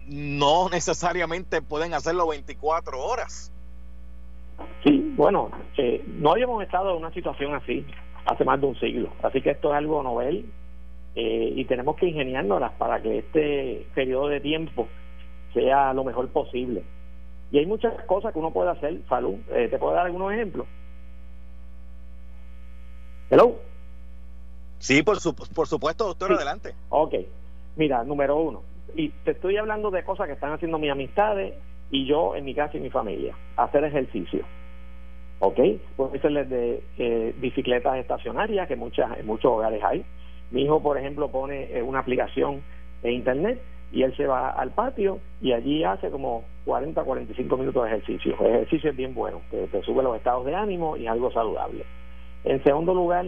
no 0.09 0.68
necesariamente 0.68 1.62
pueden 1.62 1.94
hacerlo 1.94 2.28
24 2.28 3.00
horas. 3.00 3.52
Sí, 4.84 5.12
bueno, 5.16 5.50
eh, 5.76 6.05
no 6.07 6.32
habíamos 6.32 6.62
estado 6.62 6.90
en 6.90 6.98
una 6.98 7.12
situación 7.12 7.55
así 7.55 7.84
hace 8.26 8.44
más 8.44 8.61
de 8.61 8.66
un 8.66 8.78
siglo, 8.78 9.11
así 9.22 9.42
que 9.42 9.50
esto 9.50 9.70
es 9.70 9.76
algo 9.76 10.02
novel 10.02 10.46
eh, 11.14 11.52
y 11.55 11.64
tenemos 11.66 11.96
que 11.96 12.07
ingeniárnoslas 12.07 12.72
para 12.72 13.00
que 13.02 13.18
este 13.18 13.86
periodo 13.94 14.28
de 14.28 14.40
tiempo 14.40 14.88
sea 15.52 15.92
lo 15.92 16.05
mejor 16.05 16.28
posible. 16.28 16.84
Y 17.50 17.59
hay 17.59 17.66
muchas 17.66 17.94
cosas 18.07 18.32
que 18.32 18.38
uno 18.38 18.50
puede 18.50 18.70
hacer, 18.70 19.00
Falú. 19.09 19.40
Eh, 19.50 19.68
¿Te 19.70 19.78
puedo 19.78 19.94
dar 19.94 20.07
algunos 20.07 20.32
ejemplos? 20.32 20.66
¿Hello? 23.30 23.57
Sí, 24.78 25.02
por, 25.02 25.18
por 25.55 25.66
supuesto, 25.66 26.07
doctor, 26.07 26.32
adelante. 26.32 26.74
Ok. 26.88 27.14
Mira, 27.76 28.05
número 28.05 28.36
uno, 28.36 28.62
y 28.97 29.09
te 29.24 29.32
estoy 29.32 29.57
hablando 29.57 29.90
de 29.90 30.05
cosas 30.05 30.26
que 30.26 30.34
están 30.34 30.53
haciendo 30.53 30.78
mis 30.78 30.90
amistades 30.90 31.55
y 31.90 32.07
yo 32.07 32.34
en 32.36 32.45
mi 32.45 32.55
casa 32.55 32.76
y 32.76 32.80
mi 32.80 32.90
familia. 32.90 33.34
Hacer 33.57 33.84
ejercicio. 33.84 34.45
¿Ok? 35.40 35.59
Puede 35.97 36.18
ser 36.20 36.49
de 36.49 36.82
eh, 36.99 37.34
bicicletas 37.38 37.97
estacionarias, 37.99 38.68
que 38.68 38.76
muchas, 38.76 39.18
en 39.18 39.26
muchos 39.26 39.53
hogares 39.53 39.82
hay. 39.84 40.05
Mi 40.51 40.62
hijo, 40.62 40.82
por 40.82 40.97
ejemplo, 40.99 41.28
pone 41.28 41.76
eh, 41.76 41.82
una 41.82 42.01
aplicación 42.01 42.62
en 43.03 43.12
internet 43.12 43.61
y 43.92 44.03
él 44.03 44.16
se 44.16 44.26
va 44.26 44.51
al 44.51 44.70
patio 44.70 45.18
y 45.40 45.53
allí 45.53 45.84
hace 45.84 46.11
como 46.11 46.45
40, 46.64 47.03
45 47.03 47.57
minutos 47.57 47.84
de 47.84 47.90
ejercicio. 47.90 48.36
El 48.40 48.55
ejercicio 48.55 48.90
es 48.90 48.97
bien 48.97 49.14
bueno, 49.14 49.40
te, 49.51 49.66
te 49.68 49.82
sube 49.82 50.03
los 50.03 50.16
estados 50.16 50.47
de 50.47 50.55
ánimo 50.55 50.97
y 50.97 51.05
es 51.05 51.11
algo 51.11 51.30
saludable. 51.30 51.84
En 52.45 52.62
segundo 52.64 52.95
lugar, 52.95 53.26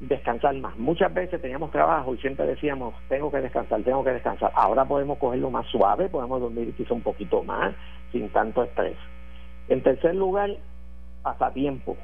descansar 0.00 0.54
más. 0.56 0.76
Muchas 0.76 1.12
veces 1.12 1.40
teníamos 1.40 1.70
trabajo 1.70 2.14
y 2.14 2.18
siempre 2.18 2.46
decíamos, 2.46 2.94
tengo 3.08 3.30
que 3.30 3.40
descansar, 3.40 3.82
tengo 3.82 4.04
que 4.04 4.10
descansar. 4.10 4.52
Ahora 4.54 4.84
podemos 4.84 5.18
cogerlo 5.18 5.50
más 5.50 5.66
suave, 5.66 6.08
podemos 6.08 6.40
dormir 6.40 6.74
quizá 6.76 6.94
un 6.94 7.02
poquito 7.02 7.42
más, 7.42 7.74
sin 8.12 8.28
tanto 8.30 8.62
estrés. 8.62 8.96
En 9.68 9.82
tercer 9.82 10.14
lugar, 10.14 10.50
pasatiempo. 11.22 11.96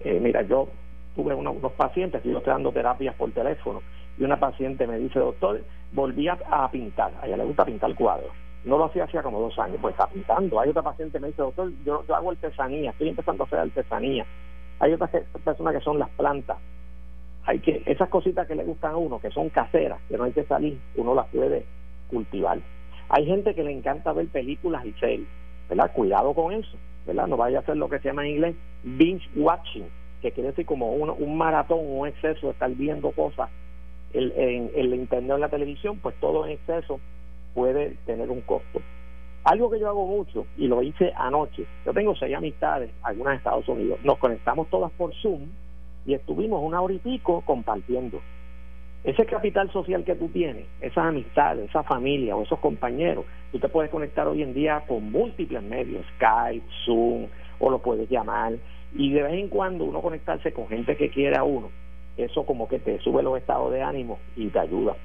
Eh, 0.00 0.20
mira, 0.20 0.42
yo 0.42 0.68
tuve 1.16 1.34
unos, 1.34 1.56
pacientes, 1.72 2.22
yo 2.24 2.38
estoy 2.38 2.52
dando 2.52 2.72
terapias 2.72 3.14
por 3.14 3.30
teléfono, 3.32 3.82
y 4.18 4.24
una 4.24 4.38
paciente 4.38 4.86
me 4.86 4.98
dice, 4.98 5.18
doctor, 5.18 5.62
volví 5.92 6.28
a, 6.28 6.68
pintar, 6.70 7.12
a 7.20 7.26
ella 7.26 7.38
le 7.38 7.44
gusta 7.44 7.64
pintar 7.64 7.94
cuadros. 7.94 8.30
No 8.64 8.76
lo 8.76 8.84
hacía 8.84 9.04
hacía 9.04 9.22
como 9.22 9.40
dos 9.40 9.58
años, 9.58 9.78
pues 9.80 9.94
está 9.94 10.06
pintando. 10.06 10.60
Hay 10.60 10.68
otra 10.68 10.82
paciente 10.82 11.16
que 11.16 11.22
me 11.22 11.28
dice, 11.28 11.40
doctor, 11.40 11.72
yo, 11.84 12.04
yo 12.06 12.14
hago 12.14 12.30
artesanía, 12.30 12.90
estoy 12.90 13.08
empezando 13.08 13.44
a 13.44 13.46
hacer 13.46 13.58
artesanía. 13.58 14.26
Hay 14.80 14.92
otras 14.92 15.10
personas 15.42 15.74
que 15.74 15.80
son 15.80 15.98
las 15.98 16.10
plantas 16.10 16.58
hay 17.46 17.60
que 17.60 17.82
esas 17.86 18.08
cositas 18.08 18.46
que 18.46 18.54
le 18.54 18.64
gustan 18.64 18.92
a 18.92 18.96
uno 18.96 19.20
que 19.20 19.30
son 19.30 19.48
caseras 19.48 20.00
que 20.08 20.16
no 20.16 20.24
hay 20.24 20.32
que 20.32 20.44
salir 20.44 20.78
uno 20.96 21.14
las 21.14 21.26
puede 21.28 21.64
cultivar. 22.08 22.58
Hay 23.08 23.26
gente 23.26 23.54
que 23.54 23.64
le 23.64 23.72
encanta 23.72 24.12
ver 24.12 24.28
películas 24.28 24.84
y 24.84 24.92
series 24.92 25.28
verdad 25.68 25.92
cuidado 25.92 26.34
con 26.34 26.52
eso 26.52 26.76
verdad 27.06 27.26
no 27.26 27.36
vaya 27.36 27.58
a 27.58 27.60
hacer 27.62 27.76
lo 27.76 27.88
que 27.88 27.98
se 27.98 28.08
llama 28.08 28.26
en 28.26 28.34
inglés 28.34 28.56
binge 28.82 29.28
watching 29.36 29.86
que 30.20 30.32
quiere 30.32 30.50
decir 30.50 30.66
como 30.66 30.92
un, 30.92 31.10
un 31.10 31.38
maratón 31.38 31.80
un 31.82 32.08
exceso 32.08 32.48
de 32.48 32.52
estar 32.52 32.70
viendo 32.70 33.10
cosas 33.12 33.48
en, 34.12 34.32
en 34.36 34.70
el 34.74 34.94
internet 34.94 35.34
en 35.34 35.40
la 35.40 35.48
televisión 35.48 35.98
pues 35.98 36.14
todo 36.20 36.44
en 36.46 36.52
exceso 36.52 37.00
puede 37.54 37.96
tener 38.06 38.30
un 38.30 38.42
costo. 38.42 38.80
Algo 39.42 39.70
que 39.70 39.80
yo 39.80 39.88
hago 39.88 40.06
mucho 40.06 40.46
y 40.56 40.68
lo 40.68 40.82
hice 40.82 41.12
anoche 41.16 41.64
yo 41.86 41.94
tengo 41.94 42.14
seis 42.14 42.36
amistades 42.36 42.90
algunas 43.02 43.32
en 43.32 43.38
Estados 43.38 43.68
Unidos 43.68 43.98
nos 44.04 44.18
conectamos 44.18 44.68
todas 44.68 44.90
por 44.92 45.14
Zoom 45.14 45.48
y 46.06 46.14
estuvimos 46.14 46.62
una 46.62 46.80
hora 46.80 46.94
y 46.94 46.98
pico 46.98 47.42
compartiendo. 47.42 48.20
Ese 49.02 49.24
capital 49.24 49.70
social 49.72 50.04
que 50.04 50.14
tú 50.14 50.28
tienes, 50.28 50.66
esas 50.80 51.06
amistades, 51.06 51.70
esa 51.70 51.82
familia 51.82 52.36
o 52.36 52.42
esos 52.42 52.58
compañeros, 52.58 53.24
tú 53.50 53.58
te 53.58 53.68
puedes 53.68 53.90
conectar 53.90 54.28
hoy 54.28 54.42
en 54.42 54.52
día 54.52 54.82
con 54.86 55.10
múltiples 55.10 55.62
medios, 55.62 56.04
Skype, 56.16 56.66
Zoom, 56.84 57.26
o 57.58 57.70
lo 57.70 57.78
puedes 57.78 58.10
llamar, 58.10 58.54
y 58.94 59.12
de 59.12 59.22
vez 59.22 59.34
en 59.34 59.48
cuando 59.48 59.84
uno 59.84 60.02
conectarse 60.02 60.52
con 60.52 60.68
gente 60.68 60.96
que 60.96 61.10
quiere 61.10 61.36
a 61.36 61.44
uno, 61.44 61.70
eso 62.16 62.44
como 62.44 62.68
que 62.68 62.78
te 62.78 62.98
sube 63.00 63.22
los 63.22 63.38
estados 63.38 63.72
de 63.72 63.82
ánimo 63.82 64.18
y 64.36 64.48
te 64.48 64.58
ayuda. 64.58 64.96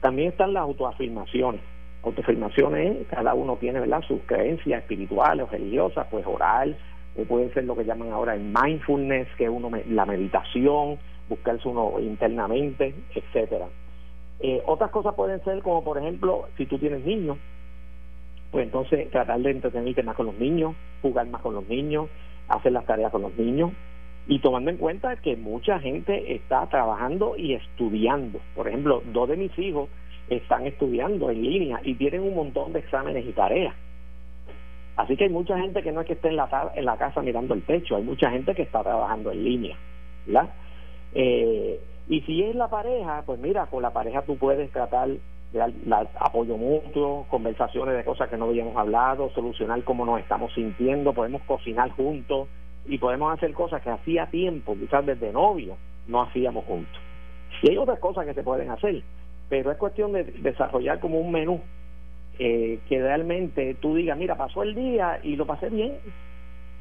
También 0.00 0.28
están 0.28 0.52
las 0.52 0.62
autoafirmaciones. 0.62 1.60
Autoafirmaciones, 2.02 3.06
cada 3.08 3.34
uno 3.34 3.56
tiene 3.56 3.80
¿verdad? 3.80 4.02
sus 4.06 4.20
creencias 4.26 4.80
espirituales 4.80 5.46
o 5.46 5.50
religiosas, 5.50 6.06
pues 6.10 6.24
orar, 6.26 6.68
puede 7.24 7.52
ser 7.52 7.64
lo 7.64 7.76
que 7.76 7.84
llaman 7.84 8.12
ahora 8.12 8.34
el 8.34 8.42
mindfulness, 8.42 9.28
que 9.36 9.48
uno 9.48 9.70
la 9.88 10.06
meditación, 10.06 10.98
buscarse 11.28 11.68
uno 11.68 11.98
internamente, 12.00 12.94
etcétera. 13.14 13.66
Eh, 14.40 14.62
otras 14.66 14.90
cosas 14.90 15.14
pueden 15.14 15.42
ser 15.44 15.62
como 15.62 15.82
por 15.82 15.98
ejemplo, 15.98 16.48
si 16.56 16.66
tú 16.66 16.78
tienes 16.78 17.04
niños, 17.04 17.38
pues 18.50 18.64
entonces 18.64 19.10
tratar 19.10 19.40
de 19.40 19.50
entretenerte 19.50 20.02
más 20.02 20.16
con 20.16 20.26
los 20.26 20.38
niños, 20.38 20.74
jugar 21.02 21.26
más 21.26 21.42
con 21.42 21.54
los 21.54 21.68
niños, 21.68 22.08
hacer 22.48 22.72
las 22.72 22.86
tareas 22.86 23.10
con 23.10 23.22
los 23.22 23.36
niños 23.36 23.72
y 24.26 24.38
tomando 24.40 24.70
en 24.70 24.76
cuenta 24.76 25.16
que 25.16 25.36
mucha 25.36 25.80
gente 25.80 26.34
está 26.34 26.66
trabajando 26.66 27.36
y 27.36 27.54
estudiando. 27.54 28.40
Por 28.54 28.68
ejemplo, 28.68 29.02
dos 29.12 29.28
de 29.28 29.36
mis 29.36 29.58
hijos 29.58 29.88
están 30.28 30.66
estudiando 30.66 31.30
en 31.30 31.42
línea 31.42 31.80
y 31.82 31.94
tienen 31.94 32.22
un 32.22 32.34
montón 32.34 32.72
de 32.72 32.80
exámenes 32.80 33.26
y 33.26 33.32
tareas. 33.32 33.74
Así 34.98 35.16
que 35.16 35.24
hay 35.24 35.30
mucha 35.30 35.56
gente 35.56 35.80
que 35.80 35.92
no 35.92 36.00
es 36.00 36.08
que 36.08 36.14
esté 36.14 36.26
en 36.26 36.34
la, 36.34 36.72
en 36.74 36.84
la 36.84 36.96
casa 36.96 37.22
mirando 37.22 37.54
el 37.54 37.62
techo, 37.62 37.94
hay 37.94 38.02
mucha 38.02 38.32
gente 38.32 38.52
que 38.52 38.62
está 38.62 38.82
trabajando 38.82 39.30
en 39.30 39.44
línea, 39.44 39.76
¿verdad? 40.26 40.48
Eh, 41.14 41.80
y 42.08 42.20
si 42.22 42.42
es 42.42 42.56
la 42.56 42.66
pareja, 42.66 43.22
pues 43.24 43.38
mira, 43.38 43.66
con 43.66 43.80
la 43.80 43.92
pareja 43.92 44.22
tú 44.22 44.36
puedes 44.36 44.68
tratar 44.72 45.08
de 45.08 45.72
dar 45.84 46.08
apoyo 46.18 46.56
mutuo, 46.56 47.26
conversaciones 47.30 47.96
de 47.96 48.04
cosas 48.04 48.28
que 48.28 48.36
no 48.36 48.46
habíamos 48.46 48.76
hablado, 48.76 49.30
solucionar 49.30 49.84
cómo 49.84 50.04
nos 50.04 50.18
estamos 50.18 50.52
sintiendo, 50.52 51.12
podemos 51.12 51.42
cocinar 51.42 51.90
juntos 51.90 52.48
y 52.84 52.98
podemos 52.98 53.32
hacer 53.32 53.52
cosas 53.52 53.80
que 53.82 53.90
hacía 53.90 54.26
tiempo, 54.26 54.74
quizás 54.74 55.06
desde 55.06 55.32
novio, 55.32 55.76
no 56.08 56.22
hacíamos 56.22 56.64
juntos. 56.64 57.00
Y 57.62 57.70
hay 57.70 57.78
otras 57.78 58.00
cosas 58.00 58.26
que 58.26 58.34
se 58.34 58.42
pueden 58.42 58.68
hacer, 58.68 59.00
pero 59.48 59.70
es 59.70 59.78
cuestión 59.78 60.12
de 60.12 60.24
desarrollar 60.24 60.98
como 60.98 61.20
un 61.20 61.30
menú 61.30 61.60
eh, 62.38 62.80
que 62.88 63.02
realmente 63.02 63.74
tú 63.74 63.94
digas, 63.94 64.16
mira, 64.16 64.36
pasó 64.36 64.62
el 64.62 64.74
día 64.74 65.20
y 65.22 65.36
lo 65.36 65.46
pasé 65.46 65.70
bien. 65.70 65.98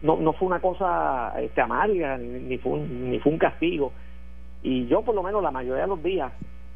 No, 0.02 0.18
no 0.18 0.34
fue 0.34 0.48
una 0.48 0.62
cosa 0.62 1.34
este, 1.40 1.62
amarga, 1.62 2.18
ni, 2.18 2.58
fue 2.58 2.74
un, 2.74 3.12
ni 3.12 3.20
fue 3.20 3.32
un 3.32 3.40
castigo. 3.40 3.92
Y 4.62 4.88
yo, 4.88 5.02
por 5.02 5.16
lo 5.16 5.24
menos, 5.24 5.42
la 5.42 5.52
mayoría 5.52 5.84
de 5.84 5.88
los 5.88 6.04
días, 6.04 6.32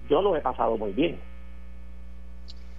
yo 0.10 0.22
lo 0.22 0.36
he 0.36 0.42
pasado 0.42 0.78
muy 0.78 0.92
bien. 0.94 1.20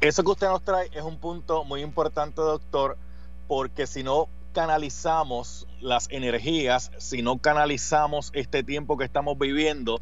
Eso 0.01 0.25
que 0.25 0.31
usted 0.31 0.49
nos 0.49 0.65
trae 0.65 0.89
es 0.93 1.03
un 1.03 1.19
punto 1.19 1.65
muy 1.65 1.81
importante, 1.81 2.41
doctor, 2.41 2.97
porque 3.47 3.87
si 3.87 4.03
no 4.03 4.27
canalizamos 4.53 5.69
las 5.81 6.11
energías, 6.11 6.91
si 6.99 7.23
no 7.23 7.39
canalizamos 7.39 8.31
este 8.35 8.65
tiempo 8.65 8.97
que 8.97 9.05
estamos 9.05 9.39
viviendo, 9.39 10.01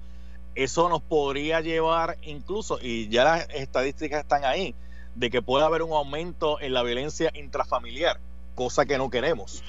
eso 0.55 0.89
nos 0.89 1.03
podría 1.03 1.61
llevar 1.61 2.17
incluso, 2.23 2.79
y 2.81 3.09
ya 3.09 3.25
las 3.25 3.49
estadísticas 3.51 4.23
están 4.23 4.45
ahí, 4.45 4.75
de 5.15 5.31
que 5.31 5.43
pueda 5.43 5.67
haber 5.67 5.83
un 5.83 5.93
aumento 5.93 6.61
en 6.61 6.73
la 6.73 6.83
violencia 6.83 7.31
intrafamiliar, 7.35 8.19
cosa 8.55 8.87
que 8.87 8.99
no 8.99 9.11
queremos. 9.11 9.63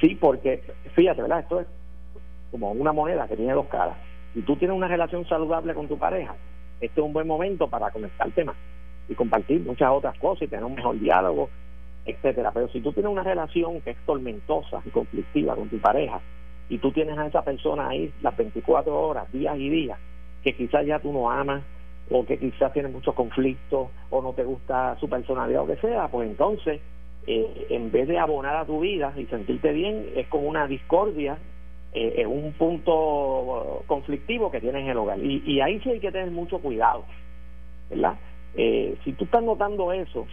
Sí, 0.00 0.14
porque 0.14 0.62
fíjate, 0.94 1.22
¿verdad? 1.22 1.40
Esto 1.40 1.60
es 1.60 1.66
como 2.50 2.72
una 2.72 2.92
moneda 2.92 3.26
que 3.28 3.36
tiene 3.36 3.52
dos 3.52 3.66
caras. 3.66 3.96
Si 4.34 4.42
tú 4.42 4.56
tienes 4.56 4.76
una 4.76 4.88
relación 4.88 5.26
saludable 5.26 5.74
con 5.74 5.88
tu 5.88 5.98
pareja, 5.98 6.34
este 6.80 7.00
es 7.00 7.06
un 7.06 7.12
buen 7.12 7.26
momento 7.26 7.68
para 7.68 7.90
conectarte 7.90 8.44
más 8.44 8.56
y 9.08 9.14
compartir 9.14 9.60
muchas 9.60 9.90
otras 9.90 10.18
cosas 10.18 10.42
y 10.42 10.48
tener 10.48 10.64
un 10.64 10.74
mejor 10.74 10.98
diálogo, 10.98 11.48
etcétera. 12.04 12.50
Pero 12.52 12.68
si 12.68 12.80
tú 12.80 12.92
tienes 12.92 13.10
una 13.10 13.22
relación 13.22 13.80
que 13.80 13.90
es 13.90 13.96
tormentosa 14.04 14.82
y 14.84 14.90
conflictiva 14.90 15.54
con 15.54 15.68
tu 15.68 15.78
pareja 15.78 16.20
y 16.68 16.78
tú 16.78 16.92
tienes 16.92 17.16
a 17.16 17.26
esa 17.26 17.42
persona 17.42 17.88
ahí 17.88 18.12
las 18.20 18.36
24 18.36 18.94
horas, 18.94 19.32
días 19.32 19.56
y 19.58 19.70
días, 19.70 19.98
que 20.42 20.54
quizás 20.54 20.84
ya 20.84 20.98
tú 20.98 21.12
no 21.12 21.30
amas, 21.30 21.62
o 22.10 22.24
que 22.24 22.38
quizás 22.38 22.72
tiene 22.72 22.88
muchos 22.88 23.14
conflictos 23.14 23.88
o 24.10 24.22
no 24.22 24.32
te 24.32 24.44
gusta 24.44 24.96
su 25.00 25.08
personalidad 25.08 25.62
o 25.62 25.66
que 25.66 25.76
sea, 25.76 26.08
pues 26.08 26.28
entonces 26.28 26.80
eh, 27.26 27.66
en 27.70 27.90
vez 27.90 28.06
de 28.06 28.18
abonar 28.18 28.56
a 28.56 28.64
tu 28.64 28.80
vida 28.80 29.12
y 29.16 29.26
sentirte 29.26 29.72
bien, 29.72 30.10
es 30.14 30.28
como 30.28 30.48
una 30.48 30.66
discordia 30.68 31.38
eh, 31.92 32.14
en 32.18 32.28
un 32.28 32.52
punto 32.52 33.82
conflictivo 33.86 34.50
que 34.50 34.60
tienes 34.60 34.82
en 34.82 34.90
el 34.90 34.96
hogar. 34.96 35.18
Y, 35.18 35.42
y, 35.44 35.60
ahí 35.60 35.80
sí 35.80 35.90
hay 35.90 35.98
que 35.98 36.12
tener 36.12 36.30
mucho 36.30 36.58
cuidado, 36.58 37.04
¿verdad? 37.90 38.14
Eh, 38.54 38.96
si 39.02 39.12
tú 39.14 39.24
estás 39.24 39.42
notando 39.42 39.92
eso, 39.92 40.26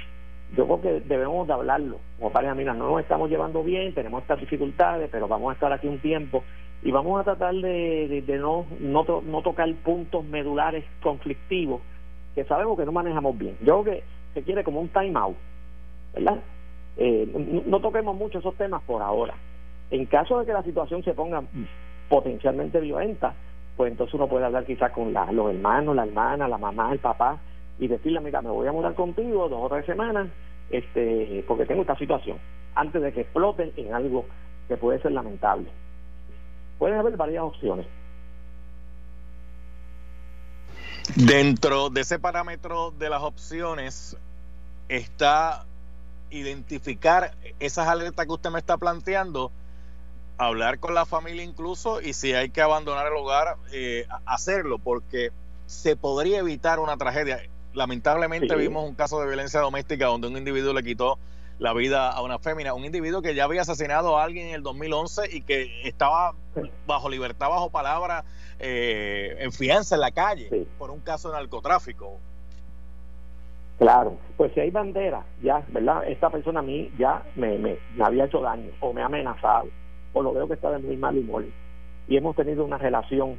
yo 0.56 0.66
creo 0.66 0.82
que 0.82 1.00
debemos 1.08 1.48
de 1.48 1.54
hablarlo 1.54 1.98
como 2.20 2.32
pareja, 2.32 2.54
mira, 2.54 2.74
no 2.74 2.92
nos 2.92 3.02
estamos 3.02 3.28
llevando 3.30 3.64
bien, 3.64 3.94
tenemos 3.96 4.22
estas 4.22 4.40
dificultades, 4.40 5.10
pero 5.12 5.28
vamos 5.28 5.50
a 5.50 5.54
estar 5.54 5.74
aquí 5.74 5.88
un 5.88 6.00
tiempo 6.00 6.44
y 6.84 6.92
vamos 6.92 7.20
a 7.20 7.24
tratar 7.24 7.56
de, 7.56 8.24
no, 8.40 8.66
no, 8.80 9.22
no 9.22 9.42
tocar 9.42 9.74
puntos 9.76 10.26
medulares 10.26 10.84
conflictivos 11.02 11.82
que 12.36 12.44
sabemos 12.44 12.78
que 12.78 12.86
no 12.86 12.92
manejamos 12.92 13.38
bien. 13.38 13.58
Yo 13.62 13.84
creo 13.84 13.96
que 13.96 14.04
se 14.34 14.44
quiere 14.44 14.64
como 14.64 14.82
un 14.82 14.90
time 14.90 15.14
out, 15.16 15.38
¿verdad? 16.14 16.40
Eh, 16.98 17.64
no, 17.66 17.80
toquemos 17.80 18.16
mucho 18.16 18.40
esos 18.40 18.56
temas 18.56 18.82
por 18.84 19.02
ahora. 19.02 19.36
En 19.92 20.06
caso 20.08 20.40
de 20.40 20.46
que 20.46 20.54
la 20.54 20.64
situación 20.64 21.04
se 21.04 21.14
ponga 21.14 21.44
potencialmente 22.10 22.80
violenta, 22.82 23.34
pues 23.78 23.92
entonces 23.92 24.14
uno 24.16 24.28
puede 24.28 24.46
hablar 24.46 24.66
quizás 24.66 24.92
con 24.92 25.14
la, 25.14 25.32
los 25.32 25.54
hermanos, 25.54 25.96
la 25.96 26.04
hermana, 26.04 26.48
la 26.48 26.58
mamá, 26.58 26.92
el 26.92 27.00
papá, 27.00 27.40
y 27.80 27.88
decirle, 27.88 28.20
mira, 28.20 28.42
me 28.42 28.50
voy 28.50 28.68
a 28.68 28.72
mudar 28.72 28.94
contigo 28.94 29.48
dos 29.48 29.60
o 29.64 29.70
tres 29.70 29.86
semanas, 29.86 30.28
este, 30.70 31.44
porque 31.48 31.66
tengo 31.66 31.82
esta 31.82 31.98
situación, 31.98 32.38
antes 32.76 33.02
de 33.02 33.14
que 33.14 33.22
explote 33.22 33.72
en 33.78 33.94
algo 33.94 34.26
que 34.68 34.78
puede 34.78 35.00
ser 35.00 35.14
lamentable. 35.14 35.70
Pueden 36.84 37.00
haber 37.00 37.16
varias 37.16 37.46
opciones. 37.46 37.88
Dentro 41.16 41.90
de 41.90 42.02
ese 42.02 42.20
parámetro 42.20 42.92
de 42.92 43.10
las 43.10 43.24
opciones 43.24 44.18
está 44.90 45.66
identificar 46.30 47.36
esas 47.62 47.88
alertas 47.88 48.26
que 48.26 48.34
usted 48.34 48.50
me 48.50 48.60
está 48.60 48.76
planteando, 48.76 49.50
hablar 50.38 50.80
con 50.80 50.94
la 50.94 51.06
familia 51.06 51.46
incluso 51.46 52.02
y 52.02 52.12
si 52.12 52.34
hay 52.34 52.50
que 52.50 52.62
abandonar 52.62 53.08
el 53.08 53.14
hogar, 53.14 53.56
eh, 53.72 54.06
hacerlo, 54.26 54.78
porque 54.78 55.32
se 55.66 55.96
podría 55.96 56.40
evitar 56.40 56.82
una 56.82 56.98
tragedia. 56.98 57.44
Lamentablemente 57.74 58.58
vimos 58.58 58.84
un 58.86 58.96
caso 58.96 59.22
de 59.22 59.28
violencia 59.28 59.62
doméstica 59.62 60.08
donde 60.08 60.28
un 60.28 60.36
individuo 60.36 60.74
le 60.74 60.84
quitó 60.84 61.18
la 61.64 61.72
vida 61.72 62.10
a 62.10 62.22
una 62.22 62.40
fémina, 62.40 62.74
un 62.74 62.84
individuo 62.84 63.22
que 63.22 63.36
ya 63.36 63.46
había 63.46 63.62
asesinado 63.62 64.18
a 64.18 64.24
alguien 64.26 64.48
en 64.50 64.56
el 64.56 64.64
2011 64.64 65.34
y 65.34 65.42
que 65.44 65.88
estaba 65.88 66.34
bajo 66.86 67.10
libertad, 67.10 67.48
bajo 67.48 67.70
palabra, 67.70 68.26
eh, 68.60 69.38
en 69.40 69.54
fianza 69.54 69.96
en 69.96 70.02
la 70.02 70.12
calle 70.12 70.68
por 70.78 70.92
un 70.92 71.00
caso 71.00 71.30
de 71.32 71.38
narcotráfico. 71.38 72.18
Claro, 73.80 74.18
pues 74.36 74.52
si 74.54 74.60
hay 74.60 74.72
bandera, 74.72 75.24
ya, 75.42 75.64
¿verdad? 75.70 76.06
Esta 76.06 76.30
persona 76.30 76.60
a 76.60 76.64
mí 76.64 76.92
ya 77.00 77.24
me, 77.38 77.58
me, 77.58 77.78
había 77.98 78.26
hecho 78.26 78.42
daño 78.42 78.70
o 78.82 78.92
me 78.92 79.02
ha 79.02 79.06
amenazado 79.06 79.70
o 80.12 80.22
lo 80.22 80.34
veo 80.34 80.50
que 80.50 80.56
está 80.56 80.70
de 80.70 80.80
muy 80.80 80.98
mal 80.98 81.18
humor 81.18 81.46
y 82.10 82.18
hemos 82.18 82.36
tenido 82.36 82.66
una 82.66 82.78
relación 82.78 83.38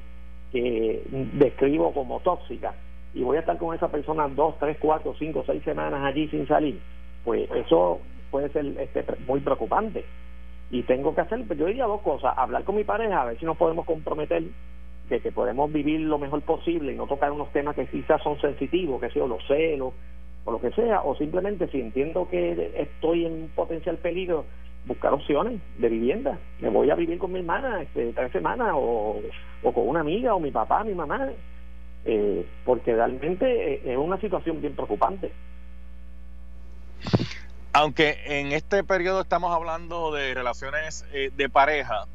que 0.51 1.03
describo 1.35 1.93
como 1.93 2.20
tóxica 2.20 2.72
y 3.12 3.22
voy 3.22 3.37
a 3.37 3.41
estar 3.41 3.59
con 3.59 3.75
esa 3.75 3.89
persona 3.89 4.27
dos, 4.29 4.55
tres, 4.59 4.79
cuatro, 4.81 5.14
cinco, 5.18 5.45
seis 5.45 5.62
semanas 5.62 6.03
allí 6.03 6.27
sin 6.29 6.49
salir, 6.49 6.81
pues 7.22 7.51
eso 7.51 8.01
puede 8.35 8.49
ser 8.49 8.66
este, 8.80 9.05
muy 9.28 9.39
preocupante. 9.39 10.05
Y 10.68 10.82
tengo 10.82 11.14
que 11.14 11.20
hacer, 11.20 11.45
pues 11.47 11.57
yo 11.57 11.66
diría 11.66 11.85
dos 11.85 12.01
cosas, 12.01 12.37
hablar 12.37 12.64
con 12.64 12.74
mi 12.74 12.82
pareja, 12.82 13.22
a 13.22 13.26
ver 13.26 13.39
si 13.39 13.45
nos 13.45 13.57
podemos 13.57 13.87
comprometer 13.87 14.43
de 15.09 15.20
que 15.20 15.30
podemos 15.30 15.72
vivir 15.72 16.01
lo 16.01 16.18
mejor 16.18 16.43
posible 16.43 16.93
y 16.93 16.97
no 16.97 17.07
tocar 17.07 17.30
unos 17.30 17.53
temas 17.53 17.76
que 17.76 17.87
quizás 17.87 18.20
son 18.24 18.41
sensitivos, 18.41 19.01
que 19.01 19.11
sea 19.11 19.24
los 19.24 19.47
celos 19.47 19.93
o 20.45 20.51
lo 20.51 20.61
que 20.61 20.72
sea, 20.72 21.03
o 21.03 21.14
simplemente 21.14 21.68
si 21.68 21.80
entiendo 21.80 22.28
que 22.28 22.72
estoy 22.76 23.24
en 23.24 23.53
potencial 23.55 23.99
peligro, 23.99 24.47
buscar 24.85 25.14
opciones 25.14 25.61
de 25.78 25.89
vivienda. 25.89 26.37
Me 26.59 26.70
voy 26.70 26.91
a 26.91 26.97
vivir 26.97 27.18
con 27.18 27.30
mi 27.30 27.39
hermana 27.39 27.82
este, 27.82 28.12
tres 28.14 28.32
semanas 28.32 28.72
o, 28.74 29.20
o 29.62 29.72
con 29.72 29.89
una 29.89 30.01
amiga 30.01 30.35
o 30.35 30.41
mi 30.41 30.51
papá, 30.51 30.82
mi 30.82 30.95
mamá, 30.95 31.28
eh, 32.05 32.45
porque 32.64 32.97
realmente 32.97 33.74
eh, 33.74 33.93
es 33.93 33.97
una 33.97 34.18
situación 34.18 34.61
bien 34.61 34.74
preocupante. 34.74 35.30
Aunque 37.75 38.18
en 38.27 38.53
este 38.53 38.85
periodo 38.85 39.20
estamos 39.20 39.55
hablando 39.55 40.12
de 40.12 40.33
relaciones 40.33 41.05
eh, 41.12 41.31
de 41.37 41.49
pareja, 41.49 42.07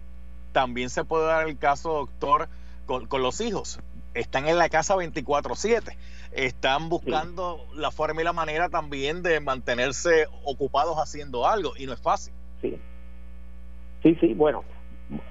también 0.51 0.89
se 0.89 1.03
puede 1.03 1.27
dar 1.27 1.47
el 1.47 1.57
caso, 1.57 1.93
doctor, 1.93 2.47
con, 2.85 3.05
con 3.05 3.21
los 3.21 3.41
hijos. 3.41 3.79
Están 4.13 4.47
en 4.47 4.57
la 4.57 4.69
casa 4.69 4.95
24/7 4.95 5.95
están 6.31 6.89
buscando 6.89 7.65
la 7.75 7.91
forma 7.91 8.21
y 8.21 8.23
la 8.23 8.33
manera 8.33 8.69
también 8.69 9.23
de 9.23 9.39
mantenerse 9.39 10.27
ocupados 10.43 10.97
haciendo 10.97 11.47
algo 11.47 11.71
y 11.77 11.85
no 11.85 11.93
es 11.93 12.01
fácil. 12.01 12.33
Sí, 12.61 12.77
sí, 14.03 14.17
sí, 14.19 14.33
bueno, 14.33 14.63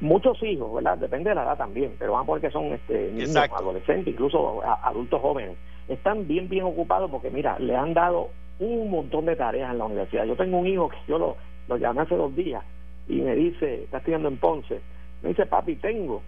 muchos 0.01 0.43
hijos, 0.43 0.75
¿verdad? 0.75 0.99
Depende 0.99 1.31
de 1.31 1.37
la 1.37 1.45
edad 1.45 1.57
también, 1.57 1.95
pero 1.99 2.13
vamos 2.13 2.25
a 2.25 2.27
poner 2.27 2.43
que 2.43 2.51
son 2.51 2.73
este, 2.73 3.13
niños, 3.13 3.37
adolescentes, 3.37 4.13
incluso 4.13 4.63
adultos 4.65 5.21
jóvenes. 5.21 5.57
Están 5.89 6.27
bien, 6.27 6.49
bien 6.49 6.65
ocupados 6.65 7.11
porque, 7.11 7.31
mira, 7.31 7.59
le 7.59 7.77
han 7.77 7.95
dado 7.95 8.31
un 8.59 8.91
montón 8.91 9.27
de 9.27 9.37
tareas 9.37 9.71
en 9.71 9.79
la 9.79 9.85
universidad. 9.85 10.25
Yo 10.25 10.37
tengo 10.37 10.59
un 10.59 10.67
hijo 10.67 10.89
que 10.89 10.99
yo 11.07 11.19
lo, 11.19 11.37
lo 11.69 11.77
llamé 11.77 12.03
hace 12.03 12.17
dos 12.17 12.35
días 12.35 12.63
y 13.09 13.21
me 13.21 13.35
dice, 13.35 13.85
está 13.85 13.99
estudiando 13.99 14.29
en 14.29 14.39
Ponce, 14.39 14.81
me 15.23 15.31
dice, 15.31 15.47
papi, 15.47 15.77
tengo 15.77 16.23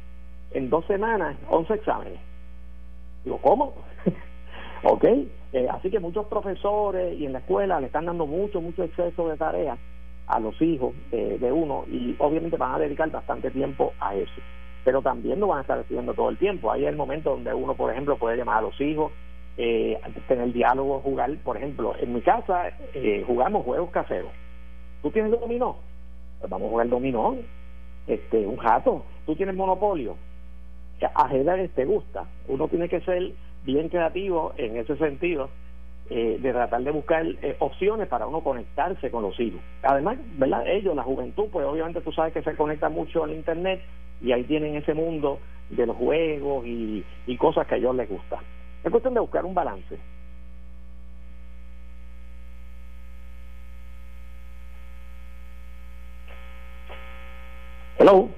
en 0.52 0.70
dos 0.70 0.84
semanas 0.86 1.36
11 1.48 1.74
exámenes. 1.74 2.20
Digo, 3.24 3.38
¿cómo? 3.38 3.74
¿Ok? 4.84 5.04
Eh, 5.52 5.68
así 5.70 5.90
que 5.90 6.00
muchos 6.00 6.26
profesores 6.26 7.18
y 7.18 7.26
en 7.26 7.32
la 7.32 7.40
escuela 7.40 7.80
le 7.80 7.86
están 7.86 8.06
dando 8.06 8.26
mucho, 8.26 8.60
mucho 8.60 8.84
exceso 8.84 9.28
de 9.28 9.36
tareas 9.36 9.78
a 10.26 10.38
los 10.38 10.60
hijos 10.62 10.94
de 11.10 11.52
uno 11.52 11.84
y 11.90 12.14
obviamente 12.20 12.56
van 12.56 12.76
a 12.76 12.78
dedicar 12.78 13.10
bastante 13.10 13.50
tiempo 13.50 13.92
a 13.98 14.14
eso. 14.14 14.40
Pero 14.84 15.02
también 15.02 15.40
no 15.40 15.48
van 15.48 15.58
a 15.58 15.62
estar 15.62 15.78
estudiando 15.78 16.14
todo 16.14 16.30
el 16.30 16.38
tiempo. 16.38 16.70
Ahí 16.70 16.84
es 16.84 16.88
el 16.88 16.96
momento 16.96 17.30
donde 17.30 17.52
uno, 17.52 17.74
por 17.74 17.90
ejemplo, 17.90 18.16
puede 18.16 18.36
llamar 18.36 18.58
a 18.58 18.62
los 18.62 18.80
hijos, 18.80 19.10
eh, 19.62 20.00
tener 20.26 20.52
diálogo, 20.52 21.00
jugar. 21.00 21.30
Por 21.44 21.58
ejemplo, 21.58 21.94
en 22.00 22.14
mi 22.14 22.22
casa 22.22 22.70
eh, 22.94 23.22
jugamos 23.26 23.64
juegos 23.64 23.90
caseros. 23.90 24.32
¿Tú 25.02 25.10
tienes 25.10 25.38
dominó? 25.38 25.76
Pues 26.38 26.50
vamos 26.50 26.68
a 26.68 26.70
jugar 26.70 26.88
dominó. 26.88 27.36
Este, 28.06 28.46
un 28.46 28.56
jato. 28.56 29.04
¿Tú 29.26 29.36
tienes 29.36 29.54
monopolio? 29.54 30.16
Ajedrez 31.14 31.70
te 31.72 31.84
gusta. 31.84 32.24
Uno 32.48 32.68
tiene 32.68 32.88
que 32.88 33.00
ser 33.00 33.32
bien 33.64 33.90
creativo 33.90 34.52
en 34.56 34.78
ese 34.78 34.96
sentido 34.96 35.50
eh, 36.08 36.38
de 36.40 36.52
tratar 36.52 36.82
de 36.82 36.90
buscar 36.90 37.26
eh, 37.26 37.56
opciones 37.58 38.08
para 38.08 38.26
uno 38.26 38.40
conectarse 38.40 39.10
con 39.10 39.22
los 39.22 39.38
hijos. 39.38 39.60
Además, 39.82 40.18
¿verdad? 40.38 40.66
Ellos, 40.66 40.96
la 40.96 41.02
juventud, 41.02 41.48
pues 41.52 41.66
obviamente 41.66 42.00
tú 42.00 42.12
sabes 42.12 42.32
que 42.32 42.42
se 42.42 42.56
conecta 42.56 42.88
mucho 42.88 43.24
al 43.24 43.32
Internet 43.32 43.82
y 44.22 44.32
ahí 44.32 44.44
tienen 44.44 44.74
ese 44.74 44.94
mundo 44.94 45.38
de 45.68 45.86
los 45.86 45.96
juegos 45.96 46.66
y, 46.66 47.04
y 47.26 47.36
cosas 47.36 47.66
que 47.66 47.74
a 47.74 47.78
ellos 47.78 47.94
les 47.94 48.08
gusta. 48.08 48.38
Es 48.82 48.90
cuestión 48.90 49.14
de 49.14 49.20
buscar 49.20 49.44
un 49.44 49.54
balance. 49.54 49.98
Hello. 57.98 58.30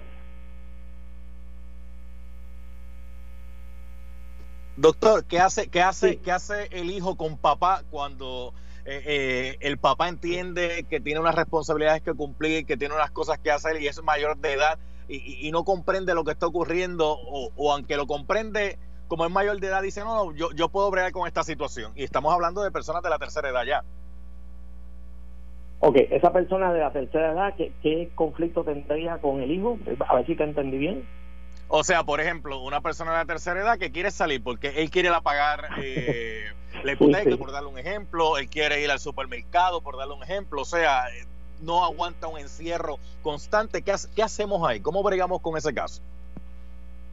Doctor, 4.77 5.25
¿qué 5.27 5.39
hace, 5.39 5.69
qué 5.69 5.81
hace, 5.81 6.17
qué 6.17 6.33
hace 6.33 6.69
el 6.73 6.91
hijo 6.91 7.17
con 7.17 7.37
papá 7.37 7.83
cuando 7.91 8.53
eh, 8.85 9.03
eh, 9.07 9.57
el 9.61 9.79
papá 9.79 10.09
entiende 10.09 10.85
que 10.91 10.99
tiene 10.99 11.21
unas 11.21 11.37
responsabilidades 11.37 12.03
que 12.03 12.15
cumplir, 12.15 12.67
que 12.67 12.77
tiene 12.77 12.95
unas 12.95 13.13
cosas 13.13 13.39
que 13.39 13.53
hacer 13.53 13.81
y 13.81 13.87
es 13.87 14.03
mayor 14.03 14.39
de 14.39 14.55
edad 14.55 14.79
y, 15.09 15.51
no 15.53 15.65
comprende 15.65 16.15
lo 16.15 16.25
que 16.25 16.33
está 16.33 16.47
ocurriendo 16.47 17.13
o, 17.13 17.73
aunque 17.73 17.97
lo 17.97 18.07
comprende 18.07 18.79
como 19.09 19.27
es 19.27 19.31
mayor 19.31 19.61
de 19.61 19.67
edad 19.67 19.83
dice 19.83 20.01
no, 20.01 20.25
no 20.25 20.35
yo, 20.35 20.53
yo 20.53 20.69
puedo 20.69 20.91
bregar 20.91 21.13
con 21.13 21.27
esta 21.27 21.43
situación 21.43 21.93
y 21.95 22.05
estamos 22.05 22.33
hablando 22.33 22.63
de 22.63 22.71
personas 22.71 23.03
de 23.03 23.11
la 23.11 23.19
tercera 23.19 23.49
edad 23.49 23.65
ya. 23.65 23.85
Ok, 25.85 25.97
esa 26.11 26.33
persona 26.33 26.73
de 26.73 26.79
la 26.79 26.93
tercera 26.93 27.33
edad, 27.33 27.55
¿qué, 27.57 27.73
qué 27.83 28.09
conflicto 28.15 28.63
tendría 28.63 29.19
con 29.19 29.41
el 29.41 29.51
hijo? 29.51 29.79
A 30.09 30.15
ver 30.15 30.27
si 30.27 30.37
te 30.37 30.45
entendí 30.45 30.79
bien. 30.79 31.05
O 31.67 31.83
sea, 31.83 32.05
por 32.05 32.21
ejemplo, 32.21 32.61
una 32.61 32.81
persona 32.81 33.13
de 33.13 33.17
la 33.19 33.25
tercera 33.25 33.61
edad 33.61 33.79
que 33.79 33.91
quiere 33.91 34.11
salir 34.11 34.43
porque 34.45 34.69
él 34.81 34.91
quiere 34.91 35.11
la 35.11 35.23
pagar 35.23 35.71
eh, 35.83 36.45
la 36.85 36.93
hipoteca, 36.93 37.37
por 37.37 37.51
darle 37.51 37.69
un 37.71 37.79
ejemplo, 37.79 38.39
él 38.39 38.49
quiere 38.49 38.81
ir 38.83 38.91
al 38.91 39.01
supermercado, 39.01 39.81
por 39.81 39.97
darle 39.97 40.15
un 40.15 40.23
ejemplo, 40.23 40.63
o 40.63 40.65
sea, 40.65 41.07
no 41.63 41.85
aguanta 41.85 42.29
un 42.29 42.39
encierro 42.39 42.99
constante. 43.23 43.83
¿Qué, 43.83 43.93
qué 44.15 44.23
hacemos 44.23 44.69
ahí? 44.69 44.81
¿Cómo 44.81 45.03
bregamos 45.03 45.41
con 45.41 45.57
ese 45.57 45.73
caso? 45.75 46.01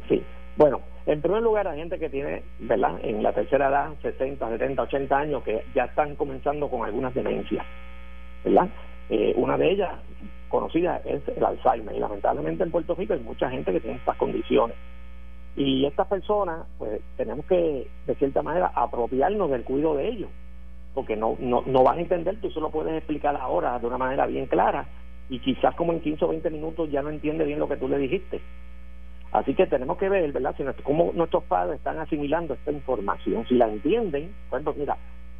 Sí, 0.08 0.24
bueno, 0.58 0.82
en 1.12 1.22
primer 1.22 1.42
lugar, 1.42 1.68
hay 1.68 1.80
gente 1.80 1.98
que 1.98 2.10
tiene, 2.10 2.44
¿verdad? 2.60 3.00
En 3.02 3.24
la 3.24 3.34
tercera 3.34 3.70
edad, 3.70 3.94
60, 4.02 4.48
70, 4.48 4.84
80 4.84 5.18
años, 5.18 5.44
que 5.44 5.64
ya 5.74 5.86
están 5.86 6.16
comenzando 6.16 6.70
con 6.70 6.86
algunas 6.86 7.14
demencias, 7.16 7.66
¿verdad? 8.44 8.70
Eh, 9.10 9.34
una 9.36 9.58
de 9.58 9.72
ellas 9.72 9.90
conocida 10.50 11.02
es 11.06 11.22
el 11.36 11.44
Alzheimer 11.44 11.96
y 11.96 12.00
lamentablemente 12.00 12.64
en 12.64 12.70
Puerto 12.70 12.94
Rico 12.94 13.14
hay 13.14 13.22
mucha 13.22 13.50
gente 13.50 13.72
que 13.72 13.80
tiene 13.80 13.98
estas 13.98 14.18
condiciones 14.18 14.76
y 15.56 15.86
estas 15.86 16.08
personas 16.08 16.66
pues 16.78 17.02
tenemos 17.18 17.46
que 17.46 17.88
de 18.06 18.16
cierta 18.16 18.42
manera 18.42 18.72
apropiarnos 18.76 19.50
del 19.50 19.64
cuidado 19.64 19.98
de 19.98 20.10
ellos 20.10 20.30
porque 20.94 21.16
no, 21.16 21.38
no, 21.40 21.64
no 21.66 21.84
van 21.84 21.98
a 21.98 22.02
entender, 22.02 22.38
tú 22.42 22.50
solo 22.52 22.70
puedes 22.70 22.94
explicar 22.96 23.36
ahora 23.36 23.80
de 23.80 23.88
una 23.88 23.98
manera 23.98 24.26
bien 24.26 24.46
clara 24.46 24.88
y 25.30 25.40
quizás 25.40 25.76
como 25.76 25.94
en 25.94 26.02
15 26.02 26.26
o 26.26 26.28
20 26.30 26.50
minutos 26.50 26.92
ya 26.92 27.02
no 27.02 27.10
entiende 27.10 27.46
bien 27.46 27.60
lo 27.60 27.68
que 27.68 27.78
tú 27.78 27.88
le 27.88 27.98
dijiste. 27.98 28.42
Así 29.32 29.54
que 29.54 29.68
tenemos 29.68 29.98
que 29.98 30.10
ver, 30.10 30.32
¿verdad? 30.32 30.56
Si 30.58 30.64
cómo 30.84 31.12
nuestros 31.14 31.44
padres 31.44 31.78
están 31.78 32.00
asimilando 32.00 32.56
esta 32.56 32.72
información. 32.72 33.46
Si 33.48 33.56
la 33.56 33.68
entienden, 33.68 34.34
pues, 34.50 34.64
pues 34.64 34.76
mira, 34.76 34.98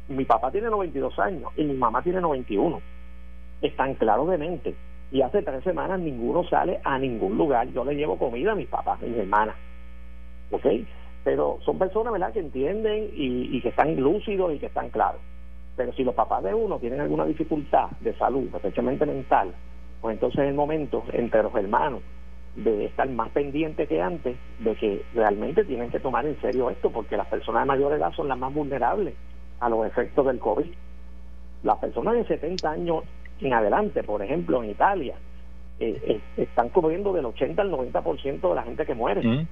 mi 0.08 0.24
papá 0.24 0.50
tiene 0.52 0.68
92 0.70 1.18
años 1.18 1.50
y 1.56 1.64
mi 1.64 1.74
mamá 1.74 2.02
tiene 2.02 2.20
91. 2.20 2.80
Están 3.62 3.94
claros 3.94 4.28
de 4.30 4.38
mente. 4.38 4.74
Y 5.10 5.22
hace 5.22 5.42
tres 5.42 5.64
semanas 5.64 5.98
ninguno 5.98 6.44
sale 6.44 6.80
a 6.84 6.98
ningún 6.98 7.36
lugar. 7.36 7.68
Yo 7.72 7.84
le 7.84 7.96
llevo 7.96 8.16
comida 8.16 8.52
a 8.52 8.54
mis 8.54 8.68
papás, 8.68 9.02
a 9.02 9.06
mis 9.06 9.18
hermanas. 9.18 9.56
¿Ok? 10.52 10.66
Pero 11.24 11.58
son 11.64 11.78
personas, 11.78 12.12
¿verdad?, 12.12 12.32
que 12.32 12.40
entienden 12.40 13.10
y, 13.14 13.56
y 13.56 13.60
que 13.60 13.70
están 13.70 13.96
lúcidos 13.96 14.54
y 14.54 14.58
que 14.58 14.66
están 14.66 14.88
claros. 14.90 15.20
Pero 15.76 15.92
si 15.94 16.04
los 16.04 16.14
papás 16.14 16.44
de 16.44 16.54
uno 16.54 16.78
tienen 16.78 17.00
alguna 17.00 17.24
dificultad 17.24 17.90
de 18.00 18.14
salud, 18.14 18.48
especialmente 18.54 19.04
mental, 19.04 19.52
pues 20.00 20.14
entonces 20.14 20.40
es 20.40 20.48
el 20.48 20.54
momento 20.54 21.04
entre 21.12 21.42
los 21.42 21.54
hermanos 21.54 22.02
de 22.56 22.86
estar 22.86 23.08
más 23.08 23.30
pendiente 23.30 23.86
que 23.86 24.02
antes 24.02 24.36
de 24.58 24.74
que 24.74 25.04
realmente 25.14 25.64
tienen 25.64 25.90
que 25.90 26.00
tomar 26.00 26.26
en 26.26 26.40
serio 26.40 26.70
esto, 26.70 26.90
porque 26.90 27.16
las 27.16 27.26
personas 27.28 27.62
de 27.62 27.66
mayor 27.68 27.92
edad 27.92 28.12
son 28.12 28.28
las 28.28 28.38
más 28.38 28.52
vulnerables 28.52 29.14
a 29.60 29.68
los 29.68 29.86
efectos 29.86 30.26
del 30.26 30.38
COVID. 30.38 30.70
Las 31.62 31.78
personas 31.78 32.14
de 32.14 32.24
70 32.24 32.70
años 32.70 33.04
en 33.40 33.52
adelante, 33.52 34.02
por 34.02 34.22
ejemplo, 34.22 34.62
en 34.62 34.70
Italia, 34.70 35.14
eh, 35.78 35.98
eh, 36.06 36.20
están 36.36 36.68
cubriendo 36.70 37.12
del 37.12 37.24
80 37.26 37.62
al 37.62 37.70
90% 37.70 38.48
de 38.48 38.54
la 38.54 38.62
gente 38.62 38.84
que 38.84 38.94
muere. 38.94 39.26
Mm. 39.26 39.46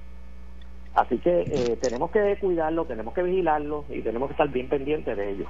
Así 0.95 1.17
que 1.19 1.41
eh, 1.41 1.77
tenemos 1.81 2.11
que 2.11 2.37
cuidarlo, 2.39 2.85
tenemos 2.85 3.13
que 3.13 3.23
vigilarlo 3.23 3.85
y 3.89 4.01
tenemos 4.01 4.27
que 4.27 4.33
estar 4.33 4.49
bien 4.49 4.67
pendientes 4.67 5.15
de 5.15 5.31
ellos. 5.31 5.47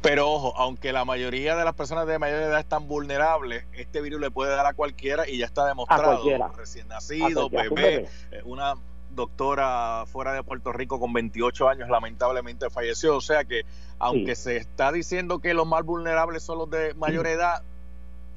Pero 0.00 0.30
ojo, 0.30 0.54
aunque 0.56 0.92
la 0.92 1.04
mayoría 1.04 1.54
de 1.54 1.64
las 1.64 1.74
personas 1.74 2.06
de 2.06 2.18
mayor 2.18 2.40
edad 2.42 2.58
están 2.60 2.88
vulnerables, 2.88 3.64
este 3.74 4.00
virus 4.00 4.20
le 4.20 4.30
puede 4.30 4.50
dar 4.50 4.64
a 4.66 4.72
cualquiera 4.72 5.28
y 5.28 5.38
ya 5.38 5.46
está 5.46 5.66
demostrado. 5.66 6.22
Recién 6.56 6.88
nacido, 6.88 7.50
bebé, 7.50 8.08
eh, 8.30 8.40
una 8.44 8.74
doctora 9.10 10.04
fuera 10.06 10.32
de 10.32 10.42
Puerto 10.42 10.72
Rico 10.72 10.98
con 10.98 11.12
28 11.12 11.68
años 11.68 11.88
lamentablemente 11.90 12.70
falleció. 12.70 13.16
O 13.16 13.20
sea 13.20 13.44
que 13.44 13.62
aunque 13.98 14.34
se 14.34 14.56
está 14.56 14.90
diciendo 14.90 15.38
que 15.40 15.52
los 15.52 15.66
más 15.66 15.84
vulnerables 15.84 16.42
son 16.42 16.58
los 16.58 16.70
de 16.70 16.94
mayor 16.94 17.26
edad, 17.26 17.62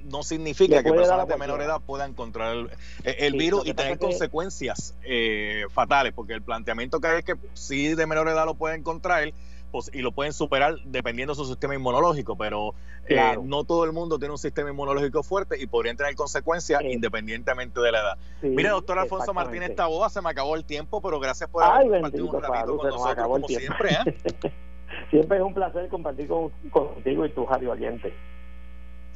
no 0.04 0.22
significa 0.22 0.84
que 0.84 0.92
personas 0.94 1.28
de 1.28 1.38
menor 1.38 1.62
edad 1.62 1.80
puedan 1.84 2.12
encontrar 2.12 2.52
el, 2.56 2.70
el 3.06 3.32
Sí, 3.32 3.38
virus 3.40 3.66
y 3.66 3.74
tener 3.74 3.94
que- 3.94 4.06
consecuencias 4.06 4.94
eh, 5.04 5.64
fatales, 5.72 6.14
porque 6.14 6.34
el 6.34 6.42
planteamiento 6.44 7.00
que 7.00 7.08
hay 7.08 7.20
es 7.20 7.26
que 7.26 7.36
sí 7.54 7.96
de 7.96 8.06
menor 8.06 8.28
edad 8.28 8.46
lo 8.46 8.54
pueden 8.56 8.84
contraer 8.84 9.34
y 9.94 10.02
lo 10.02 10.12
pueden 10.12 10.34
superar 10.34 10.76
dependiendo 10.86 11.34
de 11.34 11.38
su 11.38 11.46
sistema 11.46 11.76
inmunológico, 11.76 12.36
pero 12.38 12.74
eh, 13.08 13.38
no 13.44 13.64
todo 13.64 13.86
el 13.86 13.92
mundo 13.94 14.18
tiene 14.20 14.32
un 14.32 14.38
sistema 14.38 14.70
inmunológico 14.70 15.24
fuerte 15.24 15.62
y 15.62 15.68
podrían 15.68 15.98
tener 15.98 16.16
consecuencias 16.16 16.82
Sí. 16.82 16.88
independientemente 16.92 17.80
de 17.80 17.92
la 17.92 18.00
edad. 18.00 18.18
Sí, 18.42 18.48
Mire, 18.48 18.70
doctor 18.70 19.00
Alfonso. 19.00 19.34
Martínez 19.34 19.76
Taboa, 19.76 20.10
se 20.10 20.22
me 20.22 20.30
acabó 20.30 20.56
el 20.56 20.66
tiempo, 20.66 21.02
pero 21.02 21.20
gracias 21.20 21.50
por 21.50 21.64
Ay, 21.64 21.88
haber 21.88 22.02
compartido 22.02 22.26
un 22.26 22.42
ratito 22.42 22.78
con 22.78 22.90
nosotros, 22.90 23.28
como 23.28 23.48
siempre. 23.48 23.90
¿eh? 23.92 24.52
Siempre 25.10 25.38
es 25.38 25.44
un 25.44 25.54
placer 25.54 25.90
compartir 25.90 26.28
con, 26.28 26.50
contigo 26.72 27.26
y 27.26 27.30
tus 27.32 27.48
radio 27.48 27.72
oyentes. 27.72 28.14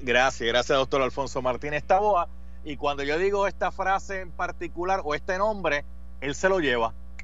Gracias, 0.02 0.48
gracias, 0.48 0.78
doctor 0.78 1.02
Alfonso 1.02 1.42
Martínez 1.42 1.84
Taboa. 1.84 2.28
Y 2.64 2.76
cuando 2.78 3.04
yo 3.04 3.18
digo 3.18 3.48
esta 3.48 3.72
frase 3.72 4.22
en 4.22 4.32
particular 4.32 5.02
o 5.04 5.16
este 5.16 5.38
nombre, 5.38 5.86
él 6.22 6.36
se 6.36 6.50
lo 6.50 6.60
lleva. 6.60 6.94